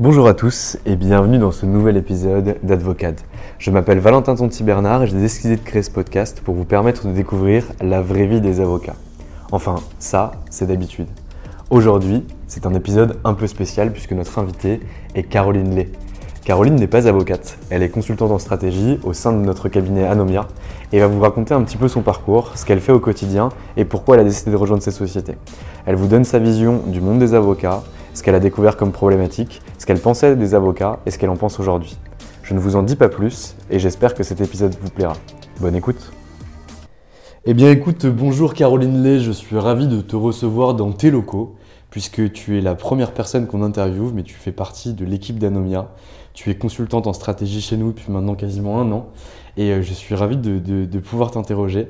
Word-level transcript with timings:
Bonjour 0.00 0.28
à 0.28 0.32
tous 0.32 0.78
et 0.86 0.96
bienvenue 0.96 1.36
dans 1.36 1.52
ce 1.52 1.66
nouvel 1.66 1.98
épisode 1.98 2.56
d'Advocate. 2.62 3.22
Je 3.58 3.70
m'appelle 3.70 3.98
Valentin 3.98 4.34
Tonti-Bernard 4.34 5.02
et 5.02 5.06
j'ai 5.06 5.18
décidé 5.18 5.56
de 5.56 5.60
créer 5.60 5.82
ce 5.82 5.90
podcast 5.90 6.40
pour 6.42 6.54
vous 6.54 6.64
permettre 6.64 7.06
de 7.06 7.12
découvrir 7.12 7.66
la 7.82 8.00
vraie 8.00 8.24
vie 8.24 8.40
des 8.40 8.60
avocats. 8.60 8.96
Enfin, 9.52 9.74
ça, 9.98 10.32
c'est 10.48 10.66
d'habitude. 10.66 11.06
Aujourd'hui, 11.68 12.24
c'est 12.46 12.64
un 12.64 12.72
épisode 12.72 13.18
un 13.24 13.34
peu 13.34 13.46
spécial 13.46 13.92
puisque 13.92 14.12
notre 14.12 14.38
invitée 14.38 14.80
est 15.14 15.24
Caroline 15.24 15.74
Lay. 15.74 15.90
Caroline 16.46 16.76
n'est 16.76 16.86
pas 16.86 17.06
avocate, 17.06 17.58
elle 17.68 17.82
est 17.82 17.90
consultante 17.90 18.30
en 18.30 18.38
stratégie 18.38 18.98
au 19.02 19.12
sein 19.12 19.32
de 19.32 19.44
notre 19.44 19.68
cabinet 19.68 20.06
Anomia 20.06 20.48
et 20.92 21.00
va 21.00 21.08
vous 21.08 21.20
raconter 21.20 21.52
un 21.52 21.62
petit 21.62 21.76
peu 21.76 21.88
son 21.88 22.00
parcours, 22.00 22.52
ce 22.54 22.64
qu'elle 22.64 22.80
fait 22.80 22.92
au 22.92 23.00
quotidien 23.00 23.50
et 23.76 23.84
pourquoi 23.84 24.14
elle 24.14 24.22
a 24.22 24.24
décidé 24.24 24.50
de 24.50 24.56
rejoindre 24.56 24.82
cette 24.82 24.94
société. 24.94 25.36
Elle 25.84 25.96
vous 25.96 26.08
donne 26.08 26.24
sa 26.24 26.38
vision 26.38 26.80
du 26.86 27.02
monde 27.02 27.18
des 27.18 27.34
avocats, 27.34 27.82
ce 28.14 28.22
qu'elle 28.22 28.34
a 28.34 28.40
découvert 28.40 28.76
comme 28.76 28.92
problématique, 28.92 29.62
ce 29.78 29.86
qu'elle 29.86 30.00
pensait 30.00 30.36
des 30.36 30.54
avocats 30.54 31.00
et 31.06 31.10
ce 31.10 31.18
qu'elle 31.18 31.30
en 31.30 31.36
pense 31.36 31.60
aujourd'hui. 31.60 31.96
Je 32.42 32.54
ne 32.54 32.58
vous 32.58 32.76
en 32.76 32.82
dis 32.82 32.96
pas 32.96 33.08
plus 33.08 33.54
et 33.70 33.78
j'espère 33.78 34.14
que 34.14 34.22
cet 34.22 34.40
épisode 34.40 34.74
vous 34.80 34.90
plaira. 34.90 35.14
Bonne 35.60 35.76
écoute 35.76 36.12
Eh 37.44 37.54
bien 37.54 37.70
écoute, 37.70 38.06
bonjour 38.06 38.54
Caroline 38.54 39.02
Lay, 39.02 39.20
je 39.20 39.30
suis 39.30 39.58
ravi 39.58 39.86
de 39.86 40.00
te 40.00 40.16
recevoir 40.16 40.74
dans 40.74 40.92
tes 40.92 41.10
locaux 41.10 41.54
puisque 41.90 42.32
tu 42.32 42.58
es 42.58 42.60
la 42.60 42.74
première 42.74 43.12
personne 43.12 43.46
qu'on 43.46 43.62
interviewe, 43.62 44.12
mais 44.14 44.22
tu 44.22 44.34
fais 44.34 44.52
partie 44.52 44.94
de 44.94 45.04
l'équipe 45.04 45.38
d'Anomia. 45.38 45.90
Tu 46.34 46.50
es 46.50 46.54
consultante 46.54 47.08
en 47.08 47.12
stratégie 47.12 47.60
chez 47.60 47.76
nous 47.76 47.88
depuis 47.88 48.12
maintenant 48.12 48.36
quasiment 48.36 48.80
un 48.80 48.92
an 48.92 49.08
et 49.56 49.72
euh, 49.72 49.82
je 49.82 49.92
suis 49.92 50.14
ravi 50.14 50.36
de, 50.36 50.58
de 50.58 50.98
pouvoir 50.98 51.32
t'interroger 51.32 51.88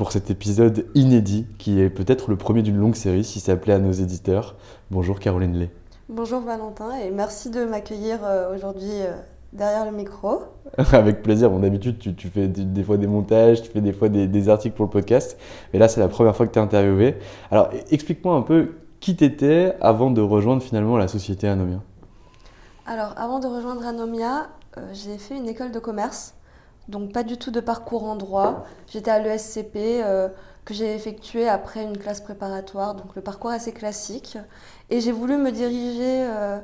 pour 0.00 0.12
cet 0.12 0.30
épisode 0.30 0.86
inédit 0.94 1.44
qui 1.58 1.78
est 1.78 1.90
peut-être 1.90 2.30
le 2.30 2.36
premier 2.36 2.62
d'une 2.62 2.78
longue 2.78 2.94
série 2.94 3.22
si 3.22 3.38
c'est 3.38 3.52
appelé 3.52 3.74
à 3.74 3.78
nos 3.78 3.92
éditeurs. 3.92 4.56
Bonjour 4.90 5.20
Caroline 5.20 5.54
Lay. 5.54 5.70
Bonjour 6.08 6.40
Valentin 6.40 6.96
et 6.96 7.10
merci 7.10 7.50
de 7.50 7.66
m'accueillir 7.66 8.20
euh, 8.24 8.56
aujourd'hui 8.56 8.88
euh, 8.90 9.12
derrière 9.52 9.84
le 9.84 9.94
micro. 9.94 10.44
Avec 10.78 11.20
plaisir. 11.20 11.50
Bon, 11.50 11.58
D'habitude, 11.58 11.98
tu, 11.98 12.28
fais 12.28 12.48
des, 12.48 12.82
fois 12.82 12.96
des 12.96 13.06
montages, 13.06 13.60
tu 13.60 13.68
fais 13.68 13.82
des 13.82 13.92
fois 13.92 14.08
des, 14.08 14.48
articles 14.48 14.74
pour 14.74 14.86
le 14.86 14.90
podcast. 14.90 15.36
Mais 15.74 15.78
là, 15.78 15.86
c'est 15.86 16.00
la 16.00 16.08
première 16.08 16.34
fois 16.34 16.46
que 16.46 16.52
tu 16.52 16.58
es 16.58 16.62
interviewé. 16.62 17.16
Alors, 17.50 17.66
e, 17.66 17.76
explique-moi 17.90 18.34
un 18.34 18.40
peu 18.40 18.76
qui 19.00 19.16
tu 19.16 19.24
étais 19.24 19.76
avant 19.82 20.10
de 20.10 20.22
rejoindre 20.22 20.62
finalement 20.62 20.96
la 20.96 21.08
société 21.08 21.46
Anomia. 21.46 21.80
Alors, 22.86 23.12
avant 23.18 23.38
de 23.38 23.48
rejoindre 23.48 23.86
Anomia, 23.86 24.48
euh, 24.78 24.80
j'ai 24.94 25.18
fait 25.18 25.36
une 25.36 25.46
école 25.46 25.72
de 25.72 25.78
commerce. 25.78 26.32
Donc, 26.90 27.12
pas 27.12 27.22
du 27.22 27.36
tout 27.36 27.50
de 27.50 27.60
parcours 27.60 28.04
en 28.04 28.16
droit. 28.16 28.64
J'étais 28.88 29.10
à 29.10 29.18
l'ESCP 29.18 29.76
euh, 29.76 30.28
que 30.64 30.74
j'ai 30.74 30.94
effectué 30.94 31.48
après 31.48 31.82
une 31.82 31.96
classe 31.96 32.20
préparatoire. 32.20 32.94
Donc, 32.94 33.14
le 33.14 33.22
parcours 33.22 33.50
assez 33.50 33.72
classique. 33.72 34.36
Et 34.90 35.00
j'ai 35.00 35.12
voulu 35.12 35.36
me 35.36 35.50
diriger 35.50 36.24
euh, 36.24 36.58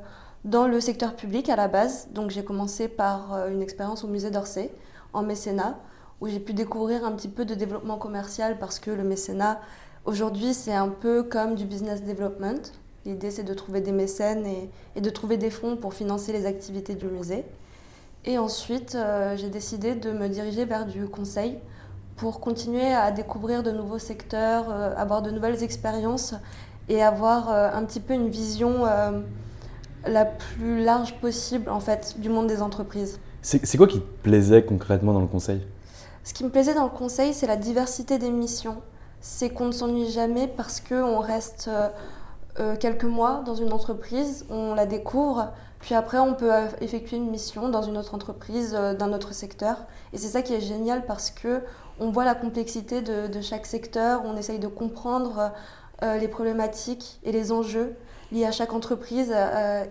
dans 0.44 0.66
le 0.66 0.80
secteur 0.80 1.14
public 1.14 1.48
à 1.48 1.56
la 1.56 1.68
base. 1.68 2.08
Donc, 2.12 2.30
j'ai 2.30 2.44
commencé 2.44 2.88
par 2.88 3.46
une 3.48 3.62
expérience 3.62 4.04
au 4.04 4.08
musée 4.08 4.30
d'Orsay 4.30 4.70
en 5.12 5.22
mécénat 5.22 5.78
où 6.20 6.28
j'ai 6.28 6.40
pu 6.40 6.54
découvrir 6.54 7.04
un 7.04 7.12
petit 7.12 7.28
peu 7.28 7.44
de 7.44 7.54
développement 7.54 7.98
commercial 7.98 8.58
parce 8.58 8.78
que 8.78 8.90
le 8.90 9.04
mécénat 9.04 9.60
Aujourd'hui, 10.06 10.54
c'est 10.54 10.72
un 10.72 10.88
peu 10.88 11.24
comme 11.24 11.56
du 11.56 11.64
business 11.64 12.04
development. 12.04 12.70
L'idée, 13.04 13.32
c'est 13.32 13.42
de 13.42 13.54
trouver 13.54 13.80
des 13.80 13.90
mécènes 13.90 14.46
et, 14.94 15.00
de 15.00 15.10
trouver 15.10 15.36
des 15.36 15.50
fonds 15.50 15.76
pour 15.76 15.94
financer 15.94 16.32
les 16.32 16.46
activités 16.46 16.94
du 16.94 17.06
musée. 17.06 17.44
Et 18.26 18.38
ensuite, 18.38 18.96
euh, 18.96 19.36
j'ai 19.36 19.48
décidé 19.48 19.94
de 19.94 20.10
me 20.10 20.28
diriger 20.28 20.64
vers 20.64 20.84
du 20.84 21.06
conseil 21.06 21.58
pour 22.16 22.40
continuer 22.40 22.92
à 22.92 23.12
découvrir 23.12 23.62
de 23.62 23.70
nouveaux 23.70 24.00
secteurs, 24.00 24.64
euh, 24.68 24.92
avoir 24.96 25.22
de 25.22 25.30
nouvelles 25.30 25.62
expériences 25.62 26.34
et 26.88 27.04
avoir 27.04 27.50
euh, 27.50 27.70
un 27.72 27.84
petit 27.84 28.00
peu 28.00 28.14
une 28.14 28.28
vision 28.28 28.84
la 30.06 30.24
plus 30.24 30.82
large 30.84 31.14
possible 31.20 31.68
en 31.68 31.80
fait 31.80 32.16
du 32.18 32.28
monde 32.28 32.46
des 32.48 32.62
entreprises. 32.62 33.18
C'est 33.42 33.76
quoi 33.76 33.86
qui 33.86 34.00
te 34.00 34.22
plaisait 34.22 34.64
concrètement 34.64 35.12
dans 35.12 35.20
le 35.20 35.26
conseil? 35.26 35.64
Ce 36.24 36.34
qui 36.34 36.42
me 36.42 36.50
plaisait 36.50 36.74
dans 36.74 36.84
le 36.84 36.90
conseil, 36.90 37.32
c'est 37.32 37.46
la 37.46 37.56
diversité 37.56 38.18
des 38.18 38.30
missions 38.30 38.76
c'est 39.20 39.50
qu'on 39.50 39.66
ne 39.66 39.72
s'ennuie 39.72 40.10
jamais 40.10 40.46
parce 40.46 40.80
qu'on 40.80 41.18
reste 41.18 41.68
quelques 42.78 43.04
mois 43.04 43.42
dans 43.44 43.56
une 43.56 43.72
entreprise, 43.72 44.44
on 44.50 44.74
la 44.74 44.86
découvre, 44.86 45.52
puis 45.80 45.94
après 45.94 46.18
on 46.18 46.34
peut 46.34 46.52
euh, 46.52 46.66
effectuer 46.80 47.16
une 47.16 47.30
mission 47.30 47.68
dans 47.68 47.82
une 47.82 47.96
autre 47.96 48.14
entreprise, 48.14 48.72
d'un 48.72 49.12
autre 49.12 49.34
secteur. 49.34 49.86
Et 50.12 50.18
c'est 50.18 50.28
ça 50.28 50.42
qui 50.42 50.54
est 50.54 50.60
génial 50.60 51.04
parce 51.06 51.30
que 51.30 51.60
on 51.98 52.10
voit 52.10 52.24
la 52.24 52.34
complexité 52.34 53.00
de, 53.00 53.40
chaque 53.40 53.64
secteur, 53.64 54.22
on 54.26 54.36
essaye 54.36 54.58
de 54.58 54.68
comprendre 54.68 55.50
les 56.02 56.28
problématiques 56.28 57.18
et 57.24 57.32
les 57.32 57.52
enjeux 57.52 57.94
liés 58.32 58.44
à 58.44 58.52
chaque 58.52 58.74
entreprise, 58.74 59.32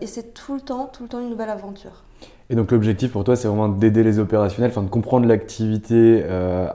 et 0.02 0.06
c'est 0.06 0.36
tout 0.36 0.54
le 0.54 0.62
temps, 0.62 0.86
tout 0.86 1.02
le 1.02 1.10
temps 1.10 1.20
une 1.20 1.32
nouvelle 1.32 1.50
aventure. 1.50 2.04
Et 2.50 2.56
donc 2.56 2.72
l'objectif 2.72 3.12
pour 3.12 3.24
toi, 3.24 3.36
c'est 3.36 3.48
vraiment 3.48 3.70
d'aider 3.70 4.04
les 4.04 4.20
opérationnels, 4.20 4.70
enfin 4.70 4.84
de 4.84 4.90
comprendre 4.90 5.28
l'activité 5.28 6.22
euh, 6.24 6.68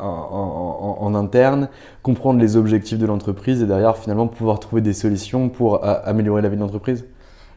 en, 0.00 1.14
interne, 1.14 1.68
comprendre 2.02 2.40
les 2.40 2.56
objectifs 2.56 2.98
de 2.98 3.06
l'entreprise 3.06 3.62
et 3.62 3.66
derrière 3.66 3.96
finalement 3.96 4.26
pouvoir 4.26 4.58
trouver 4.58 4.82
des 4.82 4.92
solutions 4.92 5.48
pour 5.50 5.84
améliorer 5.84 6.42
la 6.42 6.48
vie 6.48 6.56
de 6.56 6.60
l'entreprise. 6.60 7.04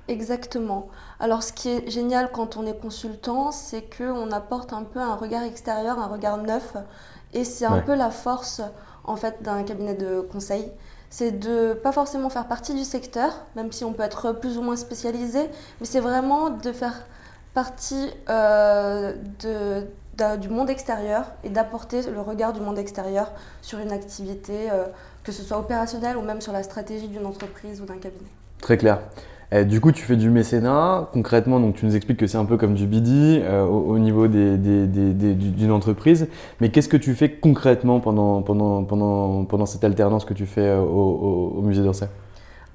Exactement. 0.08 0.88
Alors 1.20 1.44
ce 1.44 1.52
qui 1.54 1.70
est 1.70 1.90
génial 1.90 2.32
quand 2.32 2.58
on 2.58 2.66
est 2.66 2.80
consultant, 2.80 3.52
c'est 3.52 3.84
qu'on 3.96 4.32
apporte 4.32 4.74
un 4.74 4.84
peu 4.84 5.00
un 5.00 5.16
regard 5.16 5.44
extérieur, 5.44 6.00
un 6.00 6.08
regard 6.08 6.38
neuf, 6.38 6.76
et 7.34 7.44
c'est 7.44 7.66
un 7.66 7.80
peu 7.80 7.96
la 7.96 8.10
force 8.10 8.62
en 9.04 9.16
fait 9.16 9.42
d'un 9.44 9.64
cabinet 9.64 9.96
de 9.96 10.22
conseil 10.22 10.72
c'est 11.10 11.32
de 11.32 11.74
pas 11.74 11.92
forcément 11.92 12.30
faire 12.30 12.48
partie 12.48 12.74
du 12.74 12.84
secteur, 12.84 13.46
même 13.56 13.72
si 13.72 13.84
on 13.84 13.94
peut 13.94 14.04
être 14.04 14.34
plus 14.34 14.58
ou 14.58 14.62
moins 14.62 14.76
spécialisé, 14.76 15.40
mais 15.80 15.86
c'est 15.86 16.00
vraiment 16.00 16.50
de 16.50 16.72
faire 16.72 17.06
partie 17.54 18.10
euh, 18.30 19.14
de, 19.40 20.36
du 20.38 20.50
monde 20.50 20.70
extérieur 20.70 21.26
et 21.44 21.50
d'apporter 21.50 22.02
le 22.04 22.22
regard 22.22 22.54
du 22.54 22.60
monde 22.60 22.78
extérieur 22.78 23.32
sur 23.62 23.80
une 23.80 23.92
activité, 23.92 24.70
euh, 24.72 24.86
que 25.24 25.32
ce 25.32 25.44
soit 25.44 25.58
opérationnelle 25.58 26.18
ou 26.18 26.22
même 26.22 26.42
sur 26.42 26.54
la 26.54 26.64
stratégie 26.64 27.08
d'une 27.08 27.26
entreprise 27.26 27.82
ou 27.82 27.86
d'un 27.86 27.98
cabinet. 27.98 28.30
Très 28.62 28.78
clair. 28.78 29.00
Du 29.52 29.80
coup, 29.80 29.92
tu 29.92 30.04
fais 30.04 30.18
du 30.18 30.30
mécénat. 30.30 31.10
Concrètement, 31.14 31.60
donc, 31.60 31.76
tu 31.76 31.86
nous 31.86 31.96
expliques 31.96 32.20
que 32.20 32.28
c'est 32.28 32.38
un 32.38 32.46
peu 32.46 32.58
comme 32.58 32.74
du 32.74 32.86
BD 32.86 33.42
euh, 33.44 33.64
au, 33.64 33.98
niveau 33.98 34.28
d'une 34.28 35.72
entreprise. 35.72 36.28
Mais 36.60 36.70
qu'est-ce 36.70 36.90
que 36.90 36.98
tu 36.98 37.16
fais 37.16 37.32
concrètement 37.32 38.00
pendant, 38.00 38.42
pendant, 38.42 38.84
pendant, 38.84 39.46
pendant 39.46 39.66
cette 39.66 39.84
alternance 39.84 40.26
que 40.26 40.34
tu 40.34 40.46
fais 40.46 40.76
au, 40.76 41.54
au 41.58 41.62
musée 41.62 41.82
d'Orsay? 41.82 42.10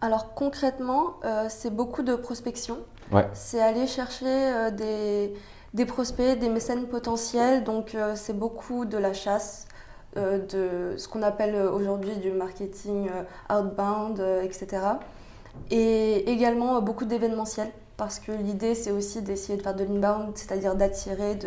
Alors 0.01 0.35
concrètement, 0.35 1.15
c'est 1.49 1.75
beaucoup 1.75 2.03
de 2.03 2.17
prospection. 2.17 2.79
C'est 3.35 3.61
aller 3.61 3.87
chercher 3.87 4.25
euh, 4.27 4.71
des, 5.75 5.85
prospects, 5.85 6.39
des 6.39 6.49
mécènes 6.49 6.87
potentiels. 6.87 7.65
Donc, 7.65 7.95
euh, 7.95 8.15
c'est 8.17 8.37
beaucoup 8.37 8.85
de 8.85 8.97
la 8.97 9.13
chasse, 9.13 9.67
de 10.15 10.95
ce 10.99 11.09
qu'on 11.09 11.23
appelle 11.23 11.57
aujourd'hui 11.57 12.15
du 12.17 12.33
marketing 12.33 13.09
outbound, 13.49 14.23
etc. 14.43 14.67
Et 15.71 16.31
également 16.31 16.81
beaucoup 16.81 17.05
d'événementiels 17.05 17.71
parce 17.97 18.19
que 18.19 18.33
l'idée 18.33 18.75
c'est 18.75 18.91
aussi 18.91 19.23
d'essayer 19.23 19.57
de 19.57 19.63
faire 19.63 19.75
de 19.75 19.85
l'inbound, 19.85 20.33
c'est-à-dire 20.35 20.75
d'attirer 20.75 21.39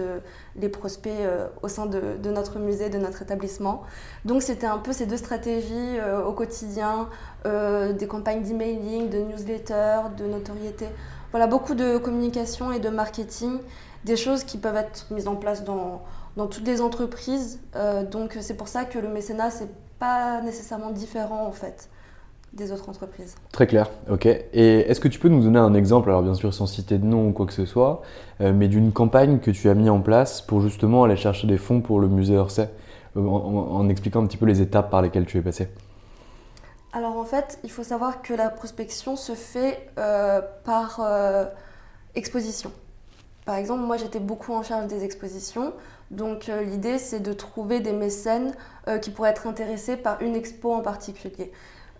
les 0.56 0.70
prospects 0.70 1.12
euh, 1.12 1.48
au 1.64 1.68
sein 1.68 1.86
de, 1.86 2.30
notre 2.30 2.60
musée, 2.60 2.90
de 2.90 2.98
notre 2.98 3.22
établissement. 3.22 3.84
Donc 4.24 4.42
c'était 4.42 4.68
un 4.68 4.78
peu 4.78 4.94
ces 4.94 5.06
deux 5.06 5.18
stratégies 5.18 6.00
euh, 6.00 6.24
au 6.24 6.32
quotidien, 6.34 7.10
euh, 7.46 7.94
des 7.94 8.08
campagnes 8.08 8.42
d'emailing, 8.42 9.10
de 9.10 9.20
newsletter, 9.20 10.04
de 10.18 10.26
notoriété. 10.26 10.86
Voilà, 11.32 11.48
beaucoup 11.48 11.76
de 11.76 11.98
communication 11.98 12.72
et 12.72 12.80
de 12.80 12.90
marketing, 12.90 13.60
des 14.06 14.16
choses 14.16 14.44
qui 14.46 14.58
peuvent 14.58 14.78
être 14.78 15.08
mises 15.12 15.28
en 15.28 15.36
place 15.36 15.66
dans, 15.66 16.04
dans 16.38 16.48
toutes 16.48 16.68
les 16.68 16.80
entreprises. 16.80 17.60
donc 18.10 18.38
c'est 18.40 18.54
pour 18.54 18.70
ça 18.70 18.86
que 18.86 19.00
le 19.00 19.10
mécénat, 19.10 19.52
c'est 19.52 19.70
pas 20.00 20.42
nécessairement 20.42 20.92
différent 20.92 21.46
en 21.46 21.52
fait 21.52 21.90
des 22.56 22.72
autres 22.72 22.90
entreprises. 22.90 23.36
Très 23.52 23.68
clair, 23.68 23.90
ok. 24.10 24.26
Et 24.26 24.80
est-ce 24.90 25.00
que 25.00 25.10
tu 25.10 25.20
peux 25.20 25.28
nous 25.28 25.44
donner 25.44 25.60
un 25.60 25.74
exemple, 25.74 26.10
alors 26.10 26.24
bien 26.24 26.34
sûr 26.34 26.54
sans 26.54 26.66
citer 26.66 26.98
de 26.98 27.06
nom 27.06 27.28
ou 27.28 27.32
quoi 27.34 27.46
que 27.46 27.54
ce 27.54 27.66
soit, 27.66 28.02
euh, 28.42 28.54
mais 28.54 28.68
d'une 28.68 28.94
campagne 28.94 29.40
que 29.40 29.52
tu 29.52 29.70
as 29.70 29.74
mis 29.74 29.90
en 29.90 30.00
place 30.00 30.42
pour 30.42 30.62
justement 30.62 31.04
aller 31.04 31.18
chercher 31.18 31.48
des 31.48 31.58
fonds 31.58 31.82
pour 31.82 32.00
le 32.00 32.08
musée 32.08 32.38
Orsay, 32.38 32.70
euh, 33.18 33.22
en, 33.22 33.88
expliquant 33.90 34.24
un 34.24 34.28
petit 34.28 34.38
peu 34.38 34.46
les 34.46 34.62
étapes 34.62 34.90
par 34.90 35.02
lesquelles 35.02 35.26
tu 35.26 35.38
es 35.38 35.42
passé? 35.42 35.68
Alors 36.94 37.18
en 37.18 37.26
fait, 37.26 37.60
il 37.66 37.72
faut 37.72 37.84
savoir 37.84 38.22
que 38.22 38.34
la 38.34 38.50
prospection 38.50 39.18
se 39.18 39.34
fait 39.34 39.90
euh, 40.00 40.42
par 40.64 41.02
exposition. 42.16 42.72
Par 43.46 43.56
exemple, 43.56 43.82
moi 43.82 43.98
j'étais 43.98 44.22
beaucoup 44.22 44.54
en 44.54 44.64
charge 44.64 44.88
des 44.88 45.04
expositions, 45.04 45.74
donc 46.10 46.50
l'idée 46.66 46.98
c'est 46.98 47.20
de 47.20 47.34
trouver 47.34 47.82
des 47.82 47.92
mécènes 47.92 48.54
qui 49.02 49.12
pourraient 49.12 49.32
être 49.32 49.46
intéressés 49.46 49.98
par 49.98 50.22
une 50.22 50.36
expo 50.36 50.74
en 50.74 50.82
particulier. 50.82 51.52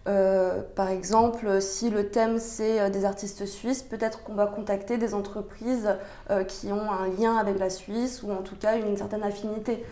Euh, 0.08 0.62
par 0.76 0.90
exemple, 0.90 1.62
si 1.62 1.90
le 1.90 2.10
thème 2.10 2.38
c'est 2.38 2.80
euh, 2.80 2.90
des 2.90 3.06
artistes 3.06 3.46
suisses, 3.46 3.82
peut-être 3.82 4.24
qu'on 4.24 4.36
va 4.36 4.46
contacter 4.46 4.98
des 4.98 5.16
entreprises 5.16 5.90
euh, 6.30 6.44
qui 6.44 6.72
ont 6.72 6.92
un 6.92 7.08
lien 7.20 7.38
avec 7.38 7.58
la 7.58 7.72
Suisse 7.72 8.22
ou 8.22 8.32
en 8.32 8.44
tout 8.44 8.56
cas 8.56 8.78
une 8.78 8.98
certaine 8.98 9.24
affinité. 9.24 9.84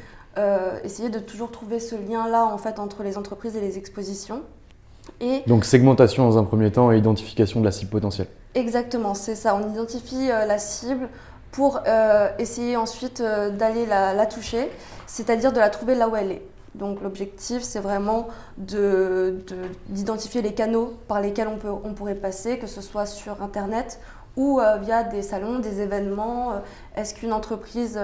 essayer 0.84 1.10
de 1.10 1.20
toujours 1.20 1.52
trouver 1.52 1.80
ce 1.80 1.96
lien-là 1.96 2.46
en 2.46 2.58
fait 2.58 2.80
entre 2.80 3.04
les 3.04 3.18
entreprises 3.18 3.56
et 3.56 3.62
les 3.62 3.78
expositions. 3.78 4.42
Et 5.20 5.44
Donc 5.48 5.66
segmentation 5.66 6.24
dans 6.26 6.38
un 6.38 6.44
premier 6.44 6.72
temps 6.72 6.92
et 6.92 6.98
identification 6.98 7.60
de 7.60 7.66
la 7.66 7.72
cible 7.72 7.92
potentielle. 7.92 8.28
Exactement, 8.56 9.14
c'est 9.16 9.36
ça. 9.36 9.56
On 9.56 9.72
identifie 9.72 10.28
la 10.28 10.58
cible 10.58 11.10
pour 11.52 11.82
essayer 12.40 12.78
ensuite 12.78 13.22
d'aller 13.22 13.86
la 13.86 14.26
toucher, 14.26 14.72
c'est-à-dire 15.06 15.54
de 15.54 15.60
la 15.60 15.70
trouver 15.70 15.94
là 15.94 16.08
où 16.10 16.16
elle 16.16 16.32
est. 16.32 16.42
Donc 16.76 17.02
l'objectif, 17.02 17.62
c'est 17.62 17.80
vraiment 17.80 18.28
d'identifier 18.58 20.42
les 20.42 20.54
canaux 20.54 20.94
par 21.08 21.22
lesquels 21.22 21.48
on, 21.48 21.58
peut, 21.58 21.70
on 21.70 21.94
pourrait 21.94 22.16
passer, 22.16 22.58
que 22.58 22.68
ce 22.68 22.82
soit 22.82 23.06
sur 23.06 23.44
Internet 23.44 24.00
ou 24.36 24.60
euh, 24.60 24.78
via 24.78 25.04
des 25.04 25.22
salons, 25.22 25.60
des 25.60 25.82
événements. 25.82 26.54
Euh, 26.54 26.60
est-ce 26.96 27.14
qu'une 27.14 27.34
entreprise 27.34 28.00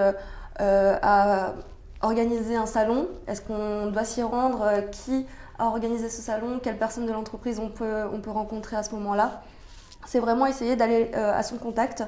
euh, 0.60 0.96
a 1.02 1.54
organisé 2.02 2.56
un 2.56 2.66
salon? 2.66 3.08
Est-ce 3.26 3.42
qu'on 3.42 3.90
doit 3.90 4.04
s'y 4.04 4.22
rendre? 4.22 4.64
Qui 4.92 5.26
a 5.58 5.66
organisé 5.66 6.08
ce 6.08 6.22
salon? 6.22 6.60
Quelle 6.62 6.78
personne 6.78 7.06
de 7.06 7.12
l'entreprise 7.12 7.58
on 7.58 7.68
peut, 7.68 8.04
on 8.12 8.20
peut 8.20 8.30
rencontrer 8.30 8.76
à 8.76 8.82
ce 8.82 8.94
moment-là? 8.94 9.42
C'est 10.06 10.20
vraiment 10.20 10.46
essayer 10.46 10.76
d'aller 10.76 11.12
à 11.12 11.42
son 11.42 11.56
contact. 11.58 12.04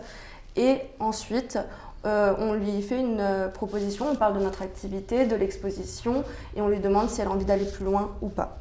Et 0.56 0.80
ensuite 0.98 1.58
euh, 2.04 2.34
on 2.38 2.52
lui 2.52 2.82
fait 2.82 2.98
une 2.98 3.20
euh, 3.20 3.48
proposition, 3.48 4.06
on 4.10 4.16
parle 4.16 4.34
de 4.34 4.40
notre 4.40 4.62
activité, 4.62 5.24
de 5.24 5.36
l'exposition, 5.36 6.24
et 6.56 6.60
on 6.60 6.68
lui 6.68 6.80
demande 6.80 7.08
si 7.08 7.20
elle 7.20 7.28
a 7.28 7.30
envie 7.30 7.44
d'aller 7.44 7.64
plus 7.64 7.84
loin 7.84 8.10
ou 8.22 8.28
pas. 8.28 8.58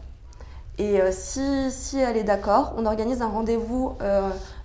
Et 0.78 1.02
euh, 1.02 1.10
si, 1.12 1.98
elle 1.98 2.18
est 2.18 2.24
d'accord, 2.24 2.74
on 2.78 2.86
organise 2.86 3.22
un 3.22 3.28
rendez-vous 3.28 3.98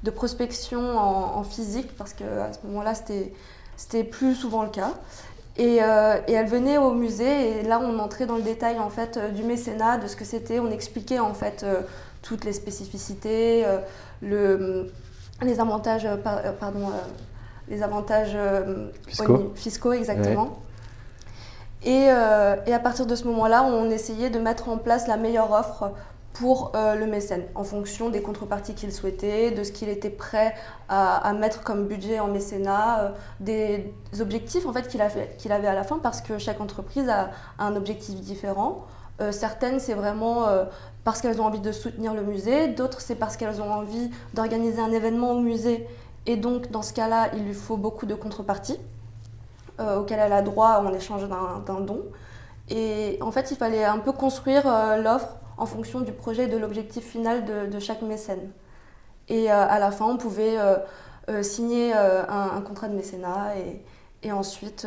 de 0.02 0.10
prospection 0.10 0.98
en, 0.98 1.42
physique, 1.42 1.96
parce 1.96 2.12
qu'à 2.12 2.52
ce 2.52 2.66
moment-là, 2.66 2.92
c'était 2.94 4.04
plus 4.04 4.34
souvent 4.34 4.62
le 4.62 4.70
cas. 4.70 4.92
Et, 5.58 5.76
elle 5.76 6.46
venait 6.46 6.76
au 6.76 6.92
musée, 6.92 7.60
et 7.60 7.62
là, 7.62 7.80
on 7.82 7.98
entrait 7.98 8.26
dans 8.26 8.36
le 8.36 8.42
détail 8.42 8.78
en 8.78 8.90
fait, 8.90 9.18
du 9.34 9.42
mécénat, 9.42 9.96
de 9.98 10.06
ce 10.06 10.16
que 10.16 10.24
c'était. 10.24 10.60
On 10.60 10.70
expliquait 10.70 11.18
en 11.18 11.34
fait 11.34 11.66
toutes 12.22 12.44
les 12.44 12.52
spécificités, 12.52 13.64
les 14.22 15.60
avantages, 15.60 16.08
pardon 16.60 16.92
les 17.68 17.82
avantages 17.82 18.32
euh, 18.34 18.88
fiscaux. 19.54 19.92
exactement. 19.92 20.60
Et, 21.82 22.08
euh, 22.10 22.56
et, 22.66 22.72
à 22.72 22.78
partir 22.78 23.06
de 23.06 23.14
ce 23.14 23.24
moment-là, 23.24 23.62
on 23.64 23.90
essayait 23.90 24.30
de 24.30 24.38
mettre 24.38 24.68
en 24.68 24.78
place 24.78 25.06
la 25.06 25.16
meilleure 25.16 25.52
offre 25.52 25.92
pour 26.32 26.72
euh, 26.74 26.94
le 26.96 27.06
mécène, 27.06 27.44
en 27.54 27.64
fonction 27.64 28.10
des 28.10 28.20
contreparties 28.20 28.74
qu'il 28.74 28.92
souhaitait, 28.92 29.52
de 29.52 29.62
ce 29.62 29.72
qu'il 29.72 29.88
était 29.88 30.10
prêt 30.10 30.54
à, 30.88 31.32
mettre 31.32 31.62
comme 31.62 31.86
budget 31.86 32.20
en 32.20 32.26
mécénat, 32.26 33.14
des 33.40 33.94
objectifs 34.20 34.66
en 34.66 34.72
fait 34.72 34.88
qu'il 34.88 35.00
avait, 35.00 35.34
qu'il 35.38 35.50
avait 35.50 35.68
à 35.68 35.74
la 35.74 35.82
fin, 35.82 35.98
parce 35.98 36.20
que 36.20 36.38
chaque 36.38 36.60
entreprise 36.60 37.08
a, 37.08 37.30
un 37.58 37.74
objectif 37.74 38.16
différent. 38.20 38.84
certaines, 39.30 39.80
c'est 39.80 39.94
vraiment 39.94 40.46
parce 41.04 41.22
qu'elles 41.22 41.40
ont 41.40 41.46
envie 41.46 41.60
de 41.60 41.72
soutenir 41.72 42.12
le 42.12 42.22
musée, 42.22 42.68
d'autres, 42.68 43.00
c'est 43.00 43.14
parce 43.14 43.38
qu'elles 43.38 43.62
ont 43.62 43.72
envie 43.72 44.10
d'organiser 44.34 44.80
un 44.80 44.92
événement 44.92 45.30
au 45.30 45.40
musée 45.40 45.86
et 46.26 46.36
donc, 46.36 46.70
dans 46.70 46.82
ce 46.82 46.92
cas-là, 46.92 47.30
il 47.34 47.44
lui 47.44 47.54
faut 47.54 47.76
beaucoup 47.76 48.04
de 48.04 48.14
contreparties 48.14 48.78
euh, 49.78 50.00
auxquelles 50.00 50.18
elle 50.18 50.32
a 50.32 50.42
droit 50.42 50.78
en 50.78 50.92
échange 50.92 51.28
d'un 51.28 51.80
don. 51.80 52.04
Et 52.68 53.18
en 53.20 53.30
fait, 53.30 53.52
il 53.52 53.56
fallait 53.56 53.84
un 53.84 53.98
peu 53.98 54.12
construire 54.12 54.66
euh, 54.66 54.96
l'offre 54.96 55.36
en 55.56 55.66
fonction 55.66 56.00
du 56.00 56.12
projet 56.12 56.44
et 56.44 56.48
de 56.48 56.56
l'objectif 56.56 57.04
final 57.04 57.44
de, 57.44 57.78
chaque 57.78 58.02
mécène. 58.02 58.50
Et 59.28 59.50
euh, 59.50 59.54
à 59.54 59.78
la 59.78 59.90
fin, 59.90 60.06
on 60.06 60.16
pouvait 60.16 60.58
signer 61.42 61.92
un, 61.92 62.60
contrat 62.60 62.88
de 62.88 62.94
mécénat 62.94 63.56
et, 63.56 63.82
et 64.22 64.32
ensuite, 64.32 64.86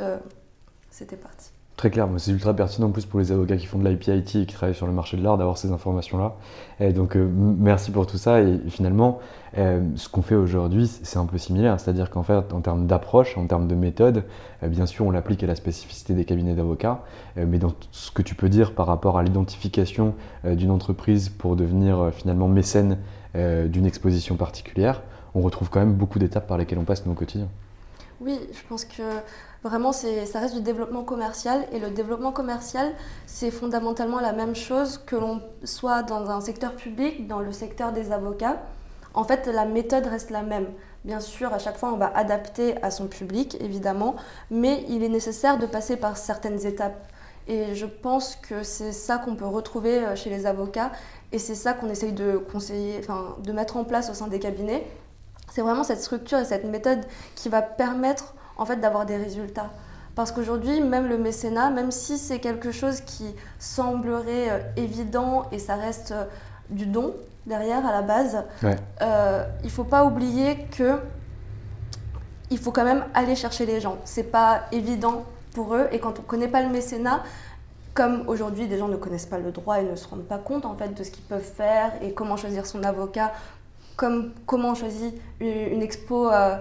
c'était 0.91 1.17
parti. 1.17 1.51
Très 1.79 1.91
clair, 1.91 2.09
c'est 2.17 2.31
ultra 2.31 2.53
pertinent 2.53 2.87
en 2.87 2.91
plus 2.91 3.05
pour 3.05 3.21
les 3.21 3.31
avocats 3.31 3.55
qui 3.55 3.65
font 3.65 3.79
de 3.79 3.87
l'IPIT 3.87 4.35
et 4.35 4.45
qui 4.45 4.53
travaillent 4.53 4.75
sur 4.75 4.85
le 4.85 4.91
marché 4.91 5.15
de 5.15 5.23
l'art 5.23 5.37
d'avoir 5.37 5.57
ces 5.57 5.71
informations-là. 5.71 6.35
Donc 6.91 7.15
merci 7.15 7.89
pour 7.91 8.05
tout 8.05 8.17
ça. 8.17 8.41
Et 8.41 8.59
finalement, 8.67 9.19
euh, 9.57 9.79
ce 9.95 10.09
qu'on 10.09 10.21
fait 10.21 10.35
aujourd'hui, 10.35 10.87
c'est 10.87 11.19
un 11.19 11.25
peu 11.25 11.37
similaire, 11.37 11.79
c'est-à-dire 11.79 12.09
qu'en 12.09 12.23
fait, 12.23 12.51
en 12.51 12.59
termes 12.59 12.85
d'approche, 12.85 13.37
en 13.37 13.47
termes 13.47 13.65
de 13.69 13.75
méthode, 13.75 14.25
euh, 14.61 14.67
bien 14.67 14.85
sûr, 14.85 15.05
on 15.05 15.11
l'applique 15.11 15.41
à 15.41 15.47
la 15.47 15.55
spécificité 15.55 16.13
des 16.13 16.25
cabinets 16.25 16.53
d'avocats, 16.53 16.99
euh, 17.37 17.45
mais 17.47 17.59
dans 17.59 17.71
ce 17.91 18.11
que 18.11 18.23
tu 18.23 18.35
peux 18.35 18.49
dire 18.49 18.73
par 18.73 18.85
rapport 18.85 19.17
à 19.17 19.23
l'identification 19.23 20.15
d'une 20.43 20.71
entreprise 20.71 21.29
pour 21.29 21.55
devenir 21.55 22.11
finalement 22.11 22.49
mécène 22.49 22.97
d'une 23.35 23.85
exposition 23.85 24.35
particulière, 24.35 25.01
on 25.33 25.39
retrouve 25.39 25.69
quand 25.69 25.79
même 25.79 25.93
beaucoup 25.93 26.19
d'étapes 26.19 26.45
par 26.45 26.57
lesquelles 26.57 26.79
on 26.79 26.83
passe 26.83 27.05
nos 27.05 27.13
quotidiens. 27.13 27.47
Oui, 28.21 28.39
je 28.51 28.59
pense 28.67 28.85
que 28.85 29.03
vraiment, 29.63 29.91
ça 29.91 30.39
reste 30.39 30.55
du 30.55 30.61
développement 30.61 31.03
commercial. 31.03 31.65
Et 31.71 31.79
le 31.79 31.89
développement 31.89 32.31
commercial, 32.31 32.93
c'est 33.25 33.51
fondamentalement 33.51 34.19
la 34.19 34.33
même 34.33 34.55
chose 34.55 34.97
que 34.97 35.15
l'on 35.15 35.41
soit 35.63 36.03
dans 36.03 36.29
un 36.29 36.41
secteur 36.41 36.75
public, 36.75 37.27
dans 37.27 37.39
le 37.39 37.51
secteur 37.51 37.91
des 37.91 38.11
avocats 38.11 38.57
en 39.13 39.23
fait, 39.23 39.47
la 39.47 39.65
méthode 39.65 40.05
reste 40.05 40.29
la 40.29 40.43
même. 40.43 40.67
Bien 41.03 41.19
sûr, 41.19 41.53
à 41.53 41.59
chaque 41.59 41.77
fois, 41.77 41.91
on 41.93 41.97
va 41.97 42.11
adapter 42.15 42.81
à 42.83 42.91
son 42.91 43.07
public, 43.07 43.57
évidemment, 43.59 44.15
mais 44.51 44.85
il 44.89 45.03
est 45.03 45.09
nécessaire 45.09 45.57
de 45.57 45.65
passer 45.65 45.97
par 45.97 46.17
certaines 46.17 46.65
étapes. 46.65 47.07
Et 47.47 47.73
je 47.73 47.85
pense 47.85 48.35
que 48.35 48.63
c'est 48.63 48.91
ça 48.91 49.17
qu'on 49.17 49.35
peut 49.35 49.45
retrouver 49.45 50.05
euh, 50.05 50.15
chez 50.15 50.29
les 50.29 50.45
avocats, 50.45 50.91
et 51.31 51.39
c'est 51.39 51.55
ça 51.55 51.73
qu'on 51.73 51.89
essaye 51.89 52.11
de 52.11 52.37
conseiller, 52.37 52.97
enfin, 52.99 53.35
de 53.43 53.51
mettre 53.51 53.77
en 53.77 53.83
place 53.83 54.09
au 54.09 54.13
sein 54.13 54.27
des 54.27 54.39
cabinets. 54.39 54.85
C'est 55.51 55.61
vraiment 55.61 55.83
cette 55.83 56.01
structure 56.01 56.39
et 56.39 56.45
cette 56.45 56.65
méthode 56.65 56.99
qui 57.35 57.49
va 57.49 57.61
permettre, 57.61 58.33
en 58.57 58.65
fait, 58.65 58.77
d'avoir 58.77 59.05
des 59.05 59.17
résultats. 59.17 59.69
Parce 60.15 60.31
qu'aujourd'hui, 60.31 60.81
même 60.81 61.07
le 61.07 61.17
mécénat, 61.17 61.69
même 61.69 61.91
si 61.91 62.17
c'est 62.17 62.39
quelque 62.39 62.71
chose 62.71 63.01
qui 63.01 63.33
semblerait 63.57 64.49
euh, 64.49 64.59
évident 64.75 65.45
et 65.51 65.59
ça 65.59 65.75
reste 65.75 66.11
euh, 66.11 66.25
du 66.69 66.85
don, 66.85 67.13
derrière 67.45 67.85
à 67.85 67.91
la 67.91 68.01
base, 68.01 68.43
euh, 69.01 69.45
il 69.63 69.69
faut 69.69 69.83
pas 69.83 70.03
oublier 70.03 70.67
que 70.77 70.99
il 72.51 72.57
faut 72.57 72.71
quand 72.71 72.83
même 72.83 73.05
aller 73.13 73.35
chercher 73.35 73.65
les 73.65 73.79
gens. 73.79 73.97
C'est 74.05 74.23
pas 74.23 74.63
évident 74.71 75.23
pour 75.53 75.75
eux 75.75 75.87
et 75.91 75.99
quand 75.99 76.19
on 76.19 76.21
connaît 76.23 76.47
pas 76.47 76.61
le 76.61 76.69
mécénat, 76.69 77.23
comme 77.93 78.23
aujourd'hui 78.27 78.67
des 78.67 78.77
gens 78.77 78.87
ne 78.87 78.95
connaissent 78.95 79.25
pas 79.25 79.39
le 79.39 79.51
droit 79.51 79.79
et 79.79 79.83
ne 79.83 79.95
se 79.95 80.07
rendent 80.07 80.27
pas 80.27 80.37
compte 80.37 80.65
en 80.65 80.75
fait 80.75 80.93
de 80.93 81.03
ce 81.03 81.11
qu'ils 81.11 81.23
peuvent 81.23 81.41
faire 81.41 81.91
et 82.01 82.13
comment 82.13 82.37
choisir 82.37 82.65
son 82.65 82.83
avocat, 82.83 83.31
comme 83.99 84.31
comment 84.45 84.69
on 84.69 84.75
choisit 84.75 85.13
une, 85.41 85.81
expo 85.81 86.31
euh, 86.31 86.55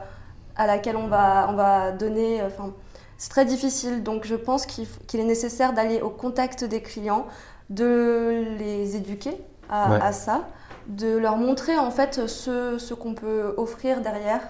à 0.57 0.67
laquelle 0.67 0.97
on 0.97 1.07
va, 1.07 1.47
on 1.49 1.55
va 1.55 1.93
donner. 1.93 2.43
Enfin, 2.43 2.73
c'est 3.17 3.31
très 3.31 3.45
difficile. 3.45 4.03
Donc 4.03 4.27
je 4.27 4.35
pense 4.35 4.67
qu'il 4.67 5.21
est 5.21 5.25
nécessaire 5.25 5.73
d'aller 5.73 6.01
au 6.01 6.11
contact 6.11 6.65
des 6.65 6.83
clients, 6.83 7.27
de 7.71 8.45
les 8.59 8.97
éduquer 8.97 9.37
à 9.71 10.13
ça 10.13 10.49
de 10.89 11.17
leur 11.17 11.37
montrer 11.37 11.77
en 11.79 11.91
fait 11.91 12.27
ce, 12.27 12.79
ce 12.79 12.95
qu'on 12.95 13.15
peut 13.15 13.55
offrir 13.57 14.01
derrière 14.01 14.41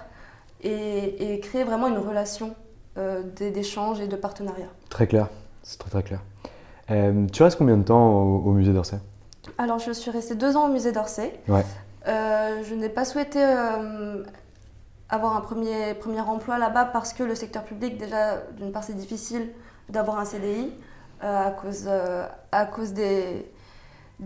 et, 0.61 1.39
créer 1.43 1.63
vraiment 1.63 1.87
une 1.87 1.97
relation 1.97 2.55
euh, 2.97 3.21
d'échange 3.23 3.99
et 3.99 4.07
de 4.07 4.15
partenariat. 4.15 4.67
Très 4.89 5.07
clair, 5.07 5.27
c'est 5.63 5.77
très 5.77 5.89
très 5.89 6.03
clair. 6.03 6.21
Euh, 6.89 7.27
tu 7.27 7.43
restes 7.43 7.57
combien 7.57 7.77
de 7.77 7.83
temps 7.83 8.23
au, 8.23 8.51
musée 8.51 8.73
d'Orsay? 8.73 8.97
Alors, 9.57 9.79
je 9.79 9.91
suis 9.91 10.11
restée 10.11 10.35
deux 10.35 10.55
ans 10.57 10.67
au 10.67 10.71
musée 10.71 10.91
d'Orsay. 10.91 11.39
Ouais. 11.47 11.65
Euh, 12.07 12.63
je 12.63 12.75
n'ai 12.75 12.89
pas 12.89 13.05
souhaité 13.05 13.43
euh, 13.43 14.23
avoir 15.09 15.35
un 15.35 15.41
premier, 15.41 15.93
premier 15.93 16.21
emploi 16.21 16.57
là-bas 16.57 16.85
parce 16.85 17.13
que 17.13 17.23
le 17.23 17.35
secteur 17.35 17.63
public, 17.63 17.97
déjà, 17.97 18.37
d'une 18.57 18.71
part, 18.71 18.83
c'est 18.83 18.93
difficile 18.93 19.49
d'avoir 19.89 20.19
un 20.19 20.25
CDI 20.25 20.71
à 21.21 21.51
cause, 21.51 21.89
à 22.53 22.65
cause 22.65 22.93
des 22.93 23.45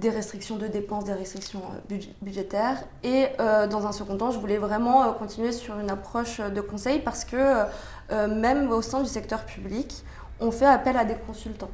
restrictions 0.10 0.58
de 0.58 0.68
dépenses, 0.68 1.06
des 1.06 1.14
restrictions 1.14 1.62
budgétaires. 2.22 2.84
Et 3.02 3.30
dans 3.40 3.88
un 3.88 3.92
second 3.92 4.18
temps, 4.18 4.30
je 4.30 4.38
voulais 4.38 4.58
vraiment 4.58 5.12
continuer 5.14 5.54
sur 5.54 5.80
une 5.80 5.90
approche 5.90 6.40
de 6.40 6.62
conseil 6.62 7.00
parce 7.00 7.26
que 7.26 7.66
même 8.12 8.70
au 8.70 8.84
sein 8.84 9.02
du 9.02 9.10
secteur 9.10 9.46
public, 9.46 10.04
on 10.40 10.52
fait 10.52 10.68
appel 10.68 10.98
à 10.98 11.06
des 11.06 11.16
consultants. 11.16 11.72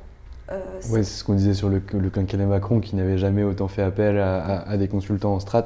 Euh, 0.52 0.60
oui, 0.90 1.04
c'est 1.04 1.20
ce 1.20 1.24
qu'on 1.24 1.36
disait 1.36 1.54
sur 1.54 1.70
le, 1.70 1.80
quinquennat 1.80 2.46
Macron, 2.46 2.80
qui 2.80 2.96
n'avait 2.96 3.18
jamais 3.18 3.44
autant 3.44 3.68
fait 3.68 3.84
appel 3.84 4.18
à, 4.20 4.78
des 4.78 4.88
consultants 4.88 5.34
en 5.34 5.40
strat 5.40 5.66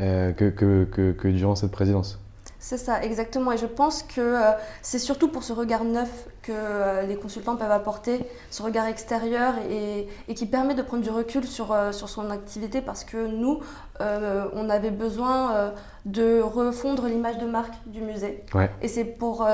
euh, 0.00 0.32
que, 0.32 0.50
que, 0.50 1.28
durant 1.28 1.54
cette 1.54 1.70
présidence. 1.70 2.18
C'est 2.58 2.78
ça, 2.78 3.00
exactement. 3.02 3.52
Et 3.52 3.58
je 3.58 3.66
pense 3.66 4.02
que 4.02 4.20
euh, 4.20 4.50
c'est 4.82 4.98
surtout 4.98 5.28
pour 5.28 5.44
ce 5.44 5.52
regard 5.52 5.84
neuf 5.84 6.26
que 6.42 7.06
les 7.06 7.16
consultants 7.16 7.54
peuvent 7.54 7.70
apporter, 7.70 8.24
ce 8.50 8.62
regard 8.62 8.86
extérieur 8.86 9.54
et, 9.70 10.08
qui 10.34 10.46
permet 10.46 10.74
de 10.74 10.82
prendre 10.82 11.02
du 11.02 11.10
recul 11.10 11.44
sur, 11.44 11.76
sur 11.92 12.08
son 12.08 12.30
activité 12.30 12.80
parce 12.80 13.04
que 13.04 13.26
nous, 13.26 13.60
on 14.00 14.70
avait 14.70 14.90
besoin 14.90 15.72
de 16.04 16.40
refondre 16.40 17.06
l'image 17.06 17.38
de 17.38 17.46
marque 17.46 17.74
du 17.86 18.00
musée. 18.00 18.44
Et 18.80 18.88
c'est 18.88 19.04
pour, 19.04 19.46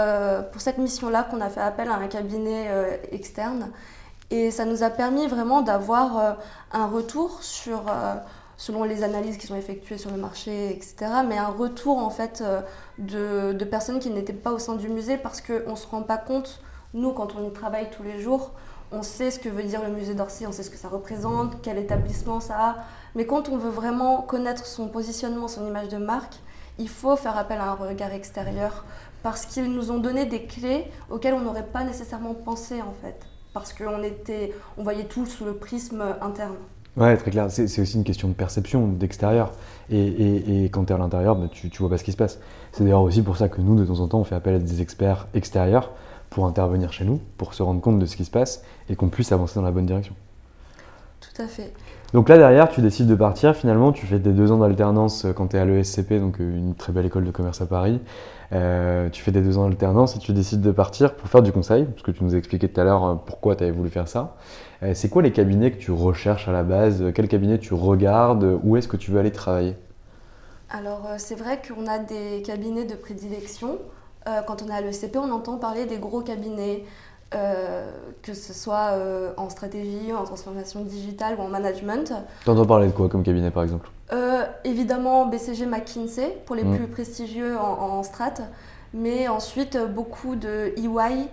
pour 0.53 0.61
cette 0.61 0.79
mission-là 0.79 1.27
qu'on 1.31 1.41
a 1.41 1.49
fait 1.49 1.61
appel 1.61 1.89
à 1.89 1.95
un 1.95 2.09
cabinet 2.09 2.69
externe 3.11 3.71
et 4.33 4.51
ça 4.51 4.65
nous 4.65 4.83
a 4.83 4.89
permis 4.89 5.27
vraiment 5.27 5.61
d'avoir 5.61 6.19
euh, 6.19 6.33
un 6.73 6.87
retour 6.87 7.43
sur, 7.43 7.83
euh, 7.89 8.15
selon 8.57 8.83
les 8.83 9.03
analyses 9.03 9.37
qui 9.37 9.47
sont 9.47 9.57
effectuées 9.57 9.99
sur 9.99 10.11
le 10.11 10.17
marché, 10.17 10.71
etc., 10.71 10.97
mais 11.29 11.37
un 11.37 11.49
retour 11.49 11.99
en 11.99 12.09
fait 12.09 12.41
euh, 12.41 12.63
de, 12.97 13.53
de, 13.53 13.65
personnes 13.67 13.99
qui 13.99 14.09
n'étaient 14.09 14.33
pas 14.33 14.51
au 14.51 14.59
sein 14.59 14.77
du 14.77 14.89
musée 14.89 15.19
parce 15.19 15.43
qu'on 15.43 15.73
ne 15.73 15.77
se 15.77 15.87
rend 15.87 16.03
pas 16.03 16.17
compte, 16.17 16.63
nous, 16.95 17.13
quand 17.13 17.37
on 17.37 17.47
y 17.47 17.53
travaille 17.53 17.91
tous 17.91 18.03
les 18.03 18.21
jours, 18.21 18.53
on 18.91 19.03
sait 19.03 19.31
ce 19.31 19.39
que 19.39 19.51
veut 19.51 19.65
dire 19.65 19.83
le 19.83 19.91
musée 19.91 20.15
d'Orsay, 20.15 20.47
on 20.47 20.53
sait 20.53 20.63
ce 20.63 20.71
que 20.71 20.79
ça 20.79 20.89
représente, 20.89 21.61
quel 21.61 21.77
établissement 21.77 22.41
ça 22.41 22.57
a. 22.59 22.77
Mais 23.15 23.27
quand 23.27 23.51
on 23.51 23.59
veut 23.59 23.71
vraiment 23.71 24.23
connaître 24.23 24.65
son 24.65 24.89
positionnement, 24.89 25.47
son 25.47 25.67
image 25.67 25.89
de 25.89 25.99
marque, 25.99 26.37
il 26.79 26.89
faut 26.89 27.17
faire 27.17 27.37
appel 27.37 27.59
à 27.61 27.65
un 27.65 27.75
regard 27.75 28.13
extérieur 28.13 28.87
parce 29.23 29.45
qu'ils 29.45 29.71
nous 29.71 29.91
ont 29.91 29.99
donné 29.99 30.25
des 30.25 30.47
clés 30.47 30.91
auxquelles 31.11 31.35
on 31.35 31.41
n'aurait 31.41 31.67
pas 31.67 31.85
nécessairement 31.85 32.33
pensé 32.33 32.81
en 32.81 32.95
fait 33.03 33.32
parce 33.53 33.73
qu'on 33.73 34.03
était, 34.03 34.53
on 34.79 34.83
voyait 34.83 35.05
tout 35.05 35.27
sous 35.27 35.45
le 35.45 35.55
prisme 35.55 36.03
interne. 36.21 36.55
Ouais, 36.97 37.17
très 37.17 37.31
clair. 37.31 37.51
C'est 37.51 37.81
aussi 37.81 37.97
une 37.97 38.05
question 38.05 38.29
de 38.29 38.35
perception, 38.35 38.87
d'extérieur. 38.87 39.53
Et, 39.91 40.65
quand 40.73 40.85
tu 40.85 40.93
es 40.93 40.97
à 40.97 40.99
l'intérieur, 40.99 41.37
bah, 41.37 41.49
tu, 41.51 41.71
tu 41.71 41.79
vois 41.79 41.89
pas 41.89 41.99
ce 41.99 42.05
qui 42.05 42.13
se 42.13 42.17
passe. 42.17 42.39
C'est 42.73 42.85
d'ailleurs 42.85 43.03
aussi 43.03 43.23
pour 43.23 43.37
ça 43.37 43.49
que 43.49 43.61
nous, 43.61 43.77
de 43.77 43.85
temps 43.85 44.01
en 44.01 44.09
temps, 44.09 44.21
on 44.21 44.25
fait 44.25 44.35
appel 44.35 44.57
à 44.57 44.59
des 44.59 44.83
experts 44.83 45.27
extérieurs 45.35 45.93
pour 46.29 46.47
intervenir 46.47 46.93
chez 46.93 47.05
nous, 47.05 47.21
pour 47.39 47.55
se 47.55 47.63
rendre 47.63 47.81
compte 47.81 47.99
de 47.99 48.07
ce 48.07 48.17
qui 48.17 48.25
se 48.25 48.31
passe 48.31 48.63
et 48.89 48.97
qu'on 48.97 49.09
puisse 49.09 49.33
avancer 49.33 49.55
dans 49.57 49.63
la 49.63 49.71
bonne 49.71 49.87
direction. 49.87 50.15
Tout 51.23 51.43
à 51.43 51.47
fait. 51.47 51.73
Donc 52.13 52.29
là, 52.29 52.37
derrière, 52.37 52.69
tu 52.69 52.83
décides 52.83 53.07
de 53.07 53.15
partir. 53.15 53.57
Finalement, 53.57 53.93
tu 53.93 54.07
fais 54.07 54.19
des 54.19 54.33
deux 54.33 54.53
ans 54.53 54.59
d'alternance 54.59 55.25
euh, 55.25 55.33
quand 55.33 55.49
tu 55.49 55.57
es 55.57 55.59
à 55.59 55.65
l'ESCP, 55.65 56.15
donc 56.15 56.41
euh, 56.41 56.57
une 56.57 56.75
très 56.75 56.93
belle 56.93 57.07
école 57.07 57.25
de 57.25 57.31
commerce 57.31 57.63
à 57.63 57.67
Paris. 57.67 58.01
Euh, 58.53 59.09
tu 59.09 59.23
fais 59.23 59.31
des 59.31 59.41
deux 59.41 59.57
ans 59.57 59.67
d'alternance 59.67 60.15
et 60.17 60.19
tu 60.19 60.33
décides 60.33 60.61
de 60.61 60.73
partir 60.73 61.15
pour 61.15 61.29
faire 61.29 61.43
du 61.43 61.53
conseil, 61.53 61.85
parce 61.85 62.03
que 62.03 62.11
tu 62.11 62.23
nous 62.23 62.35
as 62.35 62.39
expliqué 62.39 62.69
tout 62.69 62.79
à 62.79 62.85
l'heure 62.85 63.23
pourquoi 63.25 63.57
tu 63.57 63.65
avais 63.65 63.73
voulu 63.73 63.89
faire 63.89 64.09
ça. 64.09 64.37
c'est 64.93 65.09
quoi 65.09 65.23
les 65.23 65.33
cabinets 65.33 65.71
que 65.71 65.79
tu 65.79 65.91
recherches 65.91 66.49
à 66.49 66.53
la 66.53 66.63
base? 66.63 67.03
Quel 67.15 67.29
cabinet 67.29 67.59
tu 67.59 67.73
regardes? 67.73 68.59
Où 68.63 68.77
est-ce 68.77 68.89
que 68.89 68.99
tu 68.99 69.11
veux 69.11 69.19
aller 69.19 69.33
travailler? 69.33 69.75
Alors, 70.69 71.07
c'est 71.17 71.35
vrai 71.35 71.63
qu'on 71.67 71.87
a 71.87 71.99
des 71.99 72.43
cabinets 72.45 72.85
de 72.85 72.95
prédilection. 72.95 73.79
quand 74.47 74.63
on 74.63 74.69
est 74.69 74.75
à 74.75 74.83
l'ESCP, 74.83 75.17
on 75.17 75.31
entend 75.31 75.57
parler 75.57 75.87
des 75.87 75.97
gros 75.97 76.21
cabinets. 76.21 76.85
Euh, 77.35 77.91
que 78.23 78.35
ce 78.35 78.53
soit 78.53 78.93
euh, 78.93 79.33
en 79.37 79.51
stratégie, 79.51 80.13
en 80.13 80.23
transformation 80.23 80.83
digitale 80.83 81.35
ou 81.39 81.43
en 81.43 81.49
management. 81.49 82.13
T'entends 82.45 82.67
parler 82.67 82.87
de 82.87 82.93
quoi 82.93 83.09
comme 83.09 83.25
cabinet 83.25 83.51
par 83.51 83.65
exemple? 83.65 83.91
Euh, 84.13 84.45
Évidemment 84.65 85.27
BCG 85.27 85.67
McKinsey 85.67 86.39
pour 86.47 86.55
les 86.55 86.63
mm. 86.63 86.77
plus 86.77 86.87
prestigieux 86.87 87.59
en, 87.59 88.03
strat, 88.05 88.35
mais 88.95 89.27
ensuite 89.27 89.77
beaucoup 89.77 90.37
de 90.37 90.73
EY, 90.77 91.29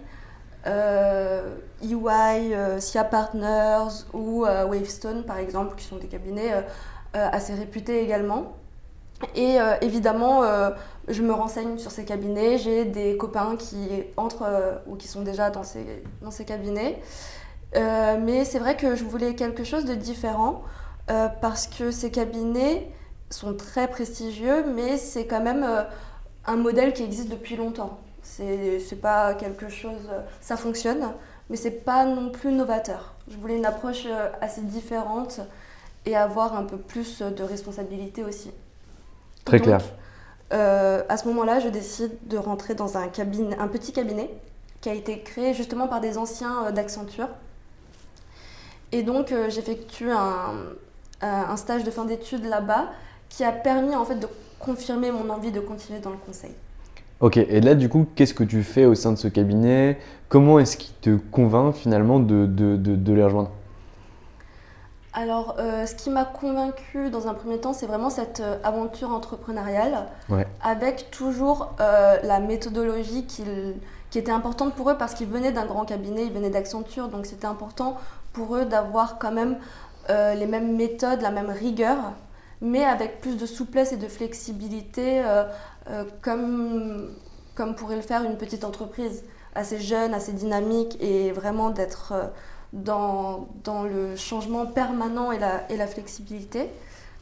EY, 1.84 2.80
SIA 2.80 3.04
Partners 3.04 4.06
ou 4.14 4.46
Wavestone 4.46 5.24
par 5.24 5.38
exemple, 5.38 5.76
qui 5.76 5.86
sont 5.86 5.98
des 5.98 6.08
cabinets 6.08 6.66
assez 7.14 7.54
réputés 7.54 8.02
également. 8.04 8.54
Et 9.36 9.58
évidemment, 9.82 10.42
je 11.10 11.22
me 11.22 11.34
renseigne 11.34 11.78
sur 11.78 11.92
ces 11.92 12.06
cabinets. 12.06 12.58
J'ai 12.58 12.86
des 12.86 13.18
copains 13.18 13.56
qui 13.58 13.88
entrent 14.18 14.46
euh, 14.48 14.76
ou 14.88 14.96
qui 14.96 15.08
sont 15.08 15.22
déjà 15.22 15.50
dans 15.50 15.64
ces, 15.64 16.04
dans 16.22 16.32
ces 16.32 16.46
cabinets. 16.46 17.02
mais 17.76 18.46
c'est 18.46 18.60
vrai 18.60 18.76
que 18.76 18.96
je 18.96 19.04
voulais 19.04 19.36
quelque 19.36 19.64
chose 19.64 19.86
de 19.86 19.96
différent 19.96 20.64
parce 21.42 21.66
que 21.66 21.90
ces 21.90 22.12
cabinets 22.12 22.92
sont 23.32 23.56
très 23.56 23.88
prestigieux, 23.88 24.64
mais 24.76 24.98
c'est 24.98 25.26
quand 25.26 25.42
même 25.42 25.66
un 26.46 26.56
modèle 26.56 26.94
qui 26.94 27.04
existe 27.04 27.30
depuis 27.30 27.56
longtemps. 27.56 28.00
C'est 28.22 29.02
pas 29.02 29.34
quelque 29.34 29.70
chose. 29.70 30.10
Ça 30.42 30.56
fonctionne, 30.56 31.14
mais 31.50 31.58
c'est 31.58 31.84
pas 31.84 32.06
non 32.06 32.30
plus 32.30 32.52
novateur. 32.52 33.14
Je 33.28 33.38
voulais 33.38 33.58
une 33.58 33.66
approche 33.66 34.06
assez 34.42 34.62
différente 34.62 35.42
et 36.06 36.16
avoir 36.16 36.56
un 36.56 36.64
peu 36.64 36.78
plus 36.78 37.22
de 37.22 37.44
responsabilité 37.44 38.24
aussi. 38.24 38.52
Très 39.46 39.60
clair. 39.60 39.82
Euh, 40.52 41.04
à 41.10 41.18
ce 41.18 41.28
moment-là, 41.28 41.60
je 41.60 41.70
décide 41.70 42.12
de 42.28 42.38
rentrer 42.38 42.74
dans 42.76 42.98
un, 42.98 43.08
petit 43.08 43.92
cabinet 43.92 44.30
qui 44.82 44.90
a 44.90 44.94
été 44.94 45.20
créé 45.20 45.54
justement 45.54 45.88
par 45.88 46.02
des 46.02 46.18
anciens 46.18 46.66
euh, 46.66 46.72
d'Accenture. 46.72 47.28
Et 48.92 49.04
donc, 49.04 49.32
euh, 49.32 49.50
j'effectue 49.50 50.10
un, 50.12 51.56
stage 51.58 51.84
de 51.84 51.92
fin 51.92 52.06
d'études 52.06 52.46
là-bas 52.46 52.90
qui 53.28 53.44
a 53.44 53.52
permis 53.52 53.96
en 53.96 54.06
fait 54.06 54.16
de 54.16 54.28
confirmer 54.58 55.12
mon 55.12 55.30
envie 55.30 55.52
de 55.52 55.60
continuer 55.60 56.00
dans 56.00 56.10
le 56.10 56.18
conseil. 56.18 56.52
Ok, 57.20 57.38
et 57.38 57.60
là 57.60 57.76
du 57.76 57.90
coup, 57.90 58.08
qu'est-ce 58.16 58.34
que 58.34 58.46
tu 58.46 58.64
fais 58.64 58.86
au 58.86 58.96
sein 58.96 59.12
de 59.12 59.18
ce 59.18 59.28
cabinet? 59.28 60.00
Comment 60.30 60.58
est-ce 60.58 60.78
qu'il 60.78 60.96
te 60.96 61.18
convainc 61.32 61.76
finalement 61.76 62.20
de, 62.20 62.46
de 62.46 63.14
les 63.14 63.24
rejoindre? 63.24 63.52
Alors, 65.14 65.56
euh, 65.58 65.88
ce 65.88 65.96
qui 65.96 66.12
m'a 66.12 66.24
convaincu 66.24 67.10
dans 67.10 67.28
un 67.28 67.34
premier 67.34 67.60
temps, 67.60 67.74
c'est 67.74 67.88
vraiment 67.88 68.12
cette 68.12 68.42
euh, 68.42 68.58
aventure 68.64 69.10
entrepreneuriale, 69.12 70.06
avec 70.62 71.10
toujours 71.10 71.74
euh, 71.80 72.18
la 72.22 72.40
méthodologie 72.40 73.26
qui, 73.26 73.44
était 74.16 74.32
importante 74.32 74.76
pour 74.76 74.90
eux 74.90 74.98
parce 74.98 75.14
qu'ils 75.16 75.28
venaient 75.28 75.52
d'un 75.52 75.66
grand 75.66 75.86
cabinet, 75.86 76.26
ils 76.26 76.32
venaient 76.32 76.50
d'Accenture, 76.50 77.08
donc 77.08 77.26
c'était 77.26 77.48
important 77.48 77.98
pour 78.34 78.56
eux 78.56 78.66
d'avoir 78.66 79.18
quand 79.18 79.32
même 79.32 79.58
les 80.10 80.48
mêmes 80.48 80.76
méthodes, 80.76 81.22
la 81.22 81.30
même 81.30 81.52
rigueur, 81.52 81.98
mais 82.62 82.84
avec 82.84 83.22
plus 83.22 83.38
de 83.38 83.46
souplesse 83.46 83.92
et 83.92 83.98
de 83.98 84.08
flexibilité, 84.08 85.24
comme, 86.24 87.12
comme 87.54 87.76
pourrait 87.76 87.98
le 87.98 88.02
faire 88.02 88.24
une 88.24 88.36
petite 88.36 88.64
entreprise, 88.64 89.24
assez 89.54 89.80
jeune, 89.80 90.16
assez 90.16 90.34
dynamique, 90.34 90.98
et 91.00 91.32
vraiment 91.32 91.70
d'être 91.70 92.14
dans, 92.74 93.48
dans 93.64 93.84
le 93.84 94.16
changement 94.16 94.66
permanent 94.66 95.32
et 95.32 95.40
la, 95.40 95.70
et 95.72 95.78
la 95.78 95.88
flexibilité. 95.88 96.70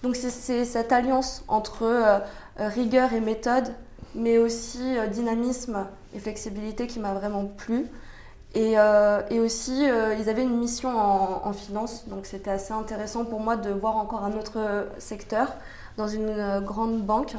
Donc 0.03 0.15
c'est 0.15 0.65
cette 0.65 0.91
alliance 0.91 1.43
entre 1.47 1.83
euh, 1.83 2.19
rigueur 2.57 3.13
et 3.13 3.19
méthode, 3.19 3.73
mais 4.13 4.37
aussi 4.37 4.97
euh, 4.97 5.07
dynamisme 5.07 5.87
et 6.15 6.19
flexibilité 6.19 6.87
qui 6.87 6.99
m'a 6.99 7.13
vraiment 7.13 7.45
plu. 7.45 7.87
Et, 8.53 8.73
euh, 8.77 9.21
et 9.29 9.39
aussi, 9.39 9.83
ils 9.83 10.29
avaient 10.29 10.43
une 10.43 10.57
mission 10.57 10.89
en, 10.89 11.45
en 11.45 11.53
finance, 11.53 12.07
donc 12.07 12.25
c'était 12.25 12.49
assez 12.49 12.73
intéressant 12.73 13.25
pour 13.25 13.39
moi 13.39 13.55
de 13.55 13.69
voir 13.69 13.97
encore 13.97 14.23
un 14.23 14.33
autre 14.33 14.87
secteur 14.97 15.53
dans 15.97 16.07
une 16.07 16.61
grande 16.61 17.01
banque. 17.01 17.35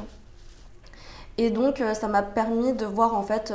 Et 1.37 1.49
donc, 1.49 1.83
ça 1.93 2.07
m'a 2.07 2.21
permis 2.21 2.73
de 2.73 2.85
voir 2.85 3.15
en 3.15 3.23
fait 3.23 3.51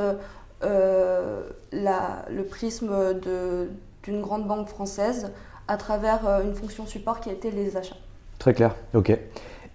la, 0.61 2.25
le 2.29 2.45
prisme 2.45 3.15
de, 3.15 3.71
d'une 4.05 4.21
grande 4.21 4.47
banque 4.47 4.69
française 4.69 5.33
à 5.67 5.77
travers 5.77 6.27
euh, 6.27 6.45
une 6.45 6.55
fonction 6.55 6.87
support 6.87 7.21
qui 7.21 7.31
a 7.31 7.33
été 7.33 7.51
les 7.51 7.77
achats. 7.77 7.97
Très 8.39 8.55
clair, 8.55 8.75
ok. 8.95 9.19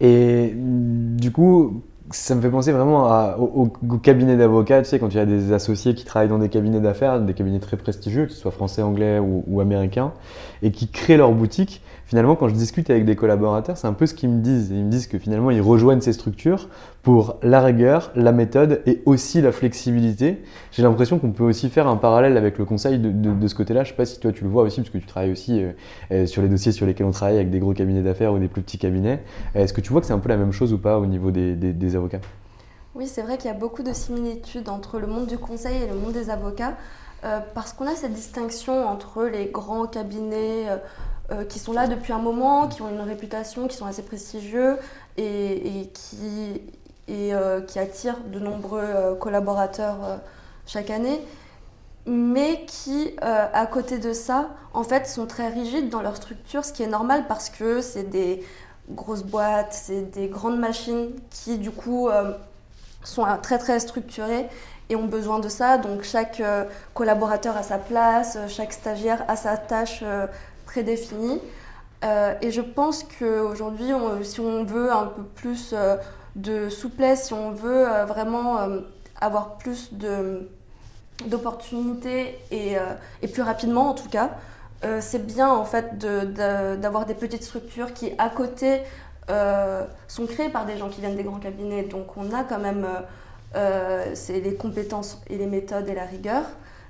Et 0.02 0.54
du 0.56 1.32
coup, 1.32 1.84
ça 2.12 2.36
me 2.36 2.42
fait 2.42 2.50
penser 2.50 2.72
vraiment 2.72 3.36
au, 3.38 3.68
cabinet 3.98 4.38
d'avocats, 4.38 4.82
tu 4.82 4.90
sais, 4.90 5.00
quand 5.00 5.10
il 5.10 5.18
y 5.18 5.20
a 5.20 5.26
des 5.26 5.52
associés 5.52 5.94
qui 5.94 6.06
travaillent 6.06 6.30
dans 6.30 6.40
des 6.40 6.50
cabinets 6.50 6.80
d'affaires, 6.80 7.20
des 7.20 7.34
cabinets 7.34 7.60
très 7.60 7.78
prestigieux, 7.78 8.26
que 8.26 8.32
ce 8.32 8.40
soit 8.40 8.52
français, 8.52 8.82
anglais 8.82 9.20
ou, 9.20 9.44
ou 9.48 9.60
américains, 9.60 10.14
et 10.62 10.72
qui 10.72 10.88
créent 10.88 11.18
leur 11.18 11.32
boutique. 11.32 11.82
Finalement, 12.10 12.36
quand 12.36 12.50
je 12.50 12.56
discute 12.56 12.90
avec 12.90 13.06
des 13.06 13.16
collaborateurs, 13.16 13.78
c'est 13.78 13.86
un 13.86 13.94
peu 13.94 14.08
ce 14.08 14.16
qu'ils 14.16 14.30
me 14.30 14.42
disent. 14.42 14.72
Ils 14.72 14.84
me 14.84 14.90
disent 14.90 15.06
que 15.06 15.20
finalement, 15.20 15.52
ils 15.52 15.62
rejoignent 15.62 16.02
ces 16.02 16.14
structures 16.14 16.68
pour 17.04 17.38
la 17.44 17.62
rigueur, 17.62 18.12
la 18.16 18.32
méthode 18.32 18.82
et 18.88 19.04
aussi 19.06 19.42
la 19.42 19.52
flexibilité. 19.52 20.42
J'ai 20.72 20.82
l'impression 20.82 21.20
qu'on 21.20 21.32
peut 21.32 21.44
aussi 21.44 21.70
faire 21.70 21.88
un 21.88 21.98
parallèle 21.98 22.36
avec 22.36 22.58
le 22.58 22.66
conseil 22.66 22.98
de, 22.98 23.48
ce 23.48 23.54
côté-là. 23.54 23.84
Je 23.84 23.90
ne 23.90 23.94
sais 23.94 23.98
pas 23.98 24.06
si 24.06 24.20
toi 24.20 24.32
tu 24.32 24.44
le 24.44 24.50
vois 24.50 24.64
aussi, 24.64 24.82
parce 24.82 24.90
que 24.90 24.98
tu 24.98 25.06
travailles 25.06 25.32
aussi 25.32 25.62
euh, 25.62 25.72
euh, 26.12 26.26
sur 26.26 26.42
les 26.42 26.50
dossiers 26.50 26.72
sur 26.72 26.88
lesquels 26.88 27.06
on 27.06 27.12
travaille 27.12 27.36
avec 27.36 27.52
des 27.52 27.60
gros 27.60 27.74
cabinets 27.74 28.02
d'affaires 28.02 28.34
ou 28.34 28.40
des 28.40 28.48
plus 28.48 28.64
petits 28.64 28.80
cabinets. 28.80 29.22
Est-ce 29.54 29.72
que 29.72 29.82
tu 29.82 29.92
vois 29.92 30.02
que 30.02 30.08
c'est 30.08 30.14
un 30.14 30.20
peu 30.20 30.30
la 30.30 30.38
même 30.38 30.52
chose 30.52 30.74
ou 30.74 30.80
pas 30.80 30.98
au 30.98 31.06
niveau 31.06 31.30
des, 31.30 31.96
avocats? 31.96 32.22
Oui, 32.96 33.06
c'est 33.06 33.22
vrai 33.22 33.38
qu'il 33.38 33.52
y 33.52 33.54
a 33.54 33.58
beaucoup 33.58 33.84
de 33.84 33.94
similitudes 33.94 34.68
entre 34.68 34.98
le 34.98 35.06
monde 35.06 35.28
du 35.28 35.38
conseil 35.38 35.84
et 35.84 35.88
le 35.88 35.94
monde 35.94 36.14
des 36.14 36.32
avocats. 36.32 36.74
Euh, 37.24 37.40
parce 37.54 37.74
qu'on 37.74 37.86
a 37.86 37.96
cette 37.96 38.14
distinction 38.14 38.88
entre 38.88 39.26
les 39.26 39.48
grands 39.48 39.86
cabinets 39.86 40.68
euh, 41.32 41.44
qui 41.46 41.60
sont 41.60 41.74
là 41.74 41.88
depuis 41.88 42.12
un 42.12 42.18
moment, 42.18 42.68
qui 42.68 42.82
ont 42.82 42.90
une 42.90 43.02
réputation, 43.02 43.68
qui 43.68 43.78
sont 43.78 43.86
assez 43.86 44.02
prestigieux 44.02 44.80
et, 45.16 45.92
euh, 47.10 47.62
qui 47.62 47.78
attirent 47.78 48.20
de 48.26 48.40
nombreux 48.40 48.82
euh, 48.82 49.14
collaborateurs 49.14 50.22
chaque 50.66 50.90
année, 50.90 51.22
mais 52.08 52.66
qui, 52.66 53.12
à 53.22 53.66
côté 53.68 54.00
de 54.00 54.12
ça, 54.12 54.50
en 54.74 54.84
fait, 54.84 55.06
sont 55.06 55.28
très 55.28 55.50
rigides 55.50 55.90
dans 55.90 56.02
leur 56.02 56.16
structure, 56.16 56.66
ce 56.66 56.74
qui 56.74 56.82
est 56.82 56.88
normal 56.88 57.26
parce 57.28 57.50
que 57.50 57.82
c'est 57.82 58.10
des 58.10 58.44
grosses 58.90 59.24
boîtes, 59.24 59.74
c'est 59.74 60.10
des 60.12 60.30
grandes 60.30 60.58
machines 60.58 61.12
qui, 61.30 61.60
du 61.60 61.70
coup, 61.70 62.10
sont 63.04 63.26
très 63.44 63.60
très 63.60 63.80
structurées 63.80 64.48
et 64.90 64.96
ont 64.96 65.06
besoin 65.06 65.40
de 65.40 65.50
ça. 65.50 65.78
Donc 65.78 66.02
chaque 66.04 66.42
collaborateur 66.96 67.58
a 67.58 67.64
sa 67.64 67.78
place, 67.78 68.38
chaque 68.48 68.74
stagiaire 68.74 69.24
a 69.28 69.36
sa 69.36 69.58
tâche 69.58 70.04
prédéfinie. 70.70 71.42
Euh, 72.04 72.36
et 72.42 72.52
je 72.52 72.62
pense 72.62 73.04
qu'aujourd'hui, 73.04 73.92
si 74.24 74.40
on 74.40 74.64
veut 74.64 74.92
un 74.92 75.08
peu 75.08 75.24
plus 75.24 75.74
euh, 75.74 75.98
de 76.36 76.70
souplesse, 76.70 77.26
si 77.28 77.34
on 77.34 77.52
veut 77.52 77.88
euh, 77.88 78.06
vraiment 78.06 78.60
avoir 79.20 79.58
plus 79.58 79.92
d'opportunités 81.26 82.40
et, 82.52 82.78
et, 83.22 83.28
plus 83.28 83.42
rapidement 83.42 83.90
en 83.90 83.94
tout 83.94 84.08
cas, 84.08 84.30
c'est 85.02 85.26
bien 85.28 85.50
en 85.50 85.66
fait 85.66 85.98
d'avoir 85.98 87.06
des 87.06 87.16
petites 87.16 87.44
structures 87.44 87.94
qui 87.94 88.14
à 88.18 88.30
côté 88.30 88.84
sont 90.08 90.26
créées 90.26 90.48
par 90.48 90.66
des 90.66 90.78
gens 90.78 90.88
qui 90.88 91.02
viennent 91.02 91.18
des 91.18 91.24
grands 91.24 91.40
cabinets. 91.40 91.84
Donc 91.84 92.16
on 92.16 92.32
a 92.34 92.46
quand 92.46 92.60
même 92.60 92.88
les 93.56 94.56
compétences 94.56 95.22
et 95.30 95.38
les 95.38 95.48
méthodes 95.48 95.90
et 95.90 95.96
la 95.96 96.06
rigueur, 96.06 96.44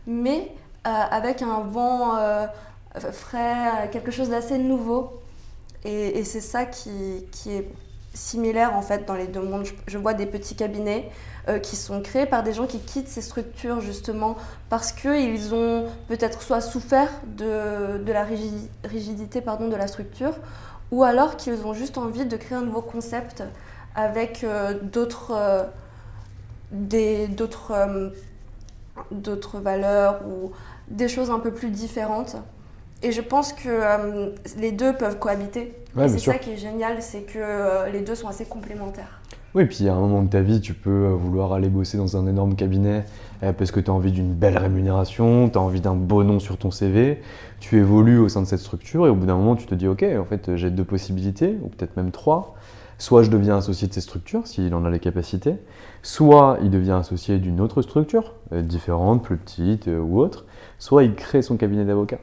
mais 0.05 0.51
avec 0.83 1.41
un 1.41 1.61
vent 1.61 2.15
ferait 3.11 3.89
quelque 3.91 4.11
chose 4.11 4.29
d'assez 4.29 4.57
nouveau. 4.57 5.21
Et, 5.85 6.23
c'est 6.23 6.41
ça 6.41 6.65
qui, 6.65 7.25
qui, 7.31 7.51
est 7.51 7.67
similaire 8.13 8.75
en 8.75 8.81
fait 8.81 9.05
dans 9.05 9.13
les 9.13 9.27
deux 9.27 9.41
mondes. 9.41 9.65
Je, 9.87 9.97
vois 9.97 10.13
des 10.13 10.25
petits 10.25 10.55
cabinets 10.55 11.09
euh, 11.47 11.59
qui 11.59 11.75
sont 11.75 12.01
créés 12.01 12.25
par 12.25 12.43
des 12.43 12.53
gens 12.53 12.65
qui 12.65 12.79
quittent 12.79 13.07
ces 13.07 13.21
structures 13.21 13.81
justement 13.81 14.35
parce 14.69 14.91
qu'ils 14.91 15.53
ont 15.53 15.85
peut-être 16.07 16.41
soit 16.41 16.59
souffert 16.59 17.09
de, 17.37 17.99
de 17.99 18.11
la 18.11 18.25
rigidité 18.83 19.41
pardon, 19.41 19.69
de 19.69 19.75
la 19.75 19.87
structure 19.87 20.33
ou 20.91 21.03
alors 21.03 21.37
qu'ils 21.37 21.65
ont 21.65 21.73
juste 21.73 21.97
envie 21.97 22.25
de 22.25 22.35
créer 22.35 22.57
un 22.57 22.63
nouveau 22.63 22.81
concept 22.81 23.43
avec 23.95 24.43
euh, 24.43 24.73
d'autres 24.81 25.31
euh, 25.31 25.63
valeurs 29.53 30.21
ou 30.27 30.51
des 30.89 31.07
choses 31.07 31.29
un 31.29 31.39
peu 31.39 31.51
plus 31.51 31.69
différentes. 31.69 32.35
Et 33.01 33.11
je 33.11 33.21
pense 33.21 33.53
que 33.53 33.69
euh, 33.69 34.29
les 34.59 34.71
deux 34.71 34.93
peuvent 34.93 35.19
cohabiter. 35.19 35.73
et 35.97 36.07
c'est 36.09 36.19
ça 36.19 36.37
qui 36.37 36.51
est 36.51 36.57
génial, 36.57 37.01
c'est 37.01 37.21
que 37.21 37.37
euh, 37.37 37.89
les 37.89 38.01
deux 38.01 38.15
sont 38.15 38.27
assez 38.27 38.45
complémentaires. 38.45 39.21
Oui, 39.55 39.65
puis 39.65 39.87
à 39.87 39.93
un 39.93 39.99
moment 39.99 40.21
de 40.21 40.29
ta 40.29 40.41
vie, 40.41 40.59
tu 40.59 40.73
peux 40.73 40.89
euh, 40.89 41.15
vouloir 41.15 41.53
aller 41.53 41.69
bosser 41.69 41.97
dans 41.97 42.17
un 42.17 42.27
énorme 42.27 42.55
cabinet 42.55 43.05
parce 43.57 43.71
que 43.71 43.79
tu 43.79 43.89
as 43.89 43.93
envie 43.93 44.11
d'une 44.11 44.33
belle 44.33 44.57
rémunération, 44.57 45.49
tu 45.49 45.57
as 45.57 45.61
envie 45.61 45.79
d'un 45.79 45.95
beau 45.95 46.23
nom 46.25 46.39
sur 46.39 46.57
ton 46.57 46.71
CV, 46.71 47.21
tu 47.61 47.77
évolues 47.77 48.19
au 48.19 48.27
sein 48.27 48.41
de 48.41 48.47
cette 48.47 48.59
structure 48.59 49.07
et 49.07 49.09
au 49.09 49.15
bout 49.15 49.25
d'un 49.25 49.37
moment, 49.37 49.55
tu 49.55 49.65
te 49.65 49.73
dis, 49.73 49.87
ok, 49.87 50.03
en 50.19 50.25
fait, 50.25 50.57
j'ai 50.57 50.69
deux 50.69 50.83
possibilités, 50.83 51.57
ou 51.61 51.69
peut-être 51.69 51.95
même 51.95 52.11
trois. 52.11 52.55
Soit 52.97 53.23
je 53.23 53.29
deviens 53.29 53.55
associé 53.55 53.87
de 53.87 53.93
ces 53.93 54.01
structures, 54.01 54.45
s'il 54.45 54.75
en 54.75 54.83
a 54.83 54.89
les 54.89 54.99
capacités, 54.99 55.55
soit 56.03 56.57
il 56.61 56.69
devient 56.69 56.97
associé 56.99 57.37
d'une 57.37 57.61
autre 57.61 57.81
structure, 57.81 58.33
différente, 58.51 59.23
plus 59.23 59.37
petite 59.37 59.87
ou 59.87 60.19
autre, 60.19 60.45
soit 60.79 61.05
il 61.05 61.15
crée 61.15 61.41
son 61.41 61.55
cabinet 61.55 61.85
d'avocat. 61.85 62.19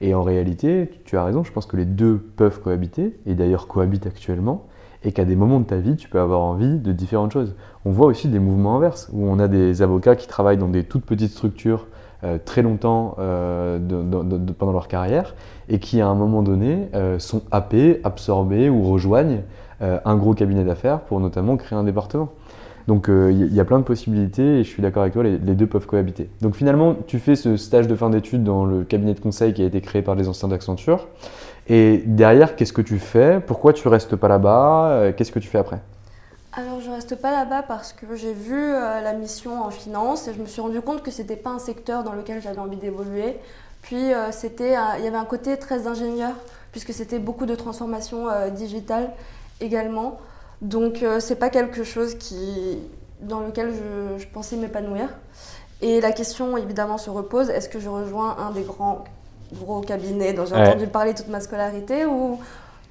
Et 0.00 0.14
en 0.14 0.22
réalité, 0.22 0.90
tu 1.04 1.16
as 1.16 1.24
raison, 1.24 1.44
je 1.44 1.52
pense 1.52 1.66
que 1.66 1.76
les 1.76 1.84
deux 1.84 2.16
peuvent 2.36 2.60
cohabiter, 2.60 3.18
et 3.26 3.34
d'ailleurs 3.34 3.66
cohabitent 3.66 4.06
actuellement, 4.06 4.66
et 5.04 5.12
qu'à 5.12 5.24
des 5.24 5.36
moments 5.36 5.60
de 5.60 5.64
ta 5.64 5.76
vie, 5.76 5.96
tu 5.96 6.08
peux 6.08 6.20
avoir 6.20 6.40
envie 6.40 6.78
de 6.78 6.92
différentes 6.92 7.32
choses. 7.32 7.54
On 7.84 7.90
voit 7.90 8.06
aussi 8.06 8.28
des 8.28 8.38
mouvements 8.38 8.76
inverses, 8.76 9.10
où 9.12 9.26
on 9.26 9.38
a 9.38 9.48
des 9.48 9.82
avocats 9.82 10.16
qui 10.16 10.26
travaillent 10.26 10.58
dans 10.58 10.68
des 10.68 10.84
toutes 10.84 11.04
petites 11.04 11.32
structures 11.32 11.86
euh, 12.22 12.36
très 12.42 12.60
longtemps 12.60 13.16
euh, 13.18 13.78
pendant 14.58 14.72
leur 14.72 14.88
carrière, 14.88 15.34
et 15.68 15.78
qui 15.78 16.00
à 16.00 16.08
un 16.08 16.14
moment 16.14 16.42
donné 16.42 16.88
euh, 16.94 17.18
sont 17.18 17.42
happés, 17.50 18.00
absorbés 18.04 18.68
ou 18.68 18.82
rejoignent 18.82 19.42
un 19.82 20.16
gros 20.16 20.34
cabinet 20.34 20.62
d'affaires 20.62 21.00
pour 21.00 21.20
notamment 21.20 21.56
créer 21.56 21.78
un 21.78 21.84
département. 21.84 22.28
Donc 22.90 23.04
il 23.06 23.12
euh, 23.14 23.30
y, 23.30 23.60
a 23.60 23.64
plein 23.64 23.78
de 23.78 23.84
possibilités 23.84 24.58
et 24.58 24.64
je 24.64 24.68
suis 24.68 24.82
d'accord 24.82 25.02
avec 25.02 25.14
toi, 25.14 25.22
les, 25.22 25.38
deux 25.38 25.68
peuvent 25.68 25.86
cohabiter. 25.86 26.28
Donc 26.40 26.56
finalement, 26.56 26.96
tu 27.06 27.20
fais 27.20 27.36
ce 27.36 27.56
stage 27.56 27.86
de 27.86 27.94
fin 27.94 28.10
d'études 28.10 28.42
dans 28.42 28.64
le 28.64 28.82
cabinet 28.82 29.14
de 29.14 29.20
conseil 29.20 29.54
qui 29.54 29.62
a 29.62 29.66
été 29.66 29.80
créé 29.80 30.02
par 30.02 30.16
les 30.16 30.26
anciens 30.26 30.48
d'Accenture. 30.48 31.06
Et 31.68 32.02
derrière, 32.04 32.56
qu'est-ce 32.56 32.72
que 32.72 32.82
tu 32.82 32.98
fais? 32.98 33.38
Pourquoi 33.46 33.74
tu 33.74 33.86
restes 33.86 34.16
pas 34.16 34.26
là-bas? 34.26 34.88
Euh, 34.88 35.12
Qu'est-ce 35.16 35.30
que 35.30 35.38
tu 35.38 35.46
fais 35.46 35.58
après? 35.58 35.78
Alors 36.52 36.80
je 36.80 36.90
reste 36.90 37.14
pas 37.14 37.30
là-bas 37.30 37.62
parce 37.62 37.92
que 37.92 38.16
j'ai 38.16 38.32
vu 38.32 38.58
euh, 38.58 39.00
la 39.00 39.12
mission 39.12 39.62
en 39.62 39.70
finance 39.70 40.26
et 40.26 40.34
je 40.34 40.40
me 40.40 40.46
suis 40.46 40.60
rendu 40.60 40.80
compte 40.80 41.04
que 41.04 41.12
c'était 41.12 41.36
pas 41.36 41.50
un 41.50 41.60
secteur 41.60 42.02
dans 42.02 42.12
lequel 42.12 42.42
j'avais 42.42 42.58
envie 42.58 42.76
d'évoluer. 42.76 43.36
Puis 43.82 44.10
c'était, 44.32 44.74
il 44.98 45.04
y 45.04 45.06
avait 45.06 45.16
un 45.16 45.24
côté 45.24 45.56
très 45.58 45.86
ingénieur 45.86 46.32
puisque 46.72 46.92
c'était 46.92 47.20
beaucoup 47.20 47.46
de 47.46 47.54
transformation 47.54 48.26
digitale 48.52 49.10
également. 49.60 50.18
Donc 50.62 51.02
euh, 51.02 51.20
c'est 51.20 51.36
pas 51.36 51.48
quelque 51.48 51.84
chose 51.84 52.14
qui, 52.16 52.78
dans 53.22 53.40
lequel 53.40 53.72
je, 54.18 54.26
pensais 54.26 54.56
m'épanouir. 54.56 55.08
Et 55.82 56.00
la 56.00 56.12
question 56.12 56.56
évidemment 56.56 56.98
se 56.98 57.08
repose, 57.08 57.48
est-ce 57.48 57.68
que 57.68 57.80
je 57.80 57.88
rejoins 57.88 58.36
un 58.38 58.50
des 58.50 58.62
grands 58.62 59.04
gros 59.54 59.80
cabinets 59.80 60.32
dont 60.32 60.44
j'ai 60.44 60.54
entendu 60.54 60.86
parler 60.86 61.14
toute 61.14 61.28
ma 61.28 61.40
scolarité 61.40 62.04
ou 62.04 62.38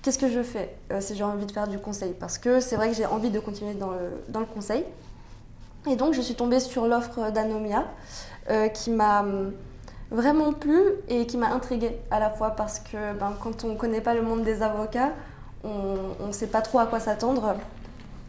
qu'est-ce 0.02 0.18
que 0.18 0.30
je 0.30 0.42
fais? 0.42 0.76
Euh, 0.92 1.00
si 1.00 1.16
j'ai 1.16 1.24
envie 1.24 1.46
de 1.46 1.52
faire 1.52 1.68
du 1.68 1.78
conseil 1.78 2.14
Parce 2.20 2.40
que 2.40 2.60
c'est 2.60 2.76
vrai 2.76 2.90
que 2.90 2.96
j'ai 2.96 3.06
envie 3.06 3.30
de 3.30 3.40
continuer 3.40 3.76
dans 3.76 3.92
le, 3.92 4.24
dans 4.30 4.40
le, 4.40 4.48
conseil. 4.48 4.84
Et 5.88 5.96
donc 5.96 6.16
je 6.16 6.22
suis 6.22 6.36
tombée 6.36 6.60
sur 6.60 6.88
l'offre 6.88 7.32
d'Anomia 7.32 7.86
euh, 8.50 8.68
qui 8.70 8.90
m'a 8.90 9.22
hum, 9.22 9.54
vraiment 10.10 10.52
plu 10.52 10.82
et 11.08 11.28
qui 11.28 11.38
m'a 11.38 11.50
intriguée 11.54 12.00
à 12.10 12.20
la 12.20 12.32
fois 12.32 12.52
parce 12.52 12.80
que 12.80 13.14
ben, 13.20 13.34
quand 13.42 13.64
on 13.64 13.70
ne 13.70 13.76
connaît 13.76 14.02
pas 14.02 14.16
le 14.16 14.24
monde 14.24 14.44
des 14.44 14.64
avocats, 14.64 15.12
on 15.64 16.28
ne 16.28 16.32
sait 16.32 16.48
pas 16.48 16.62
trop 16.62 16.80
à 16.80 16.86
quoi 16.86 17.00
s'attendre. 17.00 17.56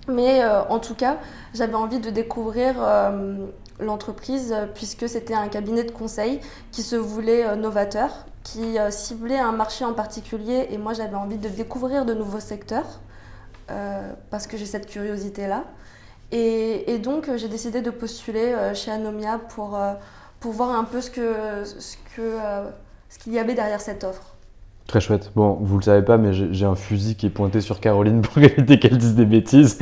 Mais 0.08 0.42
euh, 0.42 0.62
en 0.64 0.78
tout 0.78 0.94
cas, 0.94 1.18
j'avais 1.54 1.74
envie 1.74 2.00
de 2.00 2.10
découvrir 2.10 2.74
euh, 2.78 3.46
l'entreprise 3.78 4.54
puisque 4.74 5.08
c'était 5.08 5.34
un 5.34 5.48
cabinet 5.48 5.84
de 5.84 5.90
conseil 5.90 6.40
qui 6.72 6.82
se 6.82 6.96
voulait 6.96 7.46
euh, 7.46 7.56
novateur, 7.56 8.26
qui 8.42 8.78
ciblait 8.88 9.38
un 9.38 9.52
marché 9.52 9.84
en 9.84 9.92
particulier 9.92 10.68
et 10.70 10.78
moi 10.78 10.94
j'avais 10.94 11.14
envie 11.14 11.36
de 11.36 11.48
découvrir 11.48 12.06
de 12.06 12.14
nouveaux 12.14 12.40
secteurs 12.40 13.00
parce 14.30 14.48
que 14.48 14.56
j'ai 14.56 14.64
cette 14.64 14.86
curiosité-là. 14.86 15.64
Et, 16.32 16.98
donc 16.98 17.30
j'ai 17.36 17.48
décidé 17.48 17.82
de 17.82 17.90
postuler 17.90 18.56
chez 18.74 18.90
Anomia 18.90 19.38
pour, 19.50 19.78
pour 20.40 20.52
voir 20.52 20.70
un 20.70 20.84
peu 20.84 21.02
ce 21.02 21.10
que, 21.10 21.64
ce 21.64 23.18
qu'il 23.18 23.32
y 23.32 23.38
avait 23.38 23.54
derrière 23.54 23.82
cette 23.82 24.04
offre. 24.04 24.34
Très 24.90 24.98
chouette. 24.98 25.31
Bon, 25.37 25.57
vous 25.61 25.76
le 25.76 25.85
savez 25.85 26.05
pas, 26.05 26.18
mais 26.18 26.33
j'ai 26.33 26.66
un 26.66 26.74
fusil 26.74 27.14
qui 27.14 27.26
est 27.26 27.31
pointé 27.31 27.61
sur 27.61 27.79
Caroline 27.79 28.22
pour 28.22 28.38
éviter 28.42 28.81
qu'elle 28.81 28.98
dise 28.98 29.14
des 29.14 29.24
bêtises. 29.24 29.79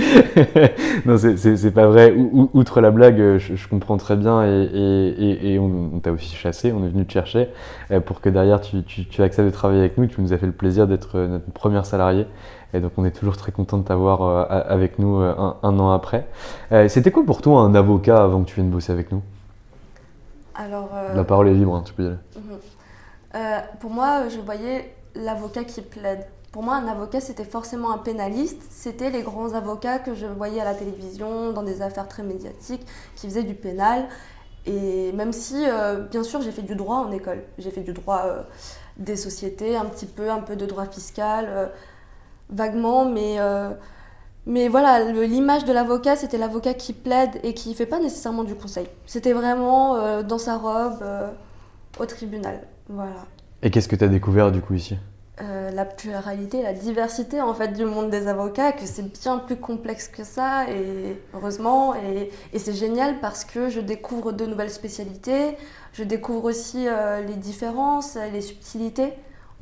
non, 1.07 1.17
c'est 1.17 1.71
pas 1.71 1.87
vrai. 1.87 2.15
outre 2.15 2.83
la 2.83 2.91
blague, 2.91 3.39
je, 3.39 3.69
comprends 3.69 3.97
très 3.97 4.17
bien 4.17 4.45
et, 4.45 5.59
on, 5.59 5.99
t'a 6.01 6.13
aussi 6.13 6.37
chassé, 6.37 6.73
on 6.73 6.85
est 6.85 6.91
venu 6.91 7.07
te 7.07 7.13
chercher 7.15 7.49
euh, 7.91 8.01
pour 8.01 8.21
que 8.21 8.29
derrière 8.29 8.61
tu, 8.61 8.83
tu, 8.83 9.23
acceptes 9.23 9.47
de 9.47 9.51
travailler 9.51 9.81
avec 9.81 9.97
nous. 9.97 10.07
Tu 10.09 10.21
nous 10.21 10.35
as 10.35 10.37
fait 10.37 10.45
le 10.45 10.53
plaisir 10.53 10.87
d'être 10.87 11.17
euh, 11.17 11.27
notre 11.27 11.51
première 11.53 11.87
salariée. 11.87 12.27
Et 12.75 12.81
donc 12.81 12.93
on 12.99 13.07
est 13.07 13.13
toujours 13.13 13.39
très 13.39 13.51
content 13.51 13.79
de 13.79 13.85
t'avoir 13.85 14.21
euh, 14.21 14.45
avec 14.51 14.99
nous 14.99 15.17
un, 15.17 15.57
an 15.63 15.91
après. 15.91 16.27
C'était 16.89 17.11
quoi 17.11 17.25
pour 17.25 17.41
toi 17.41 17.63
un 17.63 17.75
avocat 17.75 18.23
avant 18.23 18.43
que 18.43 18.49
tu 18.51 18.57
viennes 18.57 18.69
bosser 18.69 18.93
avec 18.93 19.11
nous? 19.11 19.23
Alors, 20.55 20.91
La 21.15 21.25
parole 21.25 21.49
est 21.49 21.55
libre, 21.55 21.75
hein, 21.75 21.83
tu 21.83 21.95
peux 21.95 22.03
y 22.03 22.07
aller. 22.09 22.17
Mhm. 22.37 23.63
pour 23.81 23.91
moi, 23.91 24.29
je 24.29 24.39
voyais 24.41 24.93
l'avocat 25.15 25.65
qui 25.65 25.83
plaide. 25.83 26.27
Pour 26.53 26.63
moi, 26.63 26.77
un 26.77 26.89
avocat, 26.89 27.21
c'était 27.21 27.45
forcément 27.45 27.93
un 27.93 27.99
pénaliste. 27.99 28.63
C'était 28.71 29.11
les 29.11 29.23
grands 29.23 29.53
avocats 29.53 29.99
que 29.99 30.15
je 30.15 30.27
voyais 30.27 30.61
à 30.61 30.65
la 30.65 30.75
télévision, 30.75 31.53
dans 31.53 31.63
des 31.63 31.83
affaires 31.83 32.09
très 32.09 32.23
médiatiques, 32.23 32.87
qui 33.17 33.27
faisaient 33.27 33.43
du 33.43 33.55
pénal. 33.55 34.09
Et 34.67 35.13
même 35.13 35.33
si, 35.33 35.65
euh, 35.67 36.01
bien 36.01 36.23
sûr, 36.23 36.41
j'ai 36.43 36.53
fait 36.53 36.63
du 36.63 36.75
droit 36.75 36.97
en 36.97 37.13
école. 37.13 37.45
J'ai 37.59 37.71
fait 37.71 37.83
du 37.83 37.93
droit 37.93 38.23
euh, 38.27 38.43
des 38.97 39.17
sociétés, 39.17 39.77
un 39.77 39.85
petit 39.85 40.07
peu, 40.07 40.31
un 40.31 40.41
peu 40.41 40.57
de 40.57 40.67
droit 40.67 40.87
fiscal, 40.87 41.71
vaguement, 42.51 43.05
mais 43.05 43.39
mais 44.49 44.69
voilà, 44.69 45.13
l'image 45.13 45.67
de 45.67 45.75
l'avocat, 45.75 46.17
c'était 46.17 46.39
l'avocat 46.39 46.73
qui 46.73 46.95
plaide 46.95 47.39
et 47.43 47.53
qui 47.53 47.69
ne 47.69 47.75
fait 47.75 47.85
pas 47.85 48.01
nécessairement 48.01 48.45
du 48.45 48.55
conseil. 48.55 48.89
C'était 49.05 49.35
vraiment 49.35 49.97
euh, 49.97 50.23
dans 50.23 50.39
sa 50.39 50.57
robe, 50.57 51.01
euh, 51.03 51.31
au 51.99 52.07
tribunal. 52.07 52.67
Voilà. 52.89 53.27
Et 53.63 53.71
qu'est-ce 53.71 53.89
que 53.89 53.97
tu 53.97 54.05
as 54.05 54.09
découvert 54.09 54.53
du 54.53 54.61
coup 54.61 54.75
ici? 54.75 54.97
Euh, 55.41 55.71
La 55.71 55.85
pluralité, 55.85 56.63
la 56.63 56.73
diversité 56.73 57.41
en 57.41 57.55
fait 57.55 57.69
du 57.69 57.85
monde 57.85 58.11
des 58.11 58.27
avocats, 58.27 58.73
que 58.73 58.87
c'est 58.87 59.13
bien 59.21 59.39
plus 59.39 59.57
complexe 59.57 60.09
que 60.09 60.25
ça, 60.25 60.69
et 60.69 61.21
heureusement. 61.35 61.95
Et, 61.95 62.31
c'est 62.59 62.75
génial 62.75 63.21
parce 63.21 63.45
que 63.45 63.69
je 63.69 63.81
découvre 63.81 64.33
de 64.33 64.47
nouvelles 64.47 64.71
spécialités, 64.71 65.57
je 65.93 66.03
découvre 66.05 66.45
aussi 66.45 66.87
les 67.27 67.37
différences, 67.37 68.17
les 68.33 68.41
subtilités 68.41 69.13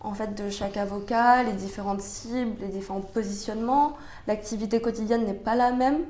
en 0.01 0.15
fait 0.15 0.35
de 0.35 0.51
chaque 0.51 0.77
avocat, 0.77 1.43
les 1.43 1.53
différentes 1.53 2.01
cibles, 2.01 2.57
les 2.61 2.69
différents 2.69 3.01
positionnements. 3.01 3.97
L'activité 4.27 4.81
quotidienne 4.81 5.25
n'est 5.25 5.35
pas 5.35 5.55
la 5.55 5.73
même, 5.73 6.01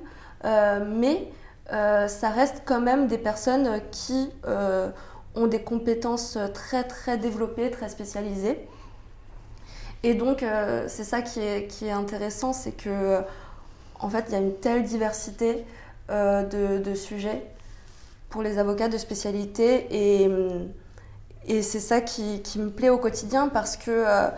euh, 0.45 0.85
mais 0.87 1.31
euh, 1.73 2.07
ça 2.07 2.29
reste 2.29 2.63
quand 2.65 2.81
même 2.81 3.07
des 3.07 3.19
personnes 3.19 3.81
qui 3.91 4.31
euh, 4.47 4.91
ont 5.37 5.47
des 5.47 5.63
compétences 5.63 6.39
très 6.55 6.85
très 6.85 7.19
développées, 7.19 7.71
très 7.71 7.89
spécialisées. 7.89 8.59
Et 10.03 10.15
donc 10.15 10.45
c'est 10.89 11.05
ça 11.05 11.23
qui 11.23 11.41
est, 11.41 11.91
intéressant, 11.91 12.53
c'est 12.53 12.73
que 12.73 13.21
en 13.99 14.09
fait 14.09 14.27
il 14.29 14.33
y 14.33 14.37
a 14.37 14.41
une 14.41 14.55
telle 14.55 14.85
diversité 14.85 15.65
de, 16.09 16.95
sujets 16.95 17.43
pour 18.29 18.43
les 18.43 18.59
avocats 18.59 18.89
de 18.89 18.99
spécialité 18.99 19.87
et 21.49 21.63
c'est 21.63 21.81
ça 21.81 22.01
qui, 22.01 22.43
me 22.57 22.71
plaît 22.71 22.89
au 22.89 22.99
quotidien 22.99 23.49
parce 23.49 23.77
que 23.77 23.91
euh, 23.91 24.29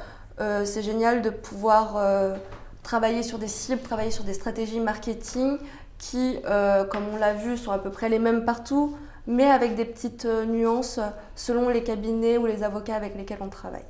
euh, 0.40 0.64
c'est 0.64 0.82
génial 0.82 1.22
de 1.22 1.30
pouvoir 1.30 1.96
euh, 1.96 2.36
travailler 2.82 3.22
sur 3.22 3.38
des 3.38 3.48
cibles, 3.48 3.80
travailler 3.80 4.10
sur 4.10 4.24
des 4.24 4.34
stratégies 4.34 4.80
marketing 4.80 5.58
qui, 5.98 6.38
comme 6.44 7.08
on 7.12 7.16
l'a 7.16 7.34
vu, 7.34 7.56
sont 7.56 7.72
à 7.72 7.78
peu 7.78 7.90
près 7.90 8.08
les 8.08 8.20
mêmes 8.20 8.44
partout, 8.44 8.96
mais 9.28 9.44
avec 9.44 9.76
des 9.76 9.84
petites 9.84 10.26
nuances 10.48 10.98
selon 11.36 11.68
les 11.68 11.84
cabinets 11.84 12.36
ou 12.38 12.46
les 12.46 12.64
avocats 12.64 12.96
avec 12.96 13.16
lesquels 13.16 13.38
on 13.40 13.48
travaille. 13.48 13.84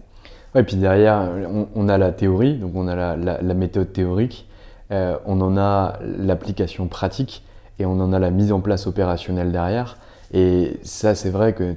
Ouais, 0.54 0.60
et 0.60 0.64
puis 0.64 0.76
derrière, 0.76 1.30
on, 1.74 1.88
a 1.88 1.96
la 1.96 2.12
théorie, 2.12 2.58
donc 2.58 2.72
on 2.74 2.86
a 2.88 3.16
la, 3.16 3.54
méthode 3.54 3.92
théorique, 3.92 4.46
on 4.90 5.40
en 5.40 5.56
a 5.56 5.98
l'application 6.02 6.88
pratique 6.88 7.42
et 7.78 7.86
on 7.86 8.00
en 8.00 8.12
a 8.12 8.18
la 8.18 8.30
mise 8.30 8.52
en 8.52 8.60
place 8.60 8.86
opérationnelle 8.86 9.52
derrière. 9.52 9.96
Et 10.32 10.78
ça, 10.82 11.14
c'est 11.14 11.30
vrai 11.30 11.54
que 11.54 11.74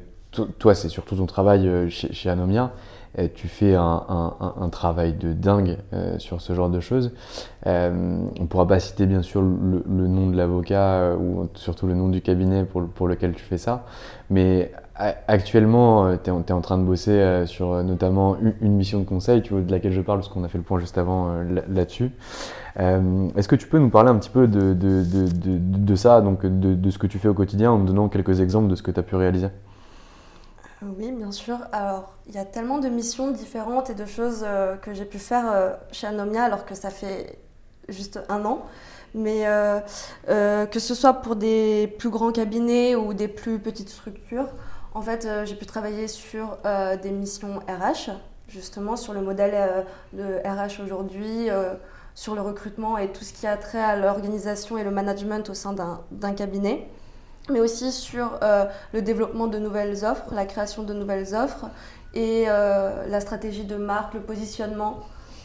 toi, 0.59 0.75
c'est 0.75 0.89
surtout 0.89 1.15
ton 1.15 1.25
travail 1.25 1.67
euh, 1.67 1.89
chez, 1.89 2.29
Anomia. 2.29 2.71
Tu 3.33 3.47
fais 3.47 3.75
un, 3.75 4.69
travail 4.71 5.13
de 5.13 5.33
dingue 5.33 5.77
euh, 5.93 6.17
sur 6.17 6.41
ce 6.41 6.53
genre 6.53 6.69
de 6.69 6.79
choses. 6.79 7.11
Euh, 7.67 7.91
on 8.39 8.41
ne 8.41 8.47
pourra 8.47 8.67
pas 8.67 8.79
citer 8.79 9.05
bien 9.05 9.21
sûr 9.21 9.41
le, 9.41 10.07
nom 10.07 10.27
de 10.27 10.37
l'avocat 10.37 11.15
ou 11.19 11.49
surtout 11.55 11.87
le 11.87 11.93
nom 11.93 12.07
du 12.07 12.21
cabinet 12.21 12.63
pour, 12.63 13.07
lequel 13.07 13.33
tu 13.33 13.43
fais 13.43 13.57
ça. 13.57 13.83
Mais 14.29 14.71
actuellement, 15.27 16.15
tu 16.17 16.29
es, 16.29 16.51
en 16.51 16.61
train 16.61 16.77
de 16.77 16.83
bosser 16.83 17.43
sur 17.47 17.83
notamment 17.83 18.37
une, 18.61 18.73
mission 18.73 18.99
de 18.99 19.05
conseil, 19.05 19.41
de 19.41 19.71
laquelle 19.71 19.91
je 19.91 20.01
parle 20.01 20.19
parce 20.19 20.29
qu'on 20.29 20.43
a 20.43 20.47
fait 20.47 20.57
le 20.57 20.63
point 20.63 20.79
juste 20.79 20.97
avant 20.97 21.33
là-dessus. 21.67 22.11
Est-ce 22.77 23.47
que 23.47 23.57
tu 23.57 23.67
peux 23.67 23.79
nous 23.79 23.89
parler 23.89 24.09
un 24.09 24.15
petit 24.15 24.29
peu 24.29 24.47
de, 24.47 24.73
de 24.73 25.95
ça, 25.95 26.21
donc 26.21 26.45
de, 26.45 26.89
ce 26.89 26.97
que 26.97 27.07
tu 27.07 27.19
fais 27.19 27.27
au 27.27 27.33
quotidien 27.33 27.71
en 27.71 27.79
nous 27.79 27.85
donnant 27.85 28.07
quelques 28.07 28.39
exemples 28.39 28.69
de 28.69 28.75
ce 28.75 28.83
que 28.83 28.91
tu 28.91 28.99
as 28.99 29.03
pu 29.03 29.17
réaliser? 29.17 29.47
Oui, 30.83 31.11
bien 31.11 31.31
sûr. 31.31 31.59
Alors, 31.71 32.13
il 32.27 32.33
y 32.33 32.39
a 32.39 32.45
tellement 32.45 32.79
de 32.79 32.89
missions 32.89 33.29
différentes 33.31 33.89
et 33.91 33.93
de 33.93 34.05
choses 34.05 34.41
euh, 34.43 34.75
que 34.77 34.93
j'ai 34.93 35.05
pu 35.05 35.19
faire 35.19 35.51
euh, 35.51 35.73
chez 35.91 36.07
Anomia 36.07 36.43
alors 36.43 36.65
que 36.65 36.73
ça 36.73 36.89
fait 36.89 37.37
juste 37.87 38.19
un 38.29 38.43
an. 38.45 38.65
Mais 39.13 39.43
euh, 39.45 40.65
que 40.65 40.79
ce 40.79 40.95
soit 40.95 41.15
pour 41.15 41.35
des 41.35 41.93
plus 41.99 42.09
grands 42.09 42.31
cabinets 42.31 42.95
ou 42.95 43.13
des 43.13 43.27
plus 43.27 43.59
petites 43.59 43.89
structures, 43.89 44.47
en 44.93 45.01
fait, 45.01 45.27
j'ai 45.45 45.55
pu 45.55 45.65
travailler 45.65 46.07
sur 46.07 46.57
des 47.03 47.11
missions 47.11 47.59
RH, 47.67 48.11
justement 48.47 48.95
sur 48.95 49.13
le 49.13 49.21
modèle 49.21 49.85
de 50.13 50.39
RH 50.45 50.81
aujourd'hui, 50.81 51.49
sur 52.15 52.35
le 52.35 52.41
recrutement 52.41 52.97
et 52.97 53.11
tout 53.11 53.25
ce 53.25 53.33
qui 53.33 53.47
a 53.47 53.57
trait 53.57 53.81
à 53.81 53.97
l'organisation 53.97 54.77
et 54.77 54.83
le 54.85 54.91
management 54.91 55.49
au 55.49 55.53
sein 55.53 55.73
d'un 55.73 56.33
cabinet 56.33 56.87
mais 57.51 57.59
aussi 57.59 57.91
sur 57.91 58.39
euh, 58.41 58.65
le 58.93 59.01
développement 59.01 59.47
de 59.47 59.59
nouvelles 59.59 60.03
offres, 60.05 60.33
la 60.33 60.45
création 60.45 60.83
de 60.83 60.93
nouvelles 60.93 61.35
offres 61.35 61.69
et 62.13 62.45
euh, 62.47 63.07
la 63.07 63.21
stratégie 63.21 63.63
de 63.63 63.75
marque, 63.75 64.13
le 64.13 64.21
positionnement 64.21 64.99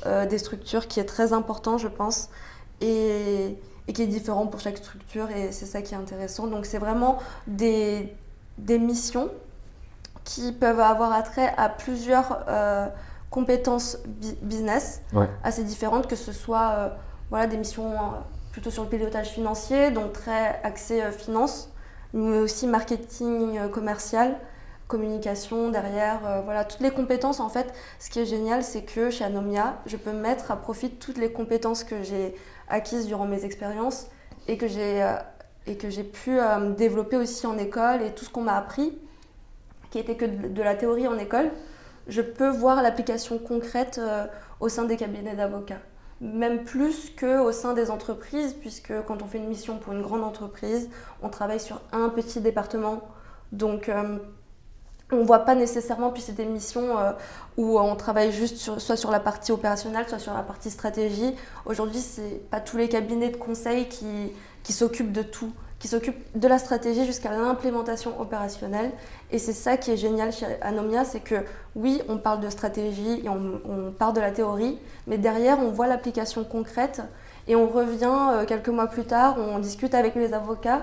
euh, 0.06 0.26
des 0.26 0.38
structures 0.38 0.88
qui 0.88 1.00
est 1.00 1.04
très 1.04 1.32
important, 1.32 1.78
je 1.78 1.88
pense, 1.88 2.28
et, 2.80 3.58
qui 3.92 4.02
est 4.02 4.06
différent 4.06 4.46
pour 4.46 4.60
chaque 4.60 4.78
structure, 4.78 5.30
et 5.30 5.52
c'est 5.52 5.66
ça 5.66 5.82
qui 5.82 5.94
est 5.94 5.96
intéressant. 5.96 6.46
Donc 6.48 6.66
c'est 6.66 6.78
vraiment 6.78 7.18
des, 7.46 8.12
des, 8.58 8.78
missions 8.78 9.30
qui 10.24 10.50
peuvent 10.52 10.80
avoir 10.80 11.12
attrait 11.12 11.54
à 11.56 11.68
plusieurs 11.68 12.44
compétences 13.30 13.98
business 14.42 15.02
assez 15.44 15.62
différentes, 15.62 16.08
que 16.08 16.16
ce 16.16 16.32
soit 16.32 16.96
voilà, 17.30 17.46
des 17.46 17.56
missions 17.56 17.92
plutôt 18.50 18.72
sur 18.72 18.82
le 18.82 18.88
pilotage 18.88 19.28
financier, 19.28 19.92
donc 19.92 20.12
très 20.12 20.60
axées 20.64 21.00
finance, 21.12 21.70
mais 22.12 22.38
aussi 22.38 22.66
marketing 22.66 23.58
euh, 23.58 23.68
commercial, 23.68 24.38
communication 24.88 25.70
derrière, 25.70 26.26
euh, 26.26 26.40
voilà, 26.42 26.64
toutes 26.64 26.80
les 26.80 26.90
compétences 26.90 27.40
en 27.40 27.48
fait. 27.48 27.72
Ce 27.98 28.10
qui 28.10 28.20
est 28.20 28.26
génial, 28.26 28.62
c'est 28.62 28.82
que 28.82 29.10
chez 29.10 29.24
Anomia, 29.24 29.80
je 29.86 29.96
peux 29.96 30.12
mettre 30.12 30.50
à 30.50 30.56
profit 30.56 30.90
toutes 30.90 31.18
les 31.18 31.32
compétences 31.32 31.84
que 31.84 32.02
j'ai 32.02 32.34
acquises 32.68 33.06
durant 33.06 33.26
mes 33.26 33.44
expériences 33.44 34.08
et 34.48 34.56
que 34.56 34.68
j'ai 34.68 35.02
euh, 35.02 35.16
et 35.68 35.76
que 35.76 35.90
j'ai 35.90 36.04
pu 36.04 36.38
développer 36.76 37.16
aussi 37.16 37.44
en 37.44 37.58
école 37.58 38.00
et 38.00 38.12
tout 38.12 38.24
ce 38.24 38.30
qu'on 38.30 38.42
m'a 38.42 38.56
appris, 38.56 38.96
qui 39.90 39.98
était 39.98 40.14
que 40.14 40.24
de, 40.24 40.62
la 40.62 40.76
théorie 40.76 41.08
en 41.08 41.18
école, 41.18 41.50
je 42.06 42.22
peux 42.22 42.48
voir 42.48 42.82
l'application 42.82 43.36
concrète 43.38 44.00
au 44.60 44.68
sein 44.68 44.84
des 44.84 44.96
cabinets 44.96 45.34
d'avocats 45.34 45.80
même 46.20 46.64
plus 46.64 47.10
qu'au 47.18 47.52
sein 47.52 47.74
des 47.74 47.90
entreprises, 47.90 48.54
puisque 48.54 48.92
quand 49.06 49.22
on 49.22 49.26
fait 49.26 49.38
une 49.38 49.48
mission 49.48 49.78
pour 49.78 49.92
une 49.92 50.02
grande 50.02 50.24
entreprise, 50.24 50.88
on 51.22 51.28
travaille 51.28 51.60
sur 51.60 51.80
un 51.92 52.08
petit 52.08 52.40
département. 52.40 53.02
Donc, 53.52 53.88
euh, 53.88 54.18
on 55.12 55.18
ne 55.18 55.24
voit 55.24 55.40
pas 55.40 55.54
nécessairement, 55.54 56.10
puis 56.10 56.22
c'est 56.22 56.32
des 56.32 56.46
missions 56.46 56.98
euh, 56.98 57.12
où 57.56 57.78
on 57.78 57.94
travaille 57.96 58.32
juste 58.32 58.78
soit 58.78 58.96
sur 58.96 59.10
la 59.10 59.20
partie 59.20 59.52
opérationnelle, 59.52 60.08
soit 60.08 60.18
sur 60.18 60.34
la 60.34 60.42
partie 60.42 60.70
stratégie. 60.70 61.34
Aujourd'hui, 61.64 62.00
ce 62.00 62.20
n'est 62.20 62.30
pas 62.50 62.60
tous 62.60 62.76
les 62.76 62.88
cabinets 62.88 63.30
de 63.30 63.36
conseil 63.36 63.88
qui 63.88 64.72
s'occupent 64.72 65.12
de 65.12 65.22
tout 65.22 65.52
qui 65.86 65.90
s'occupe 65.92 66.16
de 66.34 66.48
la 66.48 66.58
stratégie 66.58 67.06
jusqu'à 67.06 67.30
l'implémentation 67.30 68.20
opérationnelle. 68.20 68.90
Et 69.30 69.38
c'est 69.38 69.52
ça 69.52 69.76
qui 69.76 69.92
est 69.92 69.96
génial 69.96 70.32
chez 70.32 70.46
Anomia, 70.60 71.04
c'est 71.04 71.20
que 71.20 71.36
oui, 71.76 72.02
on 72.08 72.18
parle 72.18 72.40
de 72.40 72.50
stratégie 72.50 73.20
et 73.22 73.28
on, 73.28 73.60
on 73.64 73.92
parle 73.92 74.14
de 74.14 74.20
la 74.20 74.32
théorie, 74.32 74.80
mais 75.06 75.16
derrière, 75.16 75.60
on 75.60 75.70
voit 75.70 75.86
l'application 75.86 76.42
concrète 76.42 77.02
et 77.46 77.54
on 77.54 77.68
revient 77.68 78.18
euh, 78.32 78.44
quelques 78.46 78.68
mois 78.68 78.88
plus 78.88 79.04
tard, 79.04 79.36
on 79.38 79.60
discute 79.60 79.94
avec 79.94 80.16
les 80.16 80.34
avocats 80.34 80.82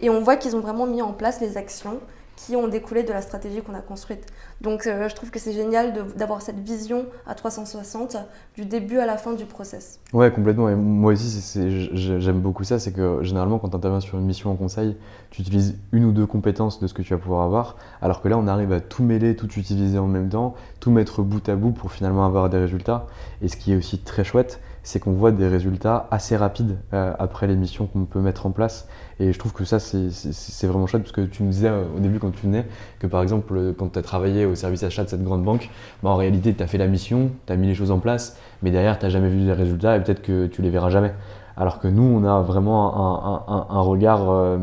et 0.00 0.10
on 0.10 0.20
voit 0.20 0.34
qu'ils 0.34 0.56
ont 0.56 0.60
vraiment 0.60 0.86
mis 0.86 1.00
en 1.00 1.12
place 1.12 1.40
les 1.40 1.56
actions 1.56 2.00
qui 2.46 2.56
ont 2.56 2.68
découlé 2.68 3.02
de 3.02 3.12
la 3.12 3.22
stratégie 3.22 3.60
qu'on 3.60 3.74
a 3.74 3.80
construite. 3.80 4.26
Donc 4.60 4.86
euh, 4.86 5.08
je 5.08 5.14
trouve 5.14 5.30
que 5.30 5.38
c'est 5.38 5.52
génial 5.52 5.92
d'avoir 6.16 6.42
cette 6.42 6.58
vision 6.58 7.06
à 7.26 7.34
360 7.34 8.16
du 8.54 8.64
début 8.64 8.98
à 8.98 9.06
la 9.06 9.16
fin 9.16 9.32
du 9.32 9.44
process. 9.44 10.00
Ouais, 10.12 10.30
complètement. 10.30 10.74
Moi 10.76 11.12
aussi, 11.12 11.60
j'aime 11.92 12.40
beaucoup 12.40 12.64
ça. 12.64 12.78
C'est 12.78 12.92
que 12.92 13.22
généralement, 13.22 13.58
quand 13.58 13.68
tu 13.68 13.76
interviens 13.76 14.00
sur 14.00 14.18
une 14.18 14.24
mission 14.24 14.50
en 14.50 14.56
conseil, 14.56 14.96
tu 15.30 15.42
utilises 15.42 15.78
une 15.92 16.04
ou 16.04 16.12
deux 16.12 16.26
compétences 16.26 16.80
de 16.80 16.86
ce 16.86 16.94
que 16.94 17.02
tu 17.02 17.12
vas 17.14 17.20
pouvoir 17.20 17.42
avoir. 17.42 17.76
Alors 18.00 18.22
que 18.22 18.28
là, 18.28 18.38
on 18.38 18.46
arrive 18.46 18.72
à 18.72 18.80
tout 18.80 19.02
mêler, 19.02 19.36
tout 19.36 19.50
utiliser 19.58 19.98
en 19.98 20.06
même 20.06 20.28
temps, 20.28 20.54
tout 20.80 20.90
mettre 20.90 21.22
bout 21.22 21.46
à 21.48 21.56
bout 21.56 21.72
pour 21.72 21.92
finalement 21.92 22.24
avoir 22.24 22.48
des 22.48 22.58
résultats. 22.58 23.06
Et 23.42 23.48
ce 23.48 23.56
qui 23.56 23.72
est 23.72 23.76
aussi 23.76 23.98
très 23.98 24.24
chouette, 24.24 24.60
c'est 24.82 25.00
qu'on 25.00 25.12
voit 25.12 25.32
des 25.32 25.46
résultats 25.46 26.06
assez 26.10 26.36
rapides 26.36 26.78
euh, 26.92 27.12
après 27.18 27.46
les 27.46 27.56
missions 27.56 27.86
qu'on 27.86 28.04
peut 28.04 28.20
mettre 28.20 28.46
en 28.46 28.50
place. 28.50 28.88
Et 29.18 29.32
je 29.32 29.38
trouve 29.38 29.52
que 29.52 29.64
ça, 29.64 29.78
c'est 29.78 30.66
vraiment 30.66 30.86
chouette 30.86 31.02
parce 31.02 31.12
que 31.12 31.20
tu 31.22 31.42
me 31.42 31.50
disais 31.50 31.68
euh, 31.68 31.84
au 31.96 32.00
début 32.00 32.18
quand 32.18 32.30
tu 32.30 32.46
venais 32.46 32.66
que 32.98 33.06
par 33.06 33.22
exemple, 33.22 33.54
euh, 33.56 33.72
quand 33.76 33.92
tu 33.92 33.98
as 33.98 34.02
travaillé 34.02 34.46
au 34.46 34.54
service 34.54 34.82
achat 34.82 35.04
de 35.04 35.08
cette 35.08 35.22
grande 35.22 35.44
banque, 35.44 35.70
bah, 36.02 36.10
en 36.10 36.16
réalité, 36.16 36.54
tu 36.54 36.62
as 36.62 36.66
fait 36.66 36.78
la 36.78 36.86
mission, 36.86 37.30
tu 37.46 37.52
as 37.52 37.56
mis 37.56 37.66
les 37.66 37.74
choses 37.74 37.90
en 37.90 37.98
place, 37.98 38.38
mais 38.62 38.70
derrière, 38.70 38.98
tu 38.98 39.04
n'as 39.04 39.10
jamais 39.10 39.28
vu 39.28 39.38
les 39.38 39.52
résultats 39.52 39.96
et 39.96 40.02
peut-être 40.02 40.22
que 40.22 40.46
tu 40.46 40.62
les 40.62 40.70
verras 40.70 40.90
jamais. 40.90 41.12
Alors 41.56 41.78
que 41.78 41.88
nous, 41.88 42.02
on 42.02 42.24
a 42.24 42.40
vraiment 42.40 43.46
un, 43.70 43.80
regard 43.80 44.56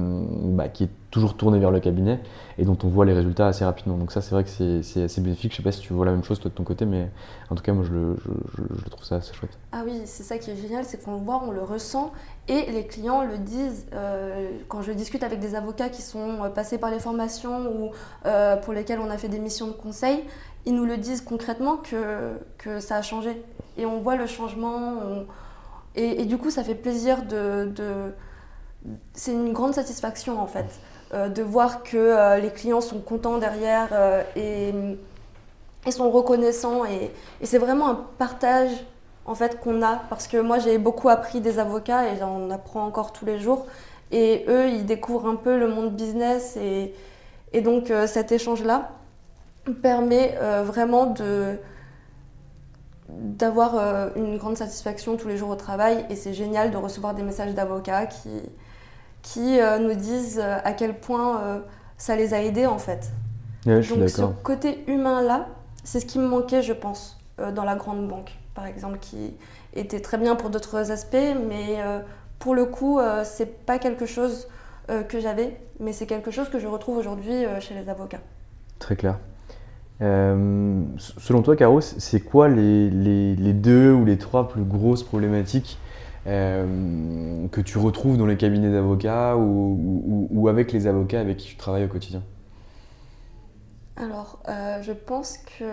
bah, 0.45 0.67
qui 0.67 0.85
est 0.85 0.89
toujours 1.11 1.37
tournés 1.37 1.59
vers 1.59 1.69
le 1.69 1.79
cabinet 1.79 2.19
et 2.59 2.65
dont 2.65 2.77
on 2.83 2.87
voit 2.87 3.05
les 3.05 3.13
résultats 3.13 3.47
assez 3.47 3.63
rapidement. 3.63 3.97
Donc 3.97 4.11
ça, 4.11 4.21
c'est 4.21 4.31
vrai 4.31 4.43
que 4.43 4.49
c'est 4.49 5.03
assez 5.03 5.21
bénéfique. 5.21 5.51
Je 5.51 5.57
sais 5.57 5.63
pas 5.63 5.71
si 5.71 5.81
tu 5.81 5.93
vois 5.93 6.05
la 6.05 6.11
même 6.11 6.23
chose 6.23 6.39
toi 6.39 6.49
de 6.49 6.55
ton 6.55 6.63
côté, 6.63 6.85
mais 6.85 7.09
en 7.51 7.55
tout 7.55 7.61
cas, 7.61 7.71
moi, 7.73 7.83
je, 7.87 7.93
le, 7.93 8.17
je, 8.57 8.89
trouve 8.89 9.05
ça 9.05 9.17
assez 9.17 9.33
chouette. 9.33 9.57
Ah 9.71 9.83
oui, 9.85 10.01
c'est 10.05 10.23
ça 10.23 10.39
qui 10.39 10.49
est 10.49 10.55
génial, 10.55 10.83
c'est 10.83 11.03
qu'on 11.03 11.13
le 11.13 11.19
voit, 11.19 11.43
on 11.45 11.51
le 11.51 11.61
ressent 11.61 12.11
et 12.47 12.71
les 12.71 12.87
clients 12.87 13.23
le 13.23 13.37
disent. 13.37 13.85
Euh, 13.93 14.49
quand 14.67 14.81
je 14.81 14.91
discute 14.91 15.23
avec 15.23 15.39
des 15.39 15.53
avocats 15.53 15.89
qui 15.89 16.01
sont 16.01 16.43
euh, 16.43 16.49
passés 16.49 16.79
par 16.79 16.89
les 16.89 16.99
formations 16.99 17.71
ou 17.71 17.91
euh, 18.25 18.55
pour 18.57 18.73
lesquels 18.73 18.99
on 18.99 19.09
a 19.09 19.17
fait 19.17 19.29
des 19.29 19.39
missions 19.39 19.67
de 19.67 19.73
conseil, 19.73 20.23
ils 20.65 20.73
nous 20.73 20.85
le 20.85 20.97
disent 20.97 21.21
concrètement 21.21 21.77
que, 21.77 22.37
que 22.57 22.79
ça 22.79 22.95
a 22.95 23.01
changé. 23.03 23.43
Et 23.77 23.85
on 23.85 23.99
voit 23.99 24.15
le 24.15 24.25
changement. 24.25 24.95
Et, 25.95 26.25
du 26.25 26.37
coup, 26.37 26.51
ça 26.51 26.63
fait 26.63 26.75
plaisir 26.75 27.23
de 27.23 27.71
c'est 29.13 29.33
une 29.33 29.51
grande 29.51 29.73
satisfaction 29.73 30.39
en 30.39 30.47
fait 30.47 30.79
de 31.13 31.41
voir 31.41 31.83
que 31.83 31.95
euh, 31.95 32.37
les 32.37 32.49
clients 32.49 32.81
sont 32.81 32.99
contents 32.99 33.37
derrière 33.37 33.89
euh, 33.93 34.23
et, 34.35 34.73
sont 35.91 36.11
reconnaissants 36.11 36.83
et, 36.83 37.11
c'est 37.43 37.59
vraiment 37.59 37.89
un 37.89 38.05
partage 38.17 38.71
en 39.25 39.35
fait 39.35 39.59
qu'on 39.61 39.81
a. 39.81 40.01
Parce 40.09 40.27
que 40.27 40.37
moi 40.37 40.59
j'ai 40.59 40.77
beaucoup 40.77 41.07
appris 41.07 41.39
des 41.39 41.59
avocats 41.59 42.11
et 42.11 42.17
j'en 42.17 42.49
apprends 42.49 42.83
encore 42.83 43.13
tous 43.13 43.25
les 43.25 43.39
jours. 43.39 43.67
Et 44.11 44.43
eux 44.49 44.67
ils 44.67 44.85
découvrent 44.85 45.27
un 45.27 45.35
peu 45.35 45.57
le 45.57 45.69
monde 45.69 45.95
business 45.95 46.57
et, 46.57 46.93
donc 47.61 47.91
cet 48.05 48.31
échange 48.33 48.63
là 48.63 48.91
permet 49.81 50.37
vraiment 50.63 51.13
d'avoir 53.09 54.11
une 54.15 54.37
grande 54.37 54.57
satisfaction 54.57 55.15
tous 55.15 55.29
les 55.29 55.37
jours 55.37 55.49
au 55.49 55.55
travail. 55.55 56.05
Et 56.09 56.17
c'est 56.17 56.33
génial 56.33 56.69
de 56.69 56.77
recevoir 56.77 57.13
des 57.15 57.23
messages 57.23 57.53
d'avocats 57.53 58.05
qui, 58.07 58.29
qui 59.33 59.59
euh, 59.59 59.77
nous 59.77 59.93
disent 59.93 60.39
euh, 60.41 60.57
à 60.63 60.71
quel 60.71 60.93
point 60.93 61.41
euh, 61.41 61.59
ça 61.97 62.15
les 62.15 62.33
a 62.33 62.41
aidés 62.41 62.65
en 62.65 62.77
fait. 62.77 63.11
Donc 63.65 63.83
ce 63.83 64.21
côté 64.43 64.85
humain-là, 64.87 65.47
c'est 65.83 65.99
ce 65.99 66.05
qui 66.05 66.19
me 66.19 66.27
manquait, 66.27 66.61
je 66.61 66.71
pense, 66.71 67.19
dans 67.53 67.65
la 67.65 67.75
grande 67.75 68.07
banque, 68.07 68.31
par 68.55 68.65
exemple, 68.65 68.97
qui 69.01 69.33
était 69.73 69.99
très 69.99 70.17
bien 70.17 70.35
pour 70.35 70.49
d'autres 70.49 70.89
aspects, 70.89 71.17
mais 71.49 71.75
pour 72.39 72.55
le 72.55 72.63
coup, 72.63 73.01
c'est 73.25 73.65
pas 73.65 73.77
quelque 73.77 74.05
chose 74.05 74.47
que 74.87 75.19
j'avais, 75.19 75.59
mais 75.81 75.91
c'est 75.91 76.05
quelque 76.05 76.31
chose 76.31 76.47
que 76.47 76.59
je 76.59 76.67
retrouve 76.67 76.97
aujourd'hui 76.97 77.43
chez 77.59 77.73
les 77.73 77.89
avocats. 77.89 78.21
Très 78.79 78.95
clair. 78.95 79.19
selon 79.99 81.41
toi, 81.43 81.57
Caro, 81.57 81.81
c'est 81.81 82.21
quoi 82.21 82.47
les, 82.47 82.89
les, 82.89 83.53
deux 83.53 83.91
ou 83.91 84.05
les 84.05 84.17
trois 84.17 84.47
plus 84.47 84.63
grosses 84.63 85.03
problématiques 85.03 85.77
euh, 86.27 87.47
que 87.53 87.61
tu 87.61 87.77
retrouves 87.77 88.17
dans 88.17 88.25
les 88.25 88.35
cabinets 88.35 88.69
d'avocats 88.69 89.37
ou, 89.37 90.47
avec 90.49 90.73
les 90.73 90.85
avocats 90.85 91.21
avec 91.21 91.37
qui 91.37 91.47
tu 91.47 91.55
travailles 91.55 91.85
au 91.85 91.87
quotidien 91.87 92.21
Alors, 93.95 94.39
euh, 94.49 94.81
je 94.81 94.91
pense 94.91 95.37
que 95.37 95.63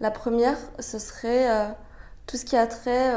la 0.00 0.10
première, 0.10 0.56
ce 0.78 0.98
serait 0.98 1.50
euh, 1.50 1.68
tout 2.26 2.38
ce 2.38 2.46
qui 2.46 2.56
a 2.56 2.66
trait 2.66 3.12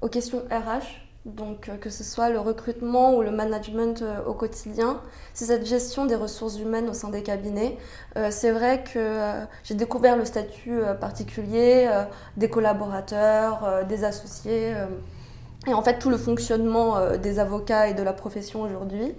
aux 0.00 0.08
questions 0.08 0.42
RH. 0.50 1.00
Donc, 1.24 1.70
que 1.80 1.90
ce 1.90 2.02
soit 2.02 2.30
le 2.30 2.38
recrutement 2.38 3.14
ou 3.14 3.22
le 3.22 3.30
management 3.30 4.04
au 4.26 4.34
quotidien, 4.34 5.00
c'est 5.34 5.46
cette 5.46 5.66
gestion 5.66 6.04
des 6.04 6.16
ressources 6.16 6.58
humaines 6.58 6.88
au 6.88 6.94
sein 6.94 7.10
des 7.10 7.22
cabinets. 7.22 7.78
c'est 8.30 8.50
vrai 8.50 8.82
que 8.82 9.20
j'ai 9.62 9.74
découvert 9.74 10.16
le 10.16 10.24
statut 10.24 10.80
particulier 11.00 11.88
des 12.36 12.50
collaborateurs, 12.50 13.86
des 13.86 14.02
associés 14.02 14.74
et 15.66 15.74
en 15.74 15.82
fait 15.82 15.98
tout 15.98 16.10
le 16.10 16.16
fonctionnement 16.16 16.96
euh, 16.96 17.16
des 17.16 17.38
avocats 17.38 17.88
et 17.88 17.94
de 17.94 18.02
la 18.02 18.12
profession 18.12 18.62
aujourd'hui. 18.62 19.14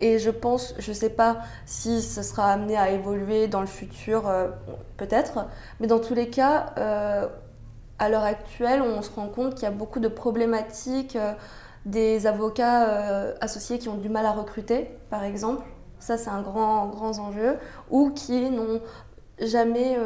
Et 0.00 0.20
je 0.20 0.30
pense, 0.30 0.74
je 0.78 0.90
ne 0.90 0.94
sais 0.94 1.10
pas 1.10 1.38
si 1.66 2.02
ce 2.02 2.22
sera 2.22 2.52
amené 2.52 2.76
à 2.76 2.90
évoluer 2.90 3.48
dans 3.48 3.60
le 3.60 3.66
futur, 3.66 4.28
euh, 4.28 4.48
peut-être, 4.96 5.46
mais 5.80 5.88
dans 5.88 5.98
tous 5.98 6.14
les 6.14 6.30
cas, 6.30 6.66
euh, 6.78 7.26
à 7.98 8.08
l'heure 8.08 8.22
actuelle, 8.22 8.80
on 8.80 9.02
se 9.02 9.10
rend 9.10 9.26
compte 9.26 9.54
qu'il 9.54 9.64
y 9.64 9.66
a 9.66 9.72
beaucoup 9.72 9.98
de 9.98 10.06
problématiques 10.06 11.18
des 11.84 12.28
avocats 12.28 13.34
associés 13.40 13.80
qui 13.80 13.88
ont 13.88 13.96
du 13.96 14.08
mal 14.08 14.24
à 14.24 14.30
recruter, 14.30 14.88
par 15.10 15.24
exemple. 15.24 15.66
Ça, 15.98 16.16
c'est 16.16 16.30
un 16.30 16.42
grand, 16.42 16.86
grand 16.86 17.18
enjeu. 17.18 17.56
Ou 17.90 18.10
qui 18.10 18.50
n'ont 18.50 18.80
jamais 19.40 19.98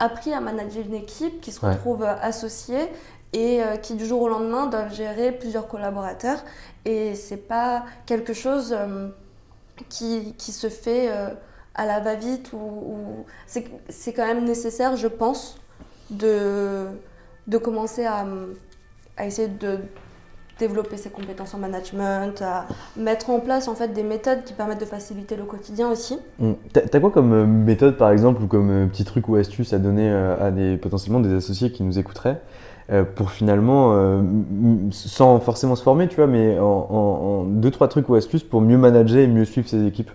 appris 0.00 0.32
à 0.32 0.40
manager 0.40 0.84
une 0.84 0.94
équipe, 0.94 1.40
qui 1.40 1.52
se 1.52 1.64
retrouvent 1.64 2.02
associés 2.02 2.90
et 3.32 3.62
euh, 3.62 3.76
qui 3.76 3.94
du 3.94 4.06
jour 4.06 4.22
au 4.22 4.28
lendemain 4.28 4.66
doivent 4.66 4.94
gérer 4.94 5.32
plusieurs 5.32 5.68
collaborateurs. 5.68 6.38
Et 6.84 7.14
c'est 7.14 7.36
pas 7.36 7.84
quelque 8.06 8.32
chose 8.32 8.74
euh, 8.76 9.08
qui, 9.88 10.34
qui, 10.38 10.52
se 10.52 10.68
fait 10.68 11.10
euh, 11.10 11.28
à 11.74 11.86
la 11.86 12.00
va-vite 12.00 12.52
ou, 12.52 13.24
c'est 13.46 14.12
quand 14.12 14.26
même 14.26 14.44
nécessaire, 14.44 14.96
je 14.96 15.08
pense, 15.08 15.58
de, 16.10 16.86
de 17.46 17.58
commencer 17.58 18.04
à, 18.06 18.24
à 19.16 19.26
essayer 19.26 19.48
de 19.48 19.80
développer 20.58 20.96
ses 20.96 21.10
compétences 21.10 21.52
en 21.52 21.58
management, 21.58 22.40
à 22.40 22.64
mettre 22.96 23.28
en 23.28 23.40
place 23.40 23.68
en 23.68 23.74
fait 23.74 23.88
des 23.88 24.02
méthodes 24.02 24.42
qui 24.44 24.54
permettent 24.54 24.80
de 24.80 24.86
faciliter 24.86 25.36
le 25.36 25.44
quotidien 25.44 25.90
aussi. 25.90 26.18
Mmh. 26.38 26.52
T'as 26.72 27.00
quoi 27.00 27.10
comme 27.10 27.46
méthode 27.64 27.98
par 27.98 28.10
exemple 28.10 28.42
ou 28.42 28.46
comme 28.46 28.88
petit 28.88 29.04
truc 29.04 29.28
ou 29.28 29.36
astuce 29.36 29.74
à 29.74 29.78
donner 29.78 30.10
à 30.10 30.50
potentiellement 30.80 31.20
des 31.20 31.34
associés 31.34 31.72
qui 31.72 31.82
nous 31.82 31.98
écouteraient? 31.98 32.40
Pour 33.16 33.32
finalement, 33.32 33.94
euh, 33.94 34.22
sans 34.92 35.40
forcément 35.40 35.74
se 35.74 35.82
former, 35.82 36.06
tu 36.06 36.16
vois, 36.16 36.28
mais 36.28 36.56
en, 36.60 37.44
deux, 37.44 37.70
trois 37.70 37.88
trucs 37.88 38.08
ou 38.08 38.14
astuces 38.14 38.44
pour 38.44 38.60
mieux 38.60 38.78
manager 38.78 39.18
et 39.18 39.26
mieux 39.26 39.44
suivre 39.44 39.68
ses 39.68 39.84
équipes 39.86 40.10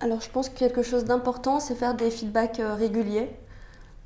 Alors, 0.00 0.20
je 0.20 0.28
pense 0.30 0.50
que 0.50 0.58
quelque 0.58 0.82
chose 0.82 1.04
d'important, 1.04 1.58
c'est 1.58 1.74
faire 1.74 1.94
des 1.94 2.10
feedbacks 2.10 2.60
euh, 2.60 2.74
réguliers. 2.74 3.30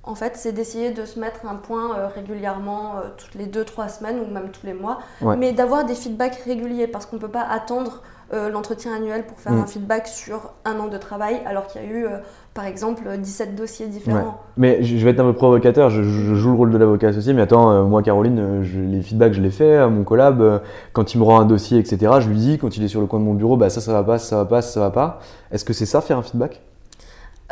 En 0.04 0.14
fait, 0.14 0.36
c'est 0.36 0.52
d'essayer 0.52 0.92
de 0.92 1.04
se 1.06 1.18
mettre 1.18 1.46
un 1.46 1.56
point 1.56 2.08
régulièrement, 2.14 2.96
toutes 3.16 3.34
les 3.34 3.46
deux, 3.46 3.64
trois 3.64 3.88
semaines 3.88 4.20
ou 4.20 4.30
même 4.30 4.50
tous 4.50 4.66
les 4.66 4.74
mois, 4.74 4.98
mais 5.38 5.54
d'avoir 5.54 5.86
des 5.86 5.94
feedbacks 5.94 6.42
réguliers 6.44 6.86
parce 6.86 7.06
qu'on 7.06 7.16
ne 7.16 7.22
peut 7.22 7.30
pas 7.30 7.40
attendre 7.40 8.02
l'entretien 8.30 8.94
annuel 8.94 9.24
pour 9.24 9.40
faire 9.40 9.52
mm. 9.52 9.60
un 9.62 9.66
feedback 9.66 10.06
sur 10.06 10.52
un 10.66 10.78
an 10.78 10.88
de 10.88 10.98
travail 10.98 11.40
alors 11.46 11.68
qu'il 11.68 11.80
y 11.80 11.86
a 11.86 11.88
eu 11.88 12.06
par 12.54 12.66
exemple 12.66 13.02
17 13.18 13.56
dossiers 13.56 13.88
différents. 13.88 14.38
Mais 14.56 14.82
je 14.84 15.04
vais 15.04 15.10
être 15.10 15.20
un 15.20 15.24
peu 15.24 15.32
provocateur, 15.32 15.90
je, 15.90 16.02
joue 16.02 16.50
le 16.50 16.56
rôle 16.56 16.70
de 16.70 16.78
l'avocat 16.78 17.08
associé, 17.08 17.32
mais 17.32 17.42
attends, 17.42 17.70
euh, 17.70 17.82
moi 17.82 18.02
Caroline, 18.02 18.38
euh, 18.38 18.64
les 18.88 19.02
feedbacks 19.02 19.34
je 19.34 19.40
les 19.40 19.50
fais 19.50 19.76
à 19.76 19.88
mon 19.88 20.04
collab, 20.04 20.40
euh, 20.40 20.58
quand 20.92 21.14
il 21.14 21.18
me 21.18 21.24
rend 21.24 21.40
un 21.40 21.46
dossier, 21.46 21.78
etc., 21.78 22.12
je 22.20 22.28
lui 22.28 22.36
dis, 22.36 22.58
quand 22.58 22.76
il 22.76 22.84
est 22.84 22.88
sur 22.88 23.00
le 23.00 23.08
coin 23.08 23.18
de 23.18 23.24
mon 23.24 23.34
bureau, 23.34 23.56
bah 23.56 23.70
ça 23.70 23.80
ça 23.80 23.92
va 23.92 24.04
pas, 24.04 24.18
ça 24.18 24.36
va 24.36 24.44
pas, 24.44 24.62
ça 24.62 24.80
va 24.80 24.90
pas. 24.90 25.20
Est-ce 25.50 25.64
que 25.64 25.72
c'est 25.72 25.86
ça 25.86 26.00
faire 26.00 26.16
un 26.16 26.22
feedback? 26.22 26.62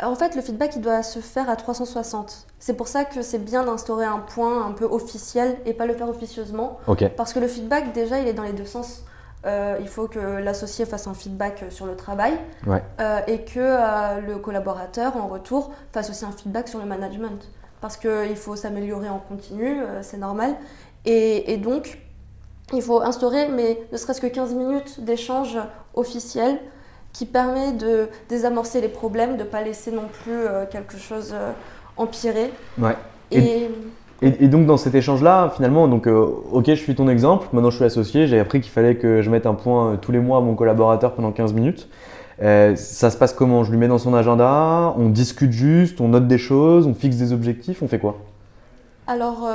En 0.01 0.15
fait, 0.15 0.35
le 0.35 0.41
feedback, 0.41 0.75
il 0.75 0.81
doit 0.81 1.03
se 1.03 1.19
faire 1.19 1.49
à 1.49 1.55
360. 1.55 2.47
C'est 2.57 2.73
pour 2.73 2.87
ça 2.87 3.05
que 3.05 3.21
c'est 3.21 3.37
bien 3.37 3.63
d'instaurer 3.63 4.05
un 4.05 4.19
point 4.19 4.65
un 4.65 4.71
peu 4.71 4.85
officiel 4.85 5.57
et 5.65 5.73
pas 5.73 5.85
le 5.85 5.93
faire 5.93 6.09
officieusement. 6.09 6.79
Parce 7.15 7.31
que 7.31 7.39
le 7.39 7.47
feedback, 7.47 7.93
déjà, 7.93 8.19
il 8.19 8.27
est 8.27 8.33
dans 8.33 8.43
les 8.43 8.53
deux 8.53 8.65
sens. 8.65 9.03
Euh, 9.45 9.77
il 9.81 9.87
faut 9.87 10.07
que 10.07 10.19
l'associé 10.19 10.85
fasse 10.85 11.07
un 11.07 11.13
feedback 11.13 11.65
sur 11.69 11.85
le 11.85 11.97
travail 11.97 12.33
euh, 12.99 13.19
et 13.27 13.41
que 13.41 13.59
euh, 13.59 14.21
le 14.21 14.37
collaborateur, 14.37 15.17
en 15.17 15.27
retour, 15.27 15.71
fasse 15.91 16.09
aussi 16.09 16.23
un 16.23 16.31
feedback 16.31 16.67
sur 16.69 16.79
le 16.79 16.85
management. 16.85 17.49
Parce 17.81 17.97
qu'il 17.97 18.37
faut 18.37 18.55
s'améliorer 18.55 19.09
en 19.09 19.19
continu, 19.19 19.81
c'est 20.01 20.17
normal. 20.17 20.55
Et, 21.03 21.57
donc, 21.57 21.99
il 22.71 22.81
faut 22.81 23.01
instaurer, 23.01 23.49
mais 23.49 23.77
ne 23.91 23.97
serait-ce 23.97 24.21
que 24.21 24.27
15 24.27 24.53
minutes 24.53 25.03
d'échange 25.03 25.57
officiel 25.93 26.59
qui 27.11 27.25
permet 27.25 27.73
de 27.73 28.07
désamorcer 28.29 28.79
les 28.79 28.87
problèmes, 28.87 29.35
de 29.35 29.43
ne 29.43 29.47
pas 29.49 29.61
laisser 29.61 29.91
non 29.91 30.07
plus 30.07 30.45
quelque 30.71 30.97
chose 30.97 31.35
empirer. 31.97 32.53
Et, 33.31 33.63
et, 33.63 33.71
donc 34.31 34.65
dans 34.65 34.77
cet 34.77 34.95
échange-là, 34.95 35.51
finalement, 35.55 35.87
donc 35.87 36.07
euh, 36.07 36.27
ok, 36.51 36.65
je 36.67 36.75
suis 36.75 36.95
ton 36.95 37.09
exemple, 37.09 37.47
maintenant 37.53 37.69
je 37.69 37.77
suis 37.77 37.85
associé, 37.85 38.27
j'ai 38.27 38.39
appris 38.39 38.61
qu'il 38.61 38.71
fallait 38.71 38.95
que 38.95 39.21
je 39.21 39.29
mette 39.29 39.45
un 39.45 39.53
point 39.53 39.93
euh, 39.93 39.97
tous 39.97 40.11
les 40.11 40.19
mois 40.19 40.37
à 40.37 40.41
mon 40.41 40.55
collaborateur 40.55 41.13
pendant 41.13 41.31
15 41.31 41.53
minutes. 41.53 41.89
Euh, 42.41 42.75
ça 42.75 43.09
se 43.09 43.17
passe 43.17 43.33
comment? 43.33 43.63
Je 43.63 43.71
lui 43.71 43.77
mets 43.77 43.87
dans 43.87 43.97
son 43.97 44.13
agenda, 44.13 44.93
on 44.97 45.09
discute 45.09 45.51
juste, 45.51 46.01
on 46.01 46.09
note 46.09 46.27
des 46.27 46.37
choses, 46.37 46.87
on 46.87 46.93
fixe 46.93 47.17
des 47.17 47.33
objectifs, 47.33 47.81
on 47.81 47.87
fait 47.87 47.99
quoi? 47.99 48.17
Alors, 49.05 49.49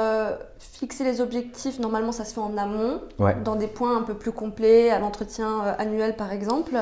fixer 0.59 1.05
les 1.05 1.23
objectifs, 1.23 1.81
normalement, 1.81 2.13
ça 2.13 2.27
se 2.27 2.35
fait 2.35 2.41
en 2.41 2.59
amont, 2.59 3.01
dans 3.45 3.57
des 3.57 3.67
points 3.67 3.97
un 3.97 4.03
peu 4.03 4.13
plus 4.13 4.31
complets, 4.31 4.91
à 4.91 4.99
l'entretien 4.99 5.63
annuel 5.79 6.17
par 6.17 6.33
exemple. 6.33 6.75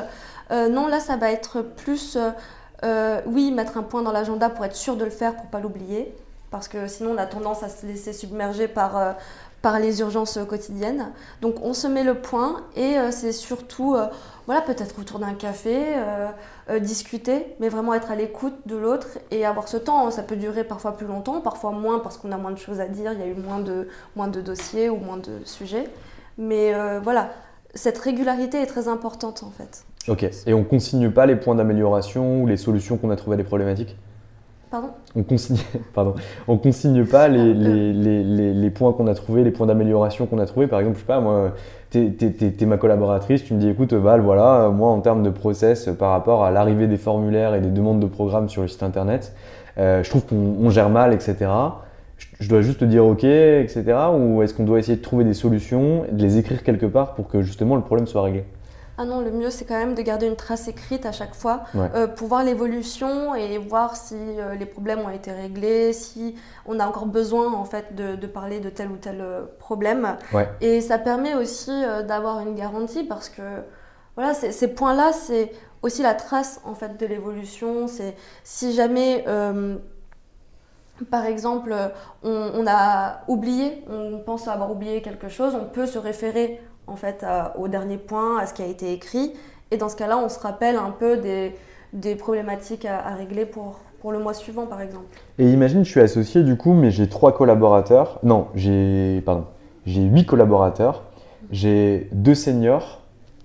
non, 0.50 0.88
là, 0.88 0.98
ça 0.98 1.16
va 1.16 1.30
être 1.30 1.62
plus, 1.62 2.18
oui, 3.26 3.52
mettre 3.52 3.78
un 3.78 3.82
point 3.82 4.02
dans 4.02 4.12
l'agenda 4.12 4.50
pour 4.50 4.64
être 4.64 4.74
sûr 4.74 4.96
de 4.96 5.04
le 5.04 5.10
faire, 5.10 5.36
pour 5.36 5.46
pas 5.46 5.60
l'oublier 5.60 6.12
parce 6.56 6.68
que 6.68 6.86
sinon 6.86 7.10
on 7.14 7.18
a 7.18 7.26
tendance 7.26 7.62
à 7.62 7.68
se 7.68 7.84
laisser 7.84 8.14
submerger 8.14 8.66
par, 8.66 8.96
euh, 8.96 9.12
par 9.60 9.78
les 9.78 10.00
urgences 10.00 10.38
quotidiennes. 10.48 11.12
Donc 11.42 11.56
on 11.62 11.74
se 11.74 11.86
met 11.86 12.02
le 12.02 12.14
point 12.14 12.62
et 12.76 12.96
euh, 12.96 13.10
c'est 13.10 13.32
surtout, 13.32 13.94
euh, 13.94 14.06
voilà, 14.46 14.62
peut-être 14.62 14.98
autour 14.98 15.18
d'un 15.18 15.34
café, 15.34 15.84
discuter, 16.80 17.54
mais 17.60 17.68
vraiment 17.68 17.92
être 17.92 18.10
à 18.10 18.16
l'écoute 18.16 18.54
de 18.64 18.74
l'autre 18.74 19.18
et 19.30 19.44
avoir 19.44 19.68
ce 19.68 19.76
temps. 19.76 20.10
Ça 20.10 20.22
peut 20.22 20.36
durer 20.36 20.64
parfois 20.64 20.96
plus 20.96 21.06
longtemps, 21.06 21.42
parfois 21.42 21.72
moins 21.72 21.98
parce 21.98 22.16
qu'on 22.16 22.32
a 22.32 22.38
moins 22.38 22.52
de 22.52 22.58
choses 22.58 22.80
à 22.80 22.88
dire, 22.88 23.12
il 23.12 23.20
y 23.20 23.22
a 23.22 23.26
eu 23.26 23.34
moins 23.34 23.58
de, 23.58 23.88
moins 24.14 24.28
de 24.28 24.40
dossiers 24.40 24.88
ou 24.88 24.96
moins 24.96 25.18
de 25.18 25.44
sujets. 25.44 25.90
Mais 26.38 26.72
voilà, 27.00 27.30
cette 27.74 27.98
régularité 27.98 28.62
est 28.62 28.66
très 28.66 28.88
importante 28.88 29.42
en 29.42 29.50
fait. 29.50 29.84
Ok. 30.08 30.24
Et 30.46 30.54
on 30.54 30.64
consigne 30.64 31.10
pas 31.10 31.26
les 31.26 31.36
points 31.36 31.56
d'amélioration 31.56 32.42
ou 32.42 32.46
les 32.46 32.56
solutions 32.56 32.96
qu'on 32.96 33.10
a 33.10 33.16
trouvées 33.16 33.34
à 33.34 33.36
des 33.38 33.44
problématiques? 33.44 33.96
Pardon 34.70 34.88
on 35.14 35.22
consigne, 35.22 35.58
pardon, 35.94 36.14
on 36.48 36.58
consigne 36.58 37.04
pas 37.04 37.28
les, 37.28 37.52
Ah, 37.52 37.54
les, 37.54 38.52
les, 38.52 38.70
points 38.70 38.92
qu'on 38.92 39.06
a 39.06 39.14
trouvés, 39.14 39.44
les 39.44 39.50
points 39.50 39.66
d'amélioration 39.66 40.26
qu'on 40.26 40.38
a 40.38 40.46
trouvés. 40.46 40.66
Par 40.66 40.80
exemple, 40.80 40.96
je 40.96 41.02
sais 41.02 41.06
pas, 41.06 41.20
moi, 41.20 41.52
t'es 41.90 42.12
es, 42.18 42.66
ma 42.66 42.76
collaboratrice, 42.76 43.44
tu 43.44 43.54
me 43.54 43.60
dis, 43.60 43.68
écoute, 43.68 43.92
Val, 43.92 44.20
voilà, 44.20 44.68
moi, 44.68 44.90
en 44.90 45.00
termes 45.00 45.22
de 45.22 45.30
process 45.30 45.88
par 45.98 46.10
rapport 46.10 46.44
à 46.44 46.50
l'arrivée 46.50 46.86
des 46.86 46.98
formulaires 46.98 47.54
et 47.54 47.60
des 47.60 47.70
demandes 47.70 48.00
de 48.00 48.06
programmes 48.06 48.48
sur 48.48 48.62
le 48.62 48.68
site 48.68 48.82
internet, 48.82 49.34
euh, 49.78 50.02
je 50.02 50.10
trouve 50.10 50.26
qu'on 50.26 50.70
gère 50.70 50.90
mal, 50.90 51.12
etc. 51.12 51.36
Je, 52.18 52.26
je 52.40 52.48
dois 52.48 52.62
juste 52.62 52.80
te 52.80 52.84
dire 52.84 53.06
OK, 53.06 53.24
etc. 53.24 53.84
Ou 54.18 54.42
est-ce 54.42 54.52
qu'on 54.52 54.64
doit 54.64 54.78
essayer 54.78 54.96
de 54.96 55.02
trouver 55.02 55.24
des 55.24 55.34
solutions, 55.34 56.04
de 56.10 56.22
les 56.22 56.38
écrire 56.38 56.62
quelque 56.62 56.86
part 56.86 57.14
pour 57.14 57.28
que 57.28 57.42
justement 57.42 57.76
le 57.76 57.82
problème 57.82 58.06
soit 58.06 58.22
réglé? 58.22 58.44
Ah 58.98 59.04
non, 59.04 59.20
le 59.20 59.30
mieux 59.30 59.50
c'est 59.50 59.66
quand 59.66 59.78
même 59.78 59.94
de 59.94 60.00
garder 60.02 60.26
une 60.26 60.36
trace 60.36 60.68
écrite 60.68 61.04
à 61.04 61.12
chaque 61.12 61.34
fois 61.34 61.64
Ouais. 61.74 61.90
euh, 61.94 62.06
pour 62.06 62.28
voir 62.28 62.42
l'évolution 62.44 63.34
et 63.34 63.58
voir 63.58 63.94
si 63.94 64.14
euh, 64.14 64.54
les 64.54 64.64
problèmes 64.64 65.00
ont 65.00 65.10
été 65.10 65.32
réglés, 65.32 65.92
si 65.92 66.34
on 66.64 66.80
a 66.80 66.86
encore 66.86 67.04
besoin 67.06 67.52
en 67.52 67.64
fait 67.64 67.94
de, 67.94 68.16
de 68.16 68.26
parler 68.26 68.58
de 68.60 68.70
tel 68.70 68.90
ou 68.90 68.96
tel 68.96 69.20
euh, 69.20 69.42
problème. 69.58 70.16
Ouais. 70.32 70.48
Et 70.62 70.80
ça 70.80 70.98
permet 70.98 71.34
aussi 71.34 71.70
euh, 71.72 72.02
d'avoir 72.02 72.40
une 72.40 72.54
garantie 72.54 73.04
parce 73.04 73.28
que 73.28 73.42
voilà, 74.16 74.32
ces, 74.32 74.68
points-là, 74.68 75.12
c'est 75.12 75.52
aussi 75.82 76.02
la 76.02 76.14
trace 76.14 76.60
en 76.64 76.74
fait 76.74 76.96
de 76.98 77.04
l'évolution. 77.04 77.86
C'est 77.88 78.14
si 78.44 78.72
jamais 78.72 79.24
par 81.10 81.26
exemple, 81.26 81.74
on, 82.22 82.50
on 82.54 82.64
a 82.66 83.20
oublié, 83.28 83.84
on 83.90 84.18
pense 84.24 84.48
avoir 84.48 84.70
oublié 84.70 85.02
quelque 85.02 85.28
chose, 85.28 85.54
on 85.54 85.66
peut 85.66 85.84
se 85.86 85.98
référer 85.98 86.58
en 86.86 86.96
fait 86.96 87.24
au 87.58 87.68
dernier 87.68 87.98
point, 87.98 88.38
à 88.38 88.46
ce 88.46 88.54
qui 88.54 88.62
a 88.62 88.66
été 88.66 88.92
écrit, 88.92 89.32
et 89.70 89.76
dans 89.76 89.88
ce 89.88 89.96
cas-là, 89.96 90.18
on 90.18 90.28
se 90.28 90.38
rappelle 90.38 90.76
un 90.76 90.90
peu 90.90 91.16
des, 91.16 92.14
problématiques 92.14 92.84
à, 92.84 93.14
régler 93.14 93.46
pour, 93.46 93.80
pour 94.00 94.12
le 94.12 94.18
mois 94.18 94.34
suivant, 94.34 94.66
par 94.66 94.80
exemple. 94.80 95.06
Et 95.38 95.50
imagine, 95.50 95.84
je 95.84 95.90
suis 95.90 96.00
associé 96.00 96.42
du 96.42 96.56
coup, 96.56 96.72
mais 96.72 96.90
j'ai 96.90 97.08
trois 97.08 97.32
collaborateurs. 97.34 98.20
Non, 98.22 98.48
j'ai 98.54 99.22
pardon, 99.24 99.46
j'ai 99.84 100.02
huit 100.02 100.26
collaborateurs. 100.26 101.02
J'ai 101.52 102.08
deux 102.12 102.34
seniors, 102.34 103.02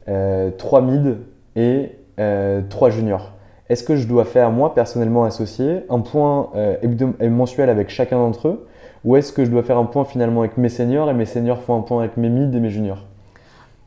euh, 0.08 0.50
trois 0.52 0.82
mid 0.82 1.18
et 1.56 1.92
euh, 2.20 2.62
trois 2.70 2.90
juniors. 2.90 3.32
Est-ce 3.70 3.84
que 3.84 3.96
je 3.96 4.06
dois 4.06 4.26
faire 4.26 4.52
moi 4.52 4.74
personnellement 4.74 5.24
associé 5.24 5.84
un 5.90 6.00
point 6.00 6.50
euh, 6.56 6.76
euh, 7.22 7.30
mensuel 7.30 7.70
avec 7.70 7.90
chacun 7.90 8.18
d'entre 8.18 8.50
eux, 8.50 8.68
ou 9.06 9.16
est-ce 9.16 9.32
que 9.32 9.46
je 9.46 9.50
dois 9.50 9.64
faire 9.64 9.78
un 9.78 9.86
point 9.86 10.04
finalement 10.04 10.42
avec 10.42 10.58
mes 10.58 10.70
seniors 10.70 11.10
et 11.10 11.14
mes 11.14 11.26
seniors 11.26 11.62
font 11.62 11.78
un 11.78 11.82
point 11.82 12.00
avec 12.00 12.18
mes 12.18 12.30
mid 12.30 12.54
et 12.54 12.60
mes 12.60 12.70
juniors? 12.70 13.06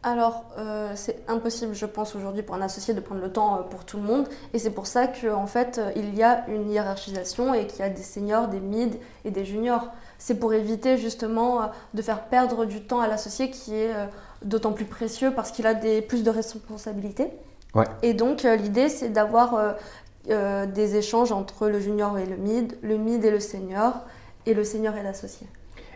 Alors, 0.07 0.45
euh, 0.59 0.93
c'est 0.97 1.25
impossible, 1.29 1.75
je 1.75 1.87
pense, 1.87 2.15
aujourd'hui 2.15 2.43
pour 2.43 2.55
un 2.55 2.61
associé 2.61 2.93
de 2.93 3.01
prendre 3.01 3.23
le 3.23 3.33
temps 3.33 3.57
euh, 3.57 3.63
pour 3.63 3.87
tout 3.87 3.97
le 3.97 4.03
monde. 4.03 4.29
Et 4.53 4.59
c'est 4.59 4.71
pour 4.71 4.87
ça 4.87 5.07
qu'en 5.07 5.47
fait, 5.47 5.79
euh, 5.79 5.93
il 5.97 6.15
y 6.15 6.23
a 6.23 6.47
une 6.49 6.71
hiérarchisation 6.71 7.55
et 7.55 7.67
qu'il 7.67 7.81
y 7.81 7.83
a 7.83 7.89
des 7.89 8.03
seniors, 8.03 8.49
des 8.49 8.61
mid 8.61 8.97
et 9.25 9.31
des 9.31 9.47
juniors. 9.47 9.89
C'est 10.19 10.39
pour 10.39 10.53
éviter 10.53 10.99
justement 10.99 11.71
de 11.95 12.03
faire 12.03 12.25
perdre 12.25 12.67
du 12.67 12.83
temps 12.83 13.01
à 13.01 13.09
l'associé 13.09 13.51
qui 13.51 13.75
est 13.75 13.93
d'autant 14.43 14.73
plus 14.73 14.85
précieux 14.85 15.33
parce 15.35 15.51
qu'il 15.51 15.67
a 15.67 15.75
des, 15.75 16.03
plus 16.03 16.23
de 16.23 16.31
responsabilités. 16.31 17.29
Ouais. 17.75 17.87
Et 18.03 18.15
donc, 18.15 18.45
l'idée, 18.45 18.89
c'est 18.89 19.09
d'avoir 19.09 19.75
des 20.25 20.97
échanges 20.97 21.33
entre 21.33 21.69
le 21.69 21.81
junior 21.81 22.17
et 22.17 22.25
le 22.25 22.37
mid, 22.37 22.79
le 22.81 22.97
mid 22.97 23.23
et 23.23 23.31
le 23.31 23.41
senior, 23.41 24.01
et 24.47 24.55
le 24.55 24.65
senior 24.65 24.97
et 24.97 25.03
l'associé. 25.03 25.47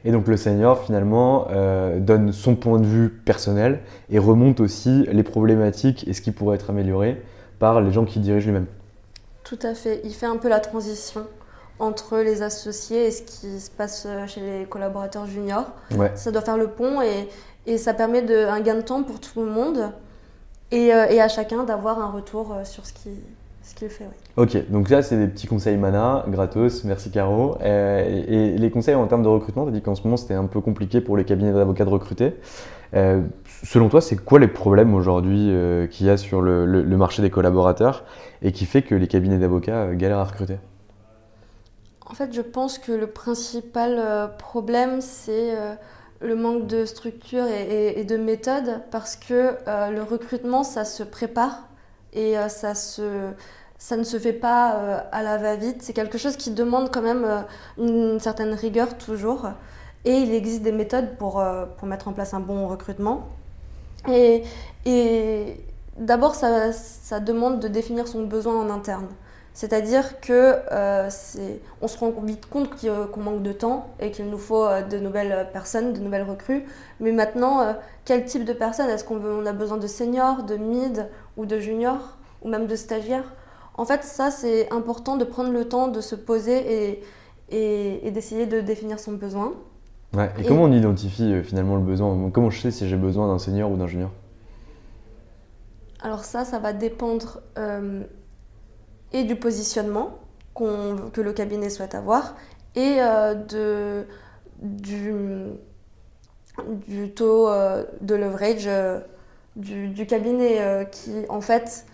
Et 0.09 0.11
donc 0.11 0.27
le 0.27 0.39
senior 0.39 0.83
finalement 0.83 1.49
euh, 1.51 2.01
donne 2.01 2.33
son 2.33 2.57
point 2.57 2.81
de 2.81 2.87
vue 2.87 3.11
personnel 3.11 3.81
et 4.09 4.19
remonte 4.19 4.59
aussi 4.59 5.07
les 5.13 5.23
problématiques 5.23 6.09
et 6.09 6.15
ce 6.15 6.23
qui 6.23 6.31
pourrait 6.31 6.57
être 6.57 6.71
amélioré 6.71 7.23
par 7.59 7.83
les 7.83 7.93
gens 7.93 8.07
qui 8.07 8.19
dirigent 8.19 8.47
lui-même. 8.47 8.65
Tout 9.45 9.59
à 9.63 9.75
fait. 9.75 10.01
Il 10.05 10.15
fait 10.15 10.25
un 10.25 10.39
peu 10.39 10.49
la 10.49 10.61
transition 10.61 11.27
entre 11.79 12.17
les 12.21 12.41
associés 12.41 13.09
et 13.09 13.11
ce 13.11 13.21
qui 13.21 13.61
se 13.61 13.71
passe 13.71 14.07
euh, 14.09 14.27
chez 14.27 14.41
les 14.41 14.65
collaborateurs 14.65 15.27
juniors. 15.27 15.67
Ouais. 15.95 16.11
Ça 16.15 16.33
doit 16.33 16.41
faire 16.41 16.57
le 16.57 16.69
pont 16.69 17.03
et, 17.03 17.29
et 17.67 17.77
ça 17.77 17.93
permet 17.93 18.23
de, 18.23 18.47
un 18.47 18.61
gain 18.63 18.77
de 18.77 18.81
temps 18.81 19.03
pour 19.03 19.21
tout 19.21 19.43
le 19.43 19.51
monde 19.51 19.93
et, 20.71 20.95
euh, 20.95 21.05
et 21.11 21.21
à 21.21 21.29
chacun 21.29 21.65
d'avoir 21.65 22.01
un 22.01 22.11
retour 22.11 22.57
sur 22.65 22.87
ce 22.87 22.95
qu'il 22.95 23.13
ce 23.69 23.75
qu'il 23.75 23.89
fait. 23.89 24.05
oui. 24.05 24.43
Ok, 24.43 24.71
donc 24.71 24.89
là 24.89 25.03
c'est 25.03 25.17
des 25.17 25.27
petits 25.29 25.47
conseils 25.47 25.77
mana, 25.77 26.25
gratos, 26.29 26.85
merci 26.85 27.11
Caro. 27.11 27.57
Euh, 27.61 28.23
et, 28.29 28.55
et 28.55 28.59
les 28.59 28.71
conseils 28.71 28.95
en 28.95 29.07
termes 29.07 29.23
de 29.23 29.29
recrutement, 29.29 29.65
tu 29.65 29.71
as 29.71 29.73
dit 29.73 29.83
qu'en 29.83 29.95
ce 29.95 30.03
moment 30.03 30.17
c'était 30.17 30.35
un 30.35 30.47
peu 30.47 30.61
compliqué 30.61 31.01
pour 31.01 31.17
les 31.17 31.25
cabinets 31.25 31.53
d'avocats 31.53 31.85
de 31.85 31.91
recruter. 31.91 32.35
Euh, 32.95 33.21
selon 33.65 33.89
toi, 33.89 34.01
c'est 34.01 34.17
quoi 34.17 34.39
les 34.39 34.49
problèmes 34.49 34.95
aujourd'hui 34.95 35.51
euh, 35.51 35.87
qu'il 35.87 36.07
y 36.07 36.11
a 36.11 36.17
sur 36.17 36.41
le, 36.41 36.65
le- 36.65 36.83
le 36.83 36.97
marché 36.97 37.21
des 37.21 37.31
collaborateurs 37.31 38.05
et 38.43 38.53
qui 38.53 38.65
fait 38.65 38.83
que 38.83 38.95
les 38.95 39.07
cabinets 39.09 39.39
d'avocats 39.39 39.95
galèrent 39.95 40.19
à 40.21 40.25
recruter? 40.25 40.57
En 42.07 42.15
fait, 42.15 42.33
je 42.33 42.41
pense 42.41 42.79
que 42.79 42.93
le 42.93 43.09
principal 43.09 44.31
problème, 44.39 45.03
c'est 45.03 45.55
le 46.21 46.35
manque 46.35 46.67
de 46.67 46.87
structure 46.87 47.45
et, 47.45 47.63
et- 47.65 48.01
et 48.01 48.05
de 48.05 48.17
méthode 48.17 48.81
parce 48.91 49.17
que 49.17 49.55
le 49.67 50.01
recrutement, 50.03 50.65
ça 50.65 50.87
se 50.87 51.03
prépare 51.03 51.68
et 52.13 52.39
euh, 52.39 52.49
ça, 52.49 52.73
ne 53.97 54.05
se 54.05 54.19
fait 54.19 54.33
pas 54.33 54.75
euh, 54.77 55.01
à 55.13 55.23
la 55.23 55.37
va-vite. 55.39 55.83
C'est 55.83 55.93
quelque 55.93 56.19
chose 56.19 56.37
qui 56.37 56.51
demande 56.51 56.91
quand 56.91 57.03
même 57.03 57.25
euh, 57.25 57.43
une 57.79 58.21
certaine 58.21 58.55
rigueur 58.55 58.97
toujours. 58.97 59.49
Et 60.05 60.15
il 60.15 60.33
existe 60.33 60.63
des 60.63 60.73
méthodes 60.73 61.17
pour, 61.19 61.43
mettre 61.83 62.09
en 62.09 62.13
place 62.13 62.33
un 62.33 62.41
bon 62.41 62.69
recrutement. 62.69 63.29
Et, 64.09 64.45
d'abord, 65.99 66.35
ça 66.35 67.21
demande 67.21 67.61
de 67.61 67.69
définir 67.69 68.07
son 68.09 68.25
besoin 68.25 68.57
en 68.61 68.71
interne. 68.71 69.09
C'est-à-dire 69.59 70.21
que 70.21 70.55
euh, 70.71 71.09
on 71.83 71.89
se 71.89 71.99
rend 71.99 72.13
vite 72.23 72.47
compte 72.49 72.69
euh, 72.85 73.07
qu'on 73.09 73.19
manque 73.23 73.43
de 73.43 73.51
temps 73.51 73.89
et 73.99 74.13
qu'il 74.13 74.31
nous 74.31 74.39
faut 74.39 74.65
euh, 74.65 74.83
de 74.83 74.99
nouvelles 75.01 75.49
personnes, 75.53 75.93
de 75.93 75.99
nouvelles 75.99 76.23
recrues. 76.23 76.63
Mais 77.01 77.11
maintenant, 77.11 77.63
euh, 77.63 77.73
quel 78.05 78.25
type 78.25 78.45
de 78.45 78.53
personnes 78.53 78.89
Est-ce 78.89 79.03
qu'on 79.03 79.17
on 79.21 79.45
a 79.47 79.53
besoin 79.53 79.77
de 79.77 79.89
seniors, 79.89 80.45
de 80.45 80.55
mid 80.57 81.09
ou 81.37 81.45
de 81.45 81.59
juniors 81.59 82.19
ou 82.43 82.49
même 82.49 82.69
de 82.69 82.77
stagiaires? 82.77 83.35
En 83.75 83.85
fait, 83.85 84.05
ça, 84.05 84.31
c'est 84.31 84.73
important 84.73 85.17
de 85.17 85.25
prendre 85.25 85.51
le 85.51 85.65
temps 85.65 85.89
de 85.89 86.01
se 86.01 86.15
poser 86.15 86.59
et, 86.93 87.03
et- 87.51 88.07
et 88.07 88.13
d'essayer 88.13 88.47
de 88.47 88.61
définir 88.61 89.01
son 89.01 89.15
besoin. 89.15 89.55
Ouais. 90.15 90.31
Et, 90.39 90.43
Et- 90.43 90.47
comment 90.47 90.63
on 90.63 90.73
identifie 90.73 91.33
euh, 91.33 91.43
finalement 91.43 91.75
le 91.75 91.83
besoin? 91.83 92.31
Comment 92.31 92.51
je 92.51 92.61
sais 92.61 92.71
si 92.71 92.89
j'ai 92.89 92.97
besoin 92.97 93.27
d'un 93.27 93.41
senior 93.41 93.73
ou 93.73 93.77
d'un 93.77 93.89
junior? 93.89 94.11
Alors 96.01 96.25
ça, 96.25 96.45
ça 96.45 96.61
va 96.61 96.73
dépendre 96.73 97.41
euh, 97.59 98.05
et 99.13 99.25
du 99.25 99.37
positionnement 99.37 100.19
que 100.55 101.21
le 101.21 101.33
cabinet 101.33 101.71
souhaite 101.71 101.95
avoir 101.95 102.35
et 102.75 102.97
euh, 103.01 103.35
de, 103.35 104.07
du, 104.61 105.55
taux 107.15 107.49
euh, 107.49 107.85
de 108.01 108.15
leverage 108.15 108.67
euh, 108.67 109.01
du, 109.57 110.07
cabinet 110.07 110.89
qui 110.93 111.25
en 111.29 111.41
fait 111.41 111.87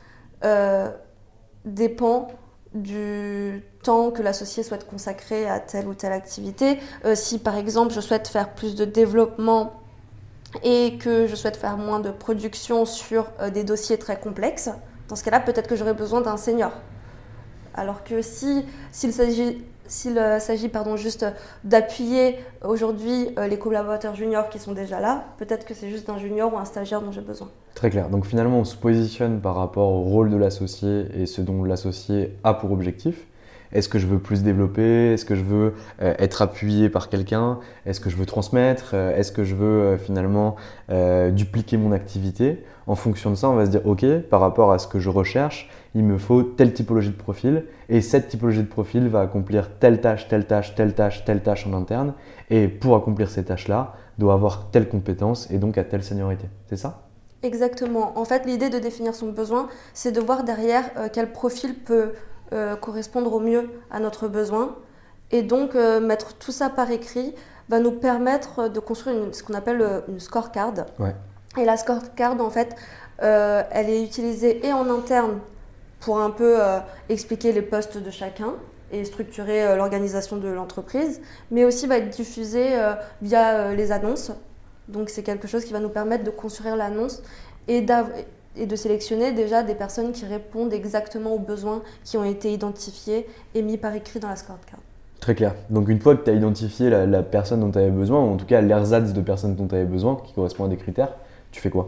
dépend 1.65 2.29
du 2.75 3.63
temps 3.83 4.11
que 4.11 4.21
l'associé 4.21 4.63
souhaite 4.63 4.87
consacrer 4.87 5.49
à 5.49 5.61
telle 5.61 5.87
ou 5.87 5.95
telle 5.95 6.13
activité. 6.13 6.79
Si 7.15 7.39
par 7.39 7.57
exemple 7.57 7.95
je 7.95 8.01
souhaite 8.01 8.29
faire 8.29 8.53
plus 8.53 8.75
de 8.75 8.85
développement 8.85 9.81
et 10.63 10.99
que 10.99 11.27
je 11.27 11.35
souhaite 11.35 11.57
faire 11.57 11.79
moins 11.79 12.01
de 12.01 12.11
production 12.11 12.85
sur 12.85 13.29
des 13.55 13.65
dossiers 13.65 13.97
très 13.97 14.21
complexes, 14.21 14.69
dans 15.09 15.17
ce 15.17 15.25
cas-là, 15.25 15.41
peut-être 15.41 15.69
que 15.69 15.77
j'aurais 15.77 15.95
besoin 15.95 16.21
d'un 16.21 16.37
senior. 16.37 16.73
Alors 17.75 18.05
que 18.05 18.23
si 18.23 18.65
s'il 18.93 19.13
s'agit 19.13 19.63
s'il 19.87 20.17
euh, 20.19 20.39
s'agit 20.39 20.69
pardon 20.69 20.97
juste 20.97 21.27
d'appuyer 21.63 22.39
aujourd'hui 22.65 23.29
euh, 23.39 23.47
les 23.47 23.59
collaborateurs 23.59 24.15
juniors 24.15 24.49
qui 24.49 24.59
sont 24.59 24.73
déjà 24.73 25.01
là, 25.01 25.25
peut-être 25.37 25.67
que 25.67 25.75
c'est 25.75 25.91
juste 25.91 26.09
un 26.09 26.19
junior 26.19 26.53
ou 26.53 26.59
un 26.59 26.65
stagiaire 26.65 27.03
dont 27.03 27.13
j'ai 27.13 27.21
besoin. 27.21 27.49
Très 27.75 27.91
clair. 27.91 28.09
Donc 28.09 28.25
finalement, 28.25 28.61
on 28.61 28.65
se 28.65 28.77
positionne 28.77 29.41
par 29.41 29.57
rapport 29.57 29.91
au 29.91 30.03
rôle 30.03 30.31
de 30.31 30.37
l'associé 30.37 31.07
et 31.15 31.27
ce 31.27 31.43
dont 31.43 31.65
l'associé 31.65 32.37
a 32.45 32.55
pour 32.55 32.73
objectif. 32.73 33.27
Est-ce 33.75 33.89
que 33.89 33.99
je 33.99 34.07
veux 34.07 34.21
plus 34.21 34.43
développer? 34.45 35.13
Est-ce 35.13 35.25
que 35.25 35.35
je 35.35 35.43
veux 35.43 35.75
euh, 36.01 36.15
être 36.19 36.43
appuyé 36.43 36.89
par 36.89 37.09
quelqu'un? 37.09 37.59
Est-ce 37.87 38.01
que 38.01 38.09
je 38.09 38.17
veux 38.17 38.25
transmettre? 38.25 38.93
Euh, 38.95 39.17
Est-ce 39.17 39.33
que 39.33 39.43
je 39.43 39.57
veux 39.57 39.67
euh, 39.83 39.99
finalement 39.99 40.57
dupliquer 41.33 41.77
mon 41.77 41.93
activité? 41.93 42.65
En 42.87 42.95
fonction 42.95 43.31
de 43.31 43.35
ça, 43.35 43.49
on 43.49 43.55
va 43.55 43.67
se 43.67 43.71
dire, 43.71 43.85
OK, 43.85 44.05
par 44.31 44.41
rapport 44.41 44.71
à 44.71 44.79
ce 44.79 44.87
que 44.87 45.01
je 45.01 45.09
recherche, 45.11 45.71
il 45.95 46.05
me 46.05 46.19
faut 46.19 46.43
telle 46.43 46.73
typologie 46.73 47.11
de 47.11 47.17
profil 47.17 47.65
et 47.89 48.01
cette 48.01 48.29
typologie 48.29 48.63
de 48.63 48.69
profil 48.69 49.09
va 49.09 49.21
accomplir 49.23 49.71
telle 49.79 50.01
tâche, 50.01 50.29
telle 50.29 50.47
tâche, 50.47 50.75
telle 50.75 50.95
tâche, 50.95 51.25
telle 51.25 51.43
tâche 51.43 51.67
en 51.67 51.73
interne 51.73 52.15
et 52.51 52.69
pour 52.69 52.95
accomplir 52.95 53.31
ces 53.31 53.45
tâches-là, 53.45 53.95
doit 54.19 54.35
avoir 54.35 54.71
telle 54.71 54.89
compétence 54.89 55.51
et 55.51 55.59
donc 55.59 55.79
à 55.79 55.85
telle 55.85 56.05
seniorité. 56.05 56.45
C'est 56.69 56.77
ça? 56.77 57.09
Exactement. 57.43 58.19
En 58.19 58.25
fait, 58.25 58.45
l'idée 58.47 58.71
de 58.71 58.79
définir 58.79 59.15
son 59.15 59.31
besoin, 59.31 59.69
c'est 59.95 60.13
de 60.13 60.21
voir 60.21 60.45
derrière 60.45 60.85
quel 61.13 61.33
profil 61.33 61.75
peut 61.75 62.13
euh, 62.55 62.77
correspondre 62.77 63.33
au 63.33 63.41
mieux 63.41 63.69
à 63.91 64.01
notre 64.01 64.29
besoin. 64.29 64.77
Et 65.31 65.43
donc, 65.43 65.75
euh, 65.75 66.01
mettre 66.01 66.35
tout 66.35 66.53
ça 66.53 66.69
par 66.71 66.91
écrit 66.91 67.35
va 67.69 67.81
nous 67.81 67.93
permettre 67.93 68.69
de 68.69 68.81
construire 68.81 69.17
une- 69.17 69.33
ce 69.33 69.43
qu'on 69.43 69.55
appelle 69.55 69.81
euh, 69.81 70.01
une 70.09 70.21
scorecard. 70.21 70.73
Ouais. 70.99 71.15
Et 71.59 71.65
la 71.65 71.77
scorecard, 71.77 72.41
en 72.41 72.51
fait, 72.51 72.75
elle 73.19 73.89
est 73.89 74.03
utilisée 74.03 74.67
et 74.67 74.73
en 74.73 74.91
interne 74.91 75.39
pour 76.01 76.21
un 76.21 76.31
peu 76.31 76.59
expliquer 77.09 77.53
les 77.53 77.63
postes 77.63 77.97
de 77.97 78.11
chacun 78.11 78.55
et 78.91 79.05
structurer 79.05 79.77
l'organisation 79.77 80.37
de 80.37 80.49
l'entreprise, 80.49 81.21
mais 81.53 81.65
aussi 81.65 81.87
va 81.87 81.99
être 81.99 82.11
diffusée 82.11 82.71
via 83.23 83.73
les 83.73 83.93
annonces. 83.93 84.33
Donc 84.89 85.11
c'est 85.11 85.23
quelque 85.23 85.47
chose 85.47 85.65
qui 85.65 85.73
va 85.73 85.79
nous 85.79 85.89
permettre 85.89 86.25
de 86.25 86.31
construire 86.31 86.75
l'annonce 86.77 87.23
et, 87.69 87.87
et 88.57 88.67
de 88.67 88.77
sélectionner 88.77 89.33
déjà 89.33 89.63
des 89.63 89.75
personnes 89.75 90.13
qui 90.13 90.25
répondent 90.25 90.73
exactement 90.73 91.33
aux 91.35 91.39
besoins 91.39 91.83
qui 92.05 92.17
ont 92.17 92.25
été 92.25 92.53
identifiés 92.53 93.27
et 93.55 93.63
mis 93.63 93.77
par 93.77 93.95
écrit 93.95 94.21
dans 94.21 94.29
la 94.29 94.37
scorecard. 94.37 94.81
Très 95.21 95.35
clair. 95.35 95.55
Donc 95.71 95.89
une 95.89 96.01
fois 96.01 96.17
que 96.17 96.25
tu 96.25 96.31
as 96.31 96.35
identifié 96.35 96.91
la, 96.91 97.23
personne 97.23 97.61
dont 97.61 97.71
tu 97.71 97.79
avais 97.79 97.91
besoin, 97.91 98.21
ou 98.21 98.35
en 98.35 98.37
tout 98.37 98.47
cas 98.47 98.61
l'ersatz 98.61 99.13
de 99.13 99.21
personnes 99.21 99.55
dont 99.55 99.67
tu 99.67 99.75
avais 99.75 99.87
besoin, 99.87 100.17
qui 100.17 100.35
correspond 100.35 100.65
à 100.65 100.69
des 100.69 100.77
critères, 100.77 101.15
tu 101.51 101.61
fais 101.61 101.71
quoi? 101.71 101.87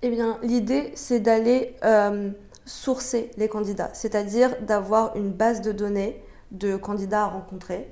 Eh 0.00 0.10
bien, 0.10 0.38
l'idée, 0.42 0.90
c'est 0.94 1.20
d'aller 1.20 1.76
euh, 1.84 2.30
sourcer 2.64 3.30
les 3.36 3.48
candidats, 3.48 3.90
c'est-à-dire 3.92 4.56
d'avoir 4.62 5.14
une 5.16 5.30
base 5.30 5.60
de 5.60 5.70
données 5.70 6.20
de 6.50 6.76
candidats 6.76 7.24
à 7.24 7.26
rencontrer. 7.26 7.88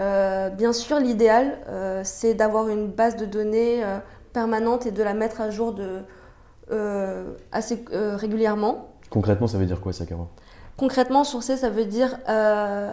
Euh, 0.00 0.50
bien 0.50 0.72
sûr, 0.72 1.00
l'idéal, 1.00 1.58
euh, 1.68 2.02
c'est 2.04 2.34
d'avoir 2.34 2.68
une 2.68 2.88
base 2.88 3.16
de 3.16 3.24
données 3.24 3.82
permanente 4.38 4.86
et 4.86 4.92
de 4.92 5.02
la 5.02 5.14
mettre 5.14 5.40
à 5.40 5.50
jour 5.50 5.72
de, 5.72 6.02
assez 7.50 7.84
régulièrement. 8.24 8.74
Concrètement, 9.10 9.46
ça 9.46 9.58
veut 9.58 9.66
dire 9.66 9.80
quoi 9.80 9.92
ça, 9.92 10.06
Caro 10.06 10.28
Concrètement, 10.76 11.24
sourcer, 11.24 11.56
ça 11.56 11.70
veut 11.70 11.86
dire 11.86 12.18
euh, 12.28 12.92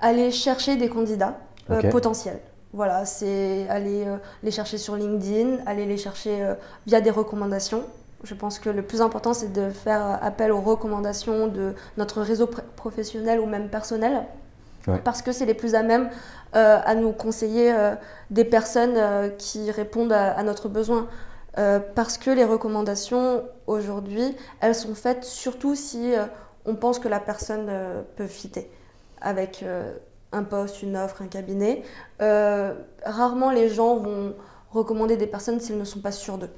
aller 0.00 0.30
chercher 0.30 0.76
des 0.76 0.90
candidats 0.90 1.38
euh, 1.70 1.90
potentiels. 1.90 2.40
Voilà, 2.74 3.06
c'est 3.06 3.66
aller 3.70 4.04
euh, 4.06 4.18
les 4.42 4.50
chercher 4.50 4.76
sur 4.76 4.94
LinkedIn, 4.96 5.58
aller 5.64 5.86
les 5.86 5.96
chercher 5.96 6.54
via 6.86 7.00
des 7.00 7.10
recommandations. 7.10 7.84
Je 8.24 8.34
pense 8.34 8.58
que 8.58 8.68
le 8.68 8.82
plus 8.82 9.00
important, 9.00 9.32
c'est 9.32 9.52
de 9.52 9.70
faire 9.70 10.18
appel 10.22 10.52
aux 10.52 10.60
recommandations 10.60 11.46
de 11.46 11.74
notre 11.96 12.20
réseau 12.20 12.46
professionnel 12.76 13.40
ou 13.40 13.46
même 13.46 13.68
personnel. 13.68 14.26
Parce 15.04 15.22
que 15.22 15.32
c'est 15.32 15.46
les 15.46 15.54
plus 15.54 15.74
à 15.74 15.82
même 15.82 16.10
à 16.52 16.94
nous 16.94 17.12
conseiller 17.12 17.74
des 18.30 18.44
personnes 18.44 19.32
qui 19.38 19.70
répondent 19.70 20.12
à, 20.12 20.32
à 20.32 20.42
notre 20.42 20.68
besoin. 20.68 21.08
parce 21.54 22.18
que 22.18 22.30
les 22.30 22.44
recommandations, 22.44 23.42
aujourd'hui, 23.66 24.36
elles 24.60 24.74
sont 24.74 24.94
faites 24.94 25.24
surtout 25.24 25.74
si 25.74 26.14
on 26.64 26.74
pense 26.74 26.98
que 26.98 27.08
la 27.08 27.20
personne 27.20 27.66
euh, 27.68 28.02
peut 28.16 28.26
fitter 28.26 28.70
avec 29.20 29.62
euh, 29.62 29.94
un 30.32 30.44
poste, 30.44 30.82
une 30.82 30.96
offre, 30.96 31.22
un 31.22 31.26
cabinet. 31.26 31.82
Euh, 32.20 32.74
rarement 33.04 33.50
les 33.50 33.68
gens 33.68 33.96
vont 33.96 34.34
recommander 34.70 35.16
des 35.16 35.26
personnes 35.26 35.60
s'ils 35.60 35.78
ne 35.78 35.84
sont 35.84 36.00
pas 36.00 36.12
sûrs 36.12 36.38
d'eux. 36.38 36.50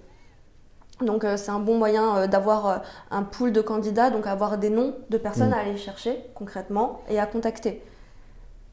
Donc 1.00 1.26
c'est 1.36 1.50
un 1.50 1.58
bon 1.58 1.76
moyen 1.76 2.28
d'avoir 2.28 2.82
un 3.10 3.24
pool 3.24 3.50
de 3.50 3.60
candidats, 3.60 4.10
donc 4.10 4.28
avoir 4.28 4.58
des 4.58 4.70
noms 4.70 4.94
de 5.10 5.18
personnes 5.18 5.50
mm. 5.50 5.54
à 5.54 5.58
aller 5.58 5.76
chercher 5.76 6.24
concrètement 6.36 7.00
et 7.08 7.18
à 7.18 7.26
contacter. 7.26 7.82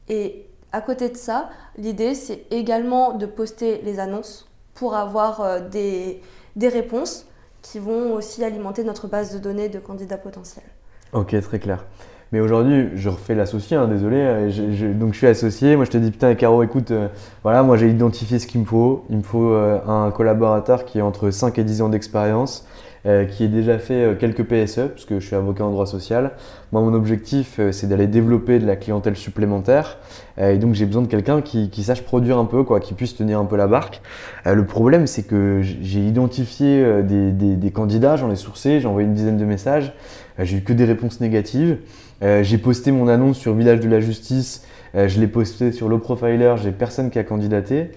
Et 0.08 0.46
à 0.72 0.80
côté 0.80 1.08
de 1.08 1.16
ça, 1.16 1.50
l'idée 1.76 2.14
c'est 2.14 2.46
également 2.50 3.12
de 3.12 3.26
poster 3.26 3.80
les 3.84 3.98
annonces 3.98 4.48
pour 4.74 4.94
avoir 4.94 5.60
des, 5.68 6.20
des 6.56 6.68
réponses 6.68 7.26
qui 7.62 7.78
vont 7.78 8.14
aussi 8.14 8.44
alimenter 8.44 8.84
notre 8.84 9.06
base 9.06 9.32
de 9.32 9.38
données 9.38 9.68
de 9.68 9.78
candidats 9.78 10.18
potentiels. 10.18 10.64
Ok, 11.12 11.38
très 11.40 11.58
clair. 11.58 11.84
Mais 12.32 12.40
aujourd'hui, 12.40 12.88
je 12.94 13.10
refais 13.10 13.34
l'associé, 13.34 13.76
hein, 13.76 13.86
désolé. 13.86 14.16
Euh, 14.16 14.94
donc 14.94 15.12
je 15.12 15.18
suis 15.18 15.26
associé. 15.26 15.76
Moi, 15.76 15.84
je 15.84 15.90
te 15.90 15.98
dis, 15.98 16.10
putain, 16.10 16.34
Caro, 16.34 16.62
écoute, 16.62 16.90
euh, 16.90 17.08
voilà, 17.42 17.62
moi 17.62 17.76
j'ai 17.76 17.90
identifié 17.90 18.38
ce 18.38 18.46
qu'il 18.46 18.62
me 18.62 18.64
faut. 18.64 19.04
Il 19.10 19.18
me 19.18 19.22
faut 19.22 19.50
euh, 19.50 19.78
un 19.86 20.10
collaborateur 20.10 20.86
qui 20.86 20.98
a 20.98 21.04
entre 21.04 21.30
5 21.30 21.58
et 21.58 21.64
10 21.64 21.82
ans 21.82 21.88
d'expérience, 21.90 22.66
qui 23.04 23.44
ait 23.44 23.48
déjà 23.48 23.78
fait 23.78 24.16
quelques 24.20 24.44
PSE, 24.44 24.88
parce 24.88 25.04
que 25.04 25.18
je 25.18 25.26
suis 25.26 25.34
avocat 25.34 25.64
en 25.64 25.70
droit 25.70 25.86
social. 25.86 26.32
Moi, 26.70 26.82
mon 26.82 26.94
objectif, 26.94 27.58
c'est 27.72 27.88
d'aller 27.88 28.06
développer 28.06 28.60
de 28.60 28.66
la 28.66 28.76
clientèle 28.76 29.16
supplémentaire. 29.16 29.98
et 30.38 30.56
donc, 30.56 30.74
j'ai 30.74 30.86
besoin 30.86 31.02
de 31.02 31.08
quelqu'un 31.08 31.42
qui, 31.42 31.82
sache 31.82 32.02
produire 32.02 32.38
un 32.38 32.44
peu, 32.44 32.62
quoi, 32.62 32.78
qui 32.78 32.94
puisse 32.94 33.16
tenir 33.16 33.40
un 33.40 33.44
peu 33.44 33.56
la 33.56 33.66
barque. 33.66 34.02
le 34.46 34.64
problème, 34.64 35.08
c'est 35.08 35.24
que 35.24 35.62
j'ai 35.62 36.00
identifié 36.00 37.02
des, 37.02 37.32
des 37.32 37.70
candidats, 37.72 38.14
j'en 38.14 38.30
ai 38.30 38.36
sourcé, 38.36 38.78
j'ai 38.78 38.86
envoyé 38.86 39.08
une 39.08 39.14
dizaine 39.14 39.36
de 39.36 39.44
messages. 39.44 39.92
j'ai 40.38 40.58
eu 40.58 40.62
que 40.62 40.72
des 40.72 40.84
réponses 40.84 41.20
négatives. 41.20 41.78
Euh, 42.22 42.42
j'ai 42.42 42.58
posté 42.58 42.92
mon 42.92 43.08
annonce 43.08 43.38
sur 43.38 43.54
Village 43.54 43.80
de 43.80 43.88
la 43.88 44.00
Justice, 44.00 44.64
euh, 44.94 45.08
je 45.08 45.18
l'ai 45.18 45.26
posté 45.26 45.72
sur 45.72 45.88
le 45.88 45.98
Profiler, 45.98 46.54
j'ai 46.62 46.70
personne 46.70 47.10
qui 47.10 47.18
a 47.18 47.24
candidaté. 47.24 47.90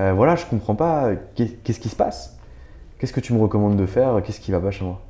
Euh, 0.00 0.12
voilà, 0.12 0.36
je 0.36 0.44
comprends 0.44 0.74
pas. 0.74 1.10
Qu'est-ce 1.34 1.80
qui 1.80 1.88
se 1.88 1.96
passe? 1.96 2.39
Qu'est-ce 3.00 3.14
que 3.14 3.20
tu 3.20 3.32
me 3.32 3.40
recommandes 3.40 3.78
de 3.78 3.86
faire? 3.86 4.20
Qu'est-ce 4.22 4.40
qui 4.40 4.52
va 4.52 4.60
pas 4.60 4.70
chez 4.70 4.84
moi? 4.84 5.00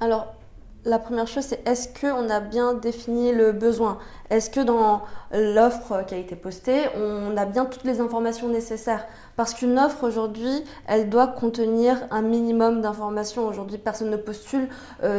Alors, 0.00 0.34
la 0.86 0.98
première 0.98 1.28
chose, 1.28 1.44
c'est 1.44 1.68
est-ce 1.68 1.88
qu'on 2.00 2.30
a 2.30 2.40
bien 2.40 2.72
défini 2.72 3.32
le 3.32 3.52
besoin? 3.52 3.98
Est-ce 4.30 4.48
que 4.48 4.60
dans 4.60 5.02
l'offre 5.30 6.04
qui 6.06 6.14
a 6.14 6.16
été 6.16 6.34
postée, 6.34 6.84
on 6.96 7.36
a 7.36 7.44
bien 7.44 7.66
toutes 7.66 7.84
les 7.84 8.00
informations 8.00 8.48
nécessaires? 8.48 9.06
Parce 9.36 9.52
qu'une 9.52 9.78
offre 9.78 10.04
aujourd'hui, 10.04 10.64
elle 10.88 11.10
doit 11.10 11.26
contenir 11.26 11.98
un 12.10 12.22
minimum 12.22 12.80
d'informations. 12.80 13.46
Aujourd'hui, 13.46 13.76
personne 13.76 14.08
ne 14.08 14.16
postule 14.16 14.68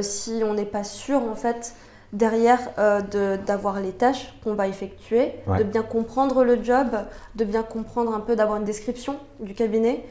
si 0.01 0.41
on 0.43 0.55
n'est 0.55 0.65
pas 0.65 0.83
sûr 0.83 1.21
en 1.21 1.35
fait 1.35 1.75
derrière 2.11 2.59
euh, 2.77 3.37
d'avoir 3.37 3.79
les 3.79 3.91
tâches 3.91 4.33
qu'on 4.43 4.53
va 4.55 4.67
effectuer, 4.67 5.33
de 5.47 5.63
bien 5.63 5.83
comprendre 5.83 6.43
le 6.43 6.63
job, 6.63 6.87
de 7.35 7.43
bien 7.45 7.63
comprendre 7.63 8.13
un 8.13 8.19
peu, 8.19 8.35
d'avoir 8.35 8.57
une 8.57 8.65
description 8.65 9.17
du 9.39 9.53
cabinet. 9.53 10.03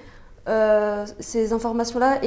Euh, 0.49 1.07
ces 1.21 1.53
informations-là 1.53 2.21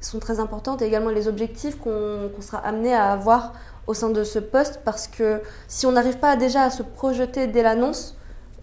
sont 0.00 0.18
très 0.18 0.38
importantes 0.38 0.80
et 0.82 0.86
également 0.86 1.10
les 1.10 1.26
objectifs 1.26 1.76
qu'on 1.78 2.30
sera 2.40 2.58
amené 2.58 2.94
à 2.94 3.10
avoir 3.10 3.52
au 3.86 3.94
sein 3.94 4.10
de 4.10 4.22
ce 4.22 4.38
poste 4.38 4.80
parce 4.84 5.08
que 5.08 5.40
si 5.66 5.86
on 5.86 5.92
n'arrive 5.92 6.18
pas 6.18 6.36
déjà 6.36 6.62
à 6.62 6.70
se 6.70 6.82
projeter 6.82 7.46
dès 7.46 7.62
l'annonce, 7.62 8.16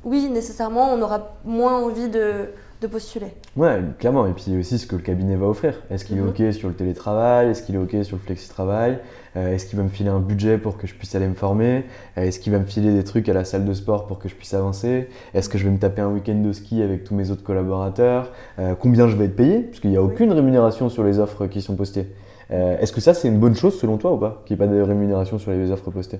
oui, 0.04 0.30
nécessairement, 0.30 0.94
on 0.94 1.02
aura 1.02 1.36
moins 1.44 1.78
envie 1.78 2.10
de, 2.10 2.50
de 2.82 2.88
postuler. 2.88 3.34
Ouais, 3.56 3.82
clairement. 4.00 4.28
Et 4.28 4.34
puis 4.34 4.56
aussi 4.58 4.78
ce 4.78 4.86
que 4.86 4.96
le 4.96 5.02
cabinet 5.02 5.36
va 5.36 5.48
offrir. 5.48 5.82
Est-ce 5.90 6.06
qu'il 6.06 6.18
est 6.18 6.22
mhm. 6.22 6.30
OK 6.30 6.54
sur 6.54 6.70
le 6.70 6.76
télétravail? 6.76 7.50
Est-ce 7.50 7.64
qu'il 7.64 7.76
est 7.76 7.80
OK 7.80 7.96
sur 8.04 8.18
le 8.18 8.22
flexi-travail? 8.22 9.00
Est-ce 9.36 9.66
qu'il 9.66 9.78
va 9.78 9.84
me 9.84 9.90
filer 9.90 10.10
un 10.10 10.20
budget 10.20 10.58
pour 10.58 10.78
que 10.78 10.88
je 10.88 10.96
puisse 10.96 11.14
aller 11.16 11.28
me 11.28 11.34
former? 11.34 11.84
Euh, 12.18 12.22
Est-ce 12.24 12.40
qu'il 12.40 12.52
va 12.54 12.60
me 12.60 12.66
filer 12.66 12.94
des 12.94 13.04
trucs 13.04 13.28
à 13.30 13.34
la 13.34 13.44
salle 13.46 13.66
de 13.66 13.74
sport 13.74 14.08
pour 14.08 14.20
que 14.20 14.30
je 14.30 14.36
puisse 14.36 14.54
avancer? 14.54 15.10
Est-ce 15.34 15.50
que 15.50 15.58
je 15.58 15.66
vais 15.66 15.72
me 15.72 15.78
taper 15.80 16.02
un 16.02 16.10
week-end 16.10 16.36
de 16.42 16.52
ski 16.54 16.82
avec 16.82 17.04
tous 17.04 17.16
mes 17.16 17.32
autres 17.32 17.44
collaborateurs? 17.44 18.32
Euh, 18.60 18.76
Combien 18.80 19.08
je 19.08 19.16
vais 19.16 19.26
être 19.26 19.36
payé? 19.36 19.62
Parce 19.62 19.80
qu'il 19.80 19.90
n'y 19.90 19.98
a 19.98 20.04
aucune 20.04 20.32
rémunération 20.32 20.90
sur 20.90 21.04
les 21.04 21.20
offres 21.20 21.48
qui 21.48 21.62
sont 21.62 21.76
postées. 21.76 22.08
Est-ce 22.50 22.94
que 22.94 23.02
ça, 23.02 23.16
c'est 23.16 23.28
une 23.28 23.40
bonne 23.40 23.56
chose 23.56 23.80
selon 23.80 23.98
toi 23.98 24.14
ou 24.14 24.18
pas 24.18 24.44
Qu'il 24.46 24.56
n'y 24.56 24.64
ait 24.64 24.68
pas 24.68 24.72
de 24.72 24.80
rémunération 24.80 25.40
sur 25.40 25.50
les 25.50 25.72
offres 25.72 25.90
postées? 25.90 26.20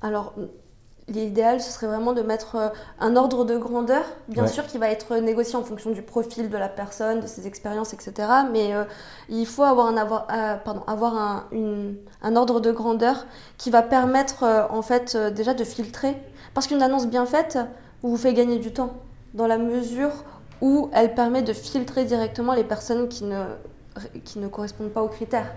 Alors, 0.00 0.32
L'idéal, 1.10 1.60
ce 1.60 1.72
serait 1.72 1.88
vraiment 1.88 2.12
de 2.12 2.22
mettre 2.22 2.54
euh, 2.54 2.68
un 3.00 3.16
ordre 3.16 3.44
de 3.44 3.58
grandeur, 3.58 4.04
bien 4.28 4.46
sûr, 4.46 4.64
qui 4.66 4.78
va 4.78 4.88
être 4.90 5.16
négocié 5.16 5.56
en 5.56 5.64
fonction 5.64 5.90
du 5.90 6.02
profil 6.02 6.48
de 6.48 6.56
la 6.56 6.68
personne, 6.68 7.20
de 7.20 7.26
ses 7.26 7.48
expériences, 7.48 7.92
etc. 7.92 8.12
Mais 8.52 8.74
euh, 8.74 8.84
il 9.28 9.44
faut 9.44 9.64
avoir, 9.64 9.88
un, 9.88 9.96
avoir, 9.96 10.28
euh, 10.32 10.54
pardon, 10.54 10.82
avoir 10.86 11.16
un, 11.16 11.46
un, 12.22 12.36
ordre 12.36 12.60
de 12.60 12.70
grandeur 12.70 13.26
qui 13.58 13.70
va 13.70 13.82
permettre, 13.82 14.44
en 14.70 14.82
fait, 14.82 15.16
déjà 15.16 15.52
de 15.52 15.64
filtrer. 15.64 16.16
Parce 16.54 16.68
qu'une 16.68 16.82
annonce 16.82 17.08
bien 17.08 17.26
faite 17.26 17.58
vous 18.02 18.16
fait 18.16 18.32
gagner 18.32 18.58
du 18.58 18.72
temps, 18.72 18.92
dans 19.34 19.48
la 19.48 19.58
mesure 19.58 20.12
où 20.60 20.90
elle 20.92 21.14
permet 21.14 21.42
de 21.42 21.52
filtrer 21.52 22.04
directement 22.04 22.54
les 22.54 22.64
personnes 22.64 23.08
qui 23.08 23.24
ne, 23.24 23.46
qui 24.24 24.38
ne 24.38 24.46
correspondent 24.46 24.92
pas 24.92 25.02
aux 25.02 25.08
critères. 25.08 25.52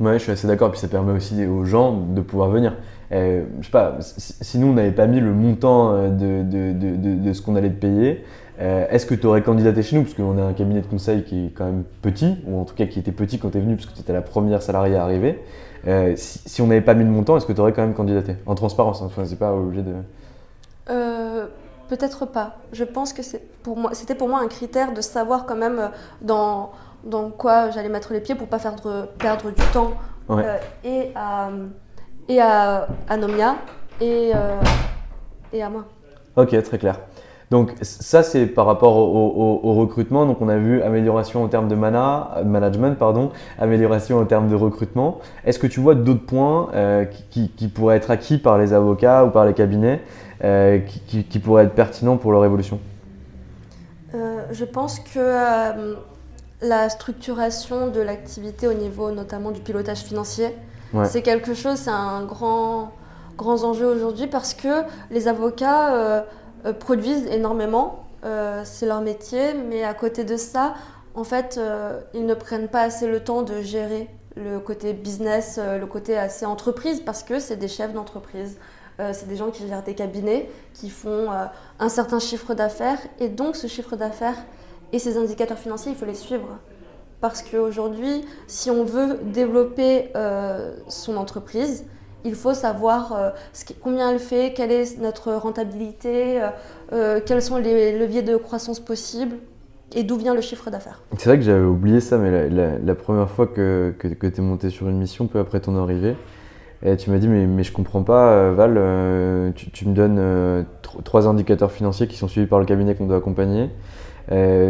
Ouais, 0.00 0.14
je 0.14 0.24
suis 0.24 0.32
assez 0.32 0.46
d'accord. 0.46 0.70
Puis 0.70 0.80
ça 0.80 0.88
permet 0.88 1.12
aussi 1.12 1.46
aux 1.46 1.64
gens 1.64 1.92
de 1.92 2.20
pouvoir 2.20 2.50
venir. 2.50 2.74
Je 3.10 3.44
sais 3.62 3.70
pas, 3.70 3.96
si 4.00 4.58
nous 4.58 4.68
on 4.68 4.74
n'avait 4.74 4.90
pas 4.90 5.06
mis 5.06 5.20
le 5.20 5.32
montant 5.32 5.92
euh, 5.92 6.08
de, 6.08 6.42
de, 6.42 7.16
de, 7.16 7.32
ce 7.32 7.40
qu'on 7.40 7.56
allait 7.56 7.70
te 7.70 7.80
payer, 7.80 8.24
euh, 8.60 8.86
est-ce 8.90 9.06
que 9.06 9.14
tu 9.14 9.26
aurais 9.26 9.42
candidaté 9.42 9.82
chez 9.82 9.96
nous? 9.96 10.02
Parce 10.02 10.14
qu'on 10.14 10.38
a 10.38 10.42
un 10.42 10.52
cabinet 10.52 10.80
de 10.80 10.86
conseil 10.86 11.22
qui 11.22 11.46
est 11.46 11.50
quand 11.50 11.66
même 11.66 11.84
petit, 12.02 12.36
ou 12.46 12.58
en 12.58 12.64
tout 12.64 12.74
cas 12.74 12.86
qui 12.86 12.98
était 12.98 13.12
petit 13.12 13.38
quand 13.38 13.50
tu 13.50 13.58
es 13.58 13.60
venu, 13.60 13.76
parce 13.76 13.86
que 13.86 13.94
tu 13.94 14.00
étais 14.00 14.12
la 14.12 14.22
première 14.22 14.62
salariée 14.62 14.96
à 14.96 15.02
arriver. 15.02 15.38
Euh, 15.86 16.14
si, 16.16 16.40
si, 16.46 16.62
on 16.62 16.66
n'avait 16.66 16.80
pas 16.80 16.94
mis 16.94 17.04
le 17.04 17.10
montant, 17.10 17.36
est-ce 17.36 17.46
que 17.46 17.52
tu 17.52 17.60
aurais 17.60 17.72
quand 17.72 17.82
même 17.82 17.94
candidaté? 17.94 18.34
En 18.46 18.54
transparence, 18.54 19.02
hein, 19.02 19.06
enfin, 19.06 19.24
c'est 19.24 19.38
pas 19.38 19.54
obligé 19.54 19.82
de. 19.82 19.92
Peut-être 21.88 22.26
pas. 22.26 22.56
Je 22.72 22.84
pense 22.84 23.12
que 23.12 23.22
c'était 23.22 23.46
pour, 23.62 23.76
moi, 23.76 23.92
pour 24.18 24.28
moi 24.28 24.40
un 24.40 24.48
critère 24.48 24.92
de 24.92 25.00
savoir 25.00 25.46
quand 25.46 25.56
même 25.56 25.90
dans, 26.20 26.72
dans 27.04 27.30
quoi 27.30 27.70
j'allais 27.70 27.88
mettre 27.88 28.12
les 28.12 28.20
pieds 28.20 28.34
pour 28.34 28.48
pas 28.48 28.58
faire 28.58 28.74
perdre 29.18 29.50
du 29.50 29.62
temps 29.72 29.92
et 30.84 31.12
à 31.14 31.50
et 32.28 32.40
à, 32.40 32.88
Nomia 33.18 33.56
et, 34.00 34.32
euh, 34.34 34.60
et 35.52 35.62
à 35.62 35.70
moi. 35.70 35.84
Ok, 36.36 36.60
très 36.62 36.78
clair. 36.78 36.98
Donc 37.50 37.74
ça 37.80 38.24
c'est 38.24 38.46
par 38.46 38.66
rapport 38.66 38.96
au, 38.96 39.74
recrutement. 39.74 40.26
Donc 40.26 40.40
on 40.40 40.48
a 40.48 40.56
vu 40.56 40.82
amélioration 40.82 41.44
en 41.44 41.48
termes 41.48 41.68
de 41.68 41.76
mana, 41.76 42.42
management, 42.44 42.98
pardon, 42.98 43.30
amélioration 43.58 44.18
en 44.18 44.24
termes 44.24 44.48
de 44.48 44.56
recrutement. 44.56 45.20
Est-ce 45.44 45.60
que 45.60 45.68
tu 45.68 45.78
vois 45.78 45.94
d'autres 45.94 46.26
points 46.26 46.70
euh, 46.74 47.04
qui, 47.30 47.50
qui, 47.50 47.68
pourraient 47.68 47.96
être 47.96 48.10
acquis 48.10 48.38
par 48.38 48.58
les 48.58 48.72
avocats 48.72 49.24
ou 49.24 49.30
par 49.30 49.44
les 49.46 49.54
cabinets? 49.54 50.00
Euh, 50.44 50.78
qui, 50.78 51.24
qui, 51.24 51.38
pourraient 51.38 51.64
être 51.64 51.74
pertinents 51.74 52.16
pour 52.16 52.32
leur 52.32 52.44
évolution 52.44 52.78
Je 54.52 54.64
pense 54.64 55.00
que 55.00 55.18
euh, 55.18 55.94
la 56.62 56.88
structuration 56.88 57.88
de 57.88 58.00
l'activité 58.00 58.66
au 58.68 58.74
niveau 58.74 59.10
notamment 59.10 59.50
du 59.50 59.60
pilotage 59.60 60.00
financier, 60.00 60.54
Ouais. 60.92 61.04
c'est 61.06 61.22
quelque 61.22 61.52
chose, 61.54 61.78
c'est 61.78 61.90
un 61.90 62.22
grand, 62.24 62.92
grand 63.36 63.64
enjeu 63.64 63.86
aujourd'hui 63.86 64.28
parce 64.28 64.54
que 64.54 64.82
les 65.10 65.26
avocats 65.28 65.94
euh, 65.94 66.22
euh, 66.64 66.72
produisent 66.72 67.26
énormément, 67.26 68.04
euh, 68.24 68.62
c'est 68.64 68.86
leur 68.86 69.00
métier, 69.00 69.54
mais 69.68 69.82
à 69.84 69.94
côté 69.94 70.24
de 70.24 70.36
ça, 70.36 70.74
en 71.14 71.24
fait, 71.24 71.56
euh, 71.58 72.00
ils 72.14 72.24
ne 72.24 72.34
prennent 72.34 72.68
pas 72.68 72.82
assez 72.82 73.06
le 73.08 73.20
temps 73.20 73.42
de 73.42 73.62
gérer 73.62 74.08
le 74.36 74.58
côté 74.58 74.92
business, 74.92 75.58
euh, 75.58 75.78
le 75.78 75.86
côté 75.86 76.16
assez 76.16 76.46
entreprise 76.46 77.00
parce 77.00 77.22
que 77.22 77.40
c'est 77.40 77.56
des 77.56 77.68
chefs 77.68 77.92
d'entreprise. 77.92 78.58
Euh, 78.98 79.10
c'est 79.12 79.28
des 79.28 79.36
gens 79.36 79.50
qui 79.50 79.66
gèrent 79.66 79.82
des 79.82 79.94
cabinets, 79.94 80.48
qui 80.72 80.88
font 80.88 81.30
euh, 81.30 81.44
un 81.78 81.88
certain 81.88 82.18
chiffre 82.18 82.54
d'affaires. 82.54 82.98
Et 83.20 83.28
donc, 83.28 83.56
ce 83.56 83.66
chiffre 83.66 83.96
d'affaires 83.96 84.36
et 84.92 84.98
ces 84.98 85.16
indicateurs 85.18 85.58
financiers, 85.58 85.92
il 85.92 85.98
faut 85.98 86.06
les 86.06 86.14
suivre. 86.14 86.58
Parce 87.20 87.42
qu'aujourd'hui, 87.42 88.24
si 88.46 88.70
on 88.70 88.84
veut 88.84 89.18
développer 89.24 90.10
euh, 90.16 90.76
son 90.88 91.16
entreprise, 91.16 91.84
il 92.24 92.34
faut 92.34 92.54
savoir 92.54 93.34
combien 93.80 94.10
elle 94.10 94.18
fait, 94.18 94.52
quelle 94.52 94.72
est 94.72 94.98
notre 94.98 95.32
rentabilité, 95.34 96.42
quels 96.90 97.40
sont 97.40 97.56
les 97.58 97.96
leviers 97.96 98.22
de 98.22 98.36
croissance 98.36 98.80
possibles 98.80 99.36
et 99.94 100.02
d'où 100.02 100.16
vient 100.16 100.34
le 100.34 100.40
chiffre 100.40 100.68
d'affaires. 100.68 101.02
C'est 101.16 101.28
vrai 101.28 101.38
que 101.38 101.44
j'avais 101.44 101.64
oublié 101.64 102.00
ça, 102.00 102.18
mais 102.18 102.48
la, 102.48 102.94
première 102.96 103.30
fois 103.30 103.46
que, 103.46 103.94
que, 103.96 104.26
tu 104.26 104.40
es 104.40 104.42
monté 104.42 104.70
sur 104.70 104.88
une 104.88 104.98
mission, 104.98 105.28
peu 105.28 105.38
après 105.38 105.60
ton 105.60 105.76
arrivée, 105.76 106.16
et 106.84 106.96
tu 106.96 107.10
m'as 107.10 107.18
dit 107.18 107.28
mais, 107.28 107.46
mais 107.46 107.62
je 107.64 107.72
comprends 107.72 108.02
pas 108.02 108.30
euh, 108.32 108.52
Val, 108.54 108.74
euh, 108.76 109.50
tu, 109.54 109.88
me 109.88 109.94
donnes 109.94 110.18
euh, 110.18 110.62
tro- 110.82 111.00
trois 111.02 111.26
indicateurs 111.28 111.72
financiers 111.72 112.06
qui 112.06 112.16
sont 112.16 112.28
suivis 112.28 112.46
par 112.46 112.58
le 112.58 112.66
cabinet 112.66 112.94
qu'on 112.94 113.06
doit 113.06 113.16
accompagner. 113.18 113.70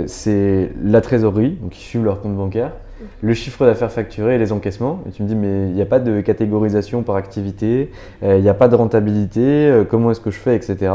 C'est 0.06 0.70
la 0.82 1.00
trésorerie, 1.00 1.52
donc 1.62 1.76
ils 1.78 1.82
suivent 1.82 2.04
leur 2.04 2.20
compte 2.20 2.36
bancaire, 2.36 2.72
le 3.22 3.34
chiffre 3.34 3.64
d'affaires 3.66 3.90
facturé 3.92 4.34
et 4.34 4.38
les 4.38 4.52
encaissements. 4.52 5.00
Et 5.08 5.12
tu 5.12 5.22
me 5.22 5.28
dis 5.28 5.34
mais 5.34 5.68
il 5.68 5.74
n'y 5.74 5.82
a 5.82 5.86
pas 5.86 5.98
de 6.00 6.20
catégorisation 6.20 7.02
par 7.02 7.16
activité, 7.16 7.90
il 8.22 8.40
n'y 8.40 8.48
a 8.48 8.54
pas 8.54 8.68
de 8.68 8.74
rentabilité, 8.76 9.82
comment 9.90 10.10
est-ce 10.10 10.20
que 10.20 10.30
je 10.30 10.38
fais, 10.38 10.56
etc. 10.56 10.92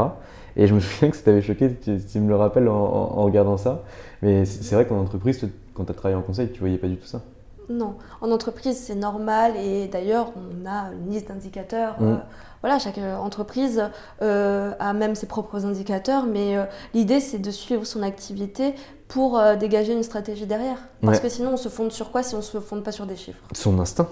Et 0.56 0.66
je 0.66 0.74
me 0.74 0.80
souviens 0.80 1.10
que 1.10 1.16
ça 1.16 1.22
t'avait 1.24 1.42
choqué, 1.42 1.74
tu, 1.74 1.98
tu 2.00 2.20
me 2.20 2.28
le 2.28 2.36
rappelles 2.36 2.68
en, 2.68 2.74
en- 2.74 3.24
regardant 3.24 3.56
ça. 3.56 3.82
Mais 4.22 4.44
c'est 4.44 4.74
vrai 4.74 4.86
qu'en 4.86 4.98
entreprise, 5.00 5.48
quand 5.74 5.84
tu 5.84 5.90
as 5.90 5.94
travaillé 5.94 6.16
en 6.18 6.22
conseil, 6.22 6.48
tu 6.52 6.60
voyais 6.60 6.78
pas 6.78 6.88
du 6.88 6.96
tout 6.96 7.06
ça. 7.06 7.22
Non, 7.68 7.94
en 8.20 8.30
entreprise 8.30 8.76
c'est 8.76 8.94
normal 8.94 9.52
et 9.56 9.86
d'ailleurs 9.86 10.32
on 10.36 10.66
a 10.68 10.92
une 10.92 11.10
liste 11.10 11.28
d'indicateurs. 11.28 11.96
Mm. 12.00 12.04
euh, 12.12 12.16
voilà, 12.60 12.78
chaque 12.78 12.98
euh, 12.98 13.16
entreprise 13.16 13.82
euh, 14.22 14.72
a 14.78 14.92
même 14.92 15.14
ses 15.14 15.26
propres 15.26 15.64
indicateurs, 15.66 16.26
mais 16.26 16.56
euh, 16.56 16.64
l'idée 16.94 17.18
c'est 17.20 17.38
de 17.38 17.50
suivre 17.50 17.84
son 17.84 18.02
activité 18.02 18.74
pour 19.08 19.40
dégager 19.60 19.92
une 19.92 20.02
stratégie 20.02 20.46
derrière. 20.46 20.78
Parce 21.02 21.18
Ouais. 21.18 21.22
que 21.24 21.28
sinon 21.28 21.50
on 21.52 21.56
se 21.58 21.68
fonde 21.68 21.92
sur 21.92 22.10
quoi 22.10 22.22
si 22.22 22.34
on 22.34 22.40
se 22.42 22.58
fonde 22.60 22.82
pas 22.82 22.92
sur 22.92 23.04
des 23.06 23.16
chiffres? 23.16 23.38
Son 23.54 23.78
instinct. 23.78 24.08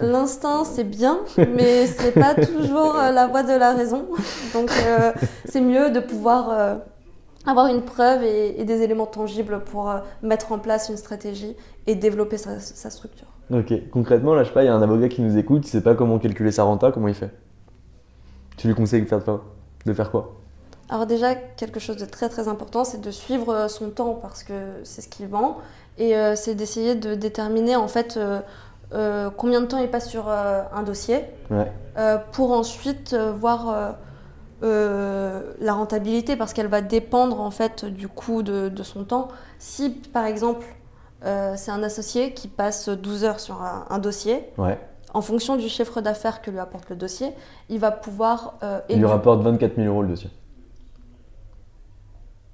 L'instinct 0.00 0.64
c'est 0.64 0.84
bien, 0.84 1.18
mais 1.36 1.86
c'est 1.98 2.12
pas 2.12 2.34
toujours 2.34 2.94
la 2.94 3.26
voie 3.26 3.42
de 3.42 3.52
la 3.52 3.72
raison. 3.74 4.06
Donc 4.54 4.70
euh, 4.86 5.12
c'est 5.44 5.60
mieux 5.60 5.90
de 5.90 6.00
pouvoir 6.00 6.48
euh, 6.50 6.74
avoir 7.46 7.66
une 7.66 7.82
preuve 7.82 8.22
et, 8.24 8.60
et 8.60 8.64
des 8.64 8.80
éléments 8.82 9.06
tangibles 9.06 9.60
pour 9.60 9.90
euh, 9.90 9.98
mettre 10.22 10.52
en 10.52 10.58
place 10.58 10.88
une 10.88 10.96
stratégie 10.96 11.54
et 11.86 11.94
développer 11.94 12.38
sa- 12.38 12.60
sa 12.60 12.90
structure. 12.90 13.26
Ok, 13.52 13.72
concrètement, 13.90 14.34
là, 14.34 14.42
je 14.44 14.48
sais 14.48 14.54
pas, 14.54 14.62
il 14.62 14.66
y 14.66 14.68
a 14.68 14.74
un 14.74 14.82
avocat 14.82 15.08
qui 15.08 15.20
nous 15.22 15.36
écoute, 15.36 15.66
il 15.66 15.70
sait 15.70 15.82
pas 15.82 15.94
comment 15.94 16.18
calculer 16.18 16.52
sa 16.52 16.62
renta, 16.64 16.92
comment 16.92 17.08
il 17.08 17.14
fait? 17.14 17.30
Tu 18.56 18.68
lui 18.68 18.74
conseilles 18.74 19.02
de 19.02 19.06
faire, 19.08 19.24
quoi? 19.24 19.44
De 19.86 19.92
faire 19.92 20.10
quoi? 20.10 20.34
Alors 20.88 21.06
déjà, 21.06 21.34
quelque 21.34 21.80
chose 21.80 21.96
de 21.96 22.04
très 22.04 22.28
très 22.28 22.48
important, 22.48 22.84
c'est 22.84 23.00
de 23.00 23.10
suivre 23.10 23.52
euh, 23.54 23.68
son 23.68 23.90
temps 23.90 24.14
parce 24.14 24.42
que 24.44 24.52
c'est 24.84 25.00
ce 25.00 25.08
qu'il 25.08 25.26
vend. 25.26 25.58
Et 25.98 26.16
euh, 26.16 26.34
c'est 26.36 26.54
d'essayer 26.54 26.94
de 26.94 27.14
déterminer 27.14 27.76
en 27.76 27.88
fait 27.88 28.16
euh, 28.16 28.40
euh, 28.92 29.30
combien 29.36 29.60
de 29.60 29.66
temps 29.66 29.78
il 29.78 29.90
passe 29.90 30.08
sur 30.08 30.28
un 30.28 30.82
dossier 30.82 31.20
Ouais. 31.50 31.70
pour 32.32 32.52
ensuite 32.52 33.14
voir 33.14 33.96
euh, 34.62 35.52
la 35.60 35.72
rentabilité 35.74 36.36
parce 36.36 36.52
qu'elle 36.52 36.66
va 36.68 36.80
dépendre 36.82 37.40
en 37.40 37.50
fait 37.50 37.84
du 37.84 38.08
coût 38.08 38.42
de, 38.42 38.68
de 38.68 38.82
son 38.82 39.04
temps. 39.04 39.28
Si 39.58 39.90
par 39.90 40.24
exemple 40.26 40.64
euh, 41.24 41.54
c'est 41.56 41.70
un 41.70 41.82
associé 41.82 42.32
qui 42.34 42.48
passe 42.48 42.88
12 42.88 43.24
heures 43.24 43.40
sur 43.40 43.62
un, 43.62 43.86
un 43.90 43.98
dossier, 43.98 44.44
Ouais. 44.58 44.78
en 45.14 45.20
fonction 45.22 45.56
du 45.56 45.68
chiffre 45.68 46.00
d'affaires 46.00 46.42
que 46.42 46.50
lui 46.50 46.58
apporte 46.58 46.88
le 46.90 46.96
dossier, 46.96 47.28
il 47.68 47.78
va 47.78 47.90
pouvoir 47.90 48.54
euh, 48.62 48.80
Il 48.88 48.98
lui 48.98 49.06
rapporte 49.06 49.42
24 49.42 49.76
000 49.76 49.86
euros 49.88 50.02
le 50.02 50.08
dossier. 50.08 50.30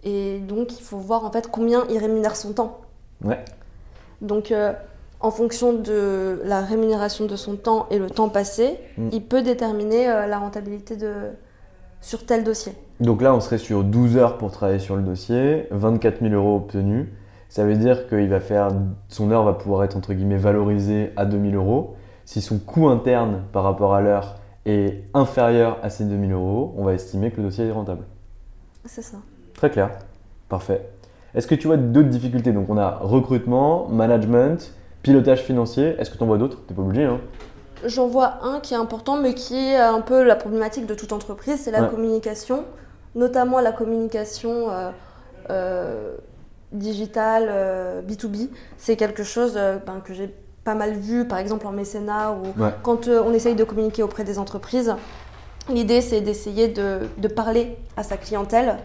Et 0.04 0.38
donc, 0.40 0.78
il 0.78 0.82
faut 0.82 0.98
voir 0.98 1.24
en 1.24 1.30
fait 1.32 1.48
combien 1.50 1.84
il 1.90 1.98
rémunère 1.98 2.36
son 2.36 2.52
temps. 2.52 2.80
Ouais. 3.24 3.44
Donc, 4.20 4.52
euh, 4.52 4.72
en 5.20 5.30
fonction 5.32 5.72
de 5.72 6.40
la 6.44 6.60
rémunération 6.60 7.26
de 7.26 7.34
son 7.36 7.56
temps 7.56 7.86
et 7.90 7.98
le 7.98 8.08
temps 8.08 8.28
passé, 8.28 8.78
Mm. 8.96 9.08
il 9.12 9.22
peut 9.24 9.42
déterminer 9.42 10.06
la 10.06 10.38
rentabilité 10.38 10.96
de... 10.96 11.12
sur 12.00 12.24
tel 12.24 12.44
dossier. 12.44 12.72
Donc 13.00 13.22
là, 13.22 13.34
on 13.34 13.40
serait 13.40 13.58
sur 13.58 13.82
12 13.82 14.16
heures 14.16 14.38
pour 14.38 14.50
travailler 14.52 14.78
sur 14.78 14.94
le 14.96 15.02
dossier, 15.02 15.66
24 15.72 16.20
000 16.20 16.34
euros 16.34 16.56
obtenus. 16.56 17.08
Ça 17.48 17.64
veut 17.64 17.76
dire 17.76 18.08
qu'il 18.08 18.28
va 18.28 18.40
faire, 18.40 18.68
son 19.08 19.30
heure 19.30 19.44
va 19.44 19.54
pouvoir 19.54 19.84
être 19.84 19.96
entre 19.96 20.12
guillemets 20.12 20.36
valorisée 20.36 21.12
à 21.16 21.24
2 21.24 21.50
000 21.50 21.54
euros. 21.62 21.96
Si 22.24 22.40
son 22.42 22.58
coût 22.58 22.88
interne 22.88 23.42
par 23.52 23.64
rapport 23.64 23.94
à 23.94 24.02
l'heure 24.02 24.36
est 24.66 25.04
inférieur 25.14 25.78
à 25.82 25.88
ces 25.88 26.04
2 26.04 26.28
000 26.28 26.32
euros, 26.38 26.74
on 26.76 26.84
va 26.84 26.92
estimer 26.92 27.30
que 27.30 27.38
le 27.38 27.44
dossier 27.44 27.66
est 27.66 27.72
rentable. 27.72 28.02
C'est 28.84 29.02
ça. 29.02 29.16
Très 29.54 29.70
clair. 29.70 29.90
Parfait. 30.48 30.88
Est-ce 31.34 31.46
que 31.46 31.54
tu 31.54 31.66
vois 31.66 31.76
d'autres 31.78 32.08
difficultés? 32.08 32.52
Donc 32.52 32.68
on 32.68 32.76
a 32.76 32.98
recrutement, 33.00 33.88
management, 33.88 34.72
pilotage 35.02 35.42
financier. 35.42 35.94
Est-ce 35.98 36.10
que 36.10 36.16
tu 36.18 36.22
en 36.22 36.26
vois 36.26 36.38
d'autres? 36.38 36.58
T'es 36.66 36.74
pas 36.74 36.82
obligé, 36.82 37.04
hein 37.04 37.20
J'en 37.86 38.08
vois 38.08 38.38
un 38.42 38.60
qui 38.60 38.74
est 38.74 38.78
important, 38.78 39.16
mais 39.20 39.34
qui 39.34 39.56
est 39.56 39.76
un 39.76 40.00
peu 40.00 40.22
la 40.24 40.36
problématique 40.36 40.86
de 40.86 40.94
toute 40.94 41.12
entreprise, 41.12 41.60
c'est 41.62 41.70
la 41.70 41.82
Ouais. 41.84 41.88
communication, 41.90 42.64
notamment 43.14 43.60
la 43.60 43.72
communication 43.72 44.68
euh, 44.70 44.90
euh, 45.50 46.16
digitale, 46.72 47.46
euh, 47.50 48.02
B2B. 48.02 48.48
C'est 48.76 48.96
quelque 48.96 49.22
chose 49.24 49.54
euh, 49.56 49.78
ben, 49.84 50.00
que 50.04 50.14
j'ai 50.14 50.34
pas 50.64 50.74
mal 50.74 50.92
vu, 50.94 51.26
par 51.26 51.38
exemple 51.38 51.66
en 51.66 51.72
mécénat, 51.72 52.32
ou 52.32 52.60
Ouais. 52.62 52.70
quand 52.82 53.08
euh, 53.08 53.22
on 53.24 53.32
essaye 53.32 53.54
de 53.54 53.64
communiquer 53.64 54.02
auprès 54.02 54.24
des 54.24 54.38
entreprises. 54.38 54.94
L'idée, 55.70 56.00
c'est 56.00 56.20
d'essayer 56.20 56.68
de, 56.68 57.00
de 57.18 57.28
parler 57.28 57.76
à 57.96 58.02
sa 58.02 58.16
clientèle. 58.16 58.78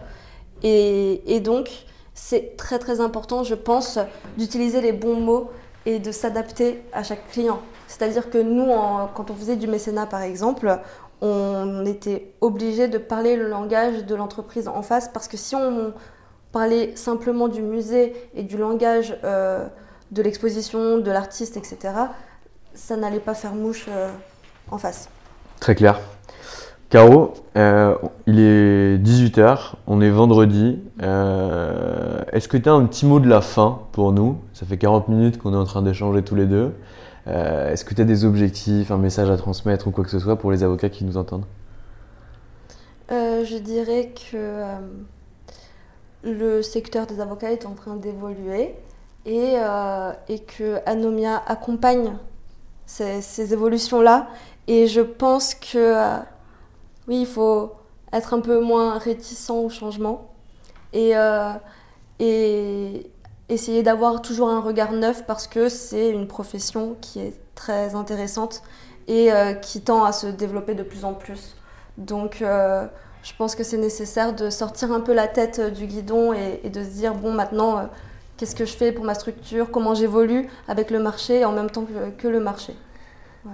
Et, 0.62 1.34
et 1.34 1.40
donc, 1.40 1.68
c'est 2.14 2.56
très 2.56 2.78
très 2.78 3.00
important, 3.00 3.42
je 3.42 3.54
pense, 3.54 3.98
d'utiliser 4.38 4.80
les 4.80 4.92
bons 4.92 5.18
mots 5.18 5.50
et 5.86 5.98
de 5.98 6.12
s'adapter 6.12 6.82
à 6.92 7.02
chaque 7.02 7.28
client. 7.28 7.60
C'est-à-dire 7.88 8.30
que 8.30 8.38
nous, 8.38 8.70
en- 8.70 9.08
quand 9.14 9.30
on 9.30 9.34
faisait 9.34 9.56
du 9.56 9.66
mécénat 9.66 10.06
par 10.06 10.22
exemple, 10.22 10.78
on 11.20 11.84
était 11.86 12.32
obligé 12.40 12.88
de 12.88 12.98
parler 12.98 13.36
le 13.36 13.48
langage 13.48 14.04
de 14.04 14.14
l'entreprise 14.14 14.68
en 14.68 14.82
face 14.82 15.08
parce 15.08 15.28
que 15.28 15.36
si 15.36 15.54
on 15.54 15.92
parlait 16.54 16.94
simplement 16.94 17.48
du 17.48 17.62
musée 17.62 18.14
et 18.36 18.44
du 18.44 18.56
langage 18.56 19.18
euh, 19.24 19.66
de 20.12 20.22
l'exposition, 20.22 20.98
de 20.98 21.10
l'artiste, 21.10 21.56
etc., 21.56 21.76
ça 22.74 22.96
n'allait 22.96 23.18
pas 23.18 23.34
faire 23.34 23.54
mouche 23.54 23.86
euh, 23.88 24.08
en 24.70 24.78
face. 24.78 25.08
Très 25.58 25.74
clair. 25.74 26.00
Caro, 26.90 27.34
euh, 27.56 27.96
il 28.28 28.38
est 28.38 28.98
18h, 28.98 29.72
on 29.88 30.00
est 30.00 30.10
vendredi. 30.10 30.78
Euh, 31.02 32.20
Est-ce 32.30 32.46
que 32.46 32.56
tu 32.56 32.68
as 32.68 32.72
un 32.72 32.84
petit 32.86 33.04
mot 33.04 33.18
de 33.18 33.28
la 33.28 33.40
fin 33.40 33.80
pour 33.90 34.12
nous? 34.12 34.38
Ça 34.52 34.64
fait 34.64 34.76
40 34.76 35.08
minutes 35.08 35.38
qu'on 35.38 35.54
est 35.54 35.56
en 35.56 35.64
train 35.64 35.82
d'échanger 35.82 36.22
tous 36.22 36.36
les 36.36 36.46
deux. 36.46 36.72
Euh, 37.26 37.72
Est-ce 37.72 37.84
que 37.84 37.94
tu 37.94 38.00
as 38.00 38.04
des 38.04 38.24
objectifs, 38.24 38.92
un 38.92 38.98
message 38.98 39.28
à 39.28 39.36
transmettre 39.36 39.88
ou 39.88 39.90
quoi 39.90 40.04
que 40.04 40.10
ce 40.10 40.20
soit 40.20 40.36
pour 40.36 40.52
les 40.52 40.62
avocats 40.62 40.88
qui 40.88 41.04
nous 41.04 41.16
entendent? 41.16 41.46
Je 43.10 43.58
dirais 43.58 44.12
que 44.14 44.62
le 46.24 46.62
secteur 46.62 47.06
des 47.06 47.20
avocats 47.20 47.52
est 47.52 47.66
en 47.66 47.74
train 47.74 47.96
d'évoluer 47.96 48.74
et, 49.26 49.54
euh, 49.56 50.12
et 50.28 50.40
que 50.40 50.80
Anomia 50.86 51.42
accompagne 51.46 52.16
ces, 52.86 53.52
évolutions-là. 53.52 54.28
Et 54.66 54.86
je 54.86 55.00
pense 55.00 55.54
que 55.54 55.76
euh, 55.78 56.18
oui, 57.08 57.20
il 57.20 57.26
faut 57.26 57.72
être 58.12 58.34
un 58.34 58.40
peu 58.40 58.60
moins 58.60 58.98
réticent 58.98 59.50
au 59.50 59.68
changement 59.68 60.30
et, 60.92 61.16
euh, 61.16 61.52
et 62.18 63.10
essayer 63.48 63.82
d'avoir 63.82 64.22
toujours 64.22 64.48
un 64.48 64.60
regard 64.60 64.92
neuf 64.92 65.26
parce 65.26 65.46
que 65.46 65.68
c'est 65.68 66.10
une 66.10 66.26
profession 66.26 66.96
qui 67.00 67.20
est 67.20 67.34
très 67.54 67.94
intéressante 67.94 68.62
et 69.06 69.28
qui 69.60 69.82
tend 69.82 70.02
à 70.04 70.12
se 70.12 70.26
développer 70.26 70.74
de 70.74 70.82
plus 70.82 71.04
en 71.04 71.12
plus. 71.12 71.56
Donc 71.98 72.42
je 73.24 73.32
pense 73.36 73.56
que 73.56 73.64
c'est 73.64 73.78
nécessaire 73.78 74.34
de 74.34 74.50
sortir 74.50 74.92
un 74.92 75.00
peu 75.00 75.14
la 75.14 75.26
tête 75.26 75.58
euh, 75.58 75.70
du 75.70 75.86
guidon 75.86 76.32
et, 76.32 76.60
et 76.62 76.70
de 76.70 76.84
se 76.84 76.90
dire, 76.90 77.14
bon, 77.14 77.32
maintenant, 77.32 77.78
euh, 77.78 77.82
qu'est-ce 78.36 78.54
que 78.54 78.64
je 78.64 78.74
fais 78.74 78.92
pour 78.92 79.04
ma 79.04 79.14
structure, 79.14 79.70
comment 79.70 79.94
j'évolue 79.94 80.46
avec 80.68 80.90
le 80.90 81.00
marché 81.00 81.40
et 81.40 81.44
en 81.44 81.52
même 81.52 81.70
temps 81.70 81.84
que, 81.84 82.22
que 82.22 82.28
le 82.28 82.40
marché. 82.40 82.74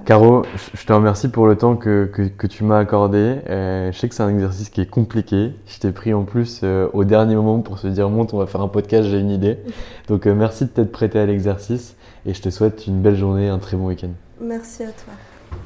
Caro, 0.05 0.45
je 0.75 0.87
te 0.87 0.93
remercie 0.93 1.29
pour 1.29 1.49
le 1.49 1.57
temps 1.57 1.75
que, 1.75 2.05
que, 2.05 2.47
tu 2.47 2.63
m'as 2.63 2.79
accordé. 2.79 3.39
Euh, 3.49 3.91
je 3.91 3.99
sais 3.99 4.09
que 4.09 4.15
c'est 4.15 4.23
un 4.23 4.29
exercice 4.29 4.71
qui 4.71 4.81
est 4.81 4.89
compliqué. 4.89 5.53
Je 5.67 5.79
t'ai 5.81 5.91
pris 5.91 6.15
en 6.15 6.23
plus 6.23 6.61
euh, 6.63 6.89
au 6.93 7.03
dernier 7.03 7.35
moment 7.35 7.59
pour 7.59 7.79
se 7.81 7.89
dire 7.89 8.09
monte, 8.09 8.33
on 8.33 8.39
va 8.39 8.47
faire 8.47 8.61
un 8.61 8.69
podcast, 8.69 9.09
j'ai 9.09 9.19
une 9.19 9.31
idée. 9.31 9.59
Donc 10.09 10.27
merci 10.27 10.67
de 10.67 10.71
t'être 10.71 10.93
prêté 10.93 11.19
à 11.19 11.27
l'exercice 11.27 11.97
et 12.25 12.35
je 12.35 12.41
te 12.41 12.51
souhaite 12.51 12.87
une 12.87 13.03
belle 13.03 13.17
journée, 13.17 13.49
un 13.49 13.59
très 13.59 13.77
bon 13.77 13.89
week-end. 13.89 14.11
Merci 14.41 14.85
à 14.85 14.93
toi. 14.93 15.13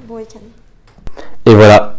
Bon 0.09 0.17
week-end. 0.17 0.41
Et 1.45 1.55
voilà, 1.55 1.99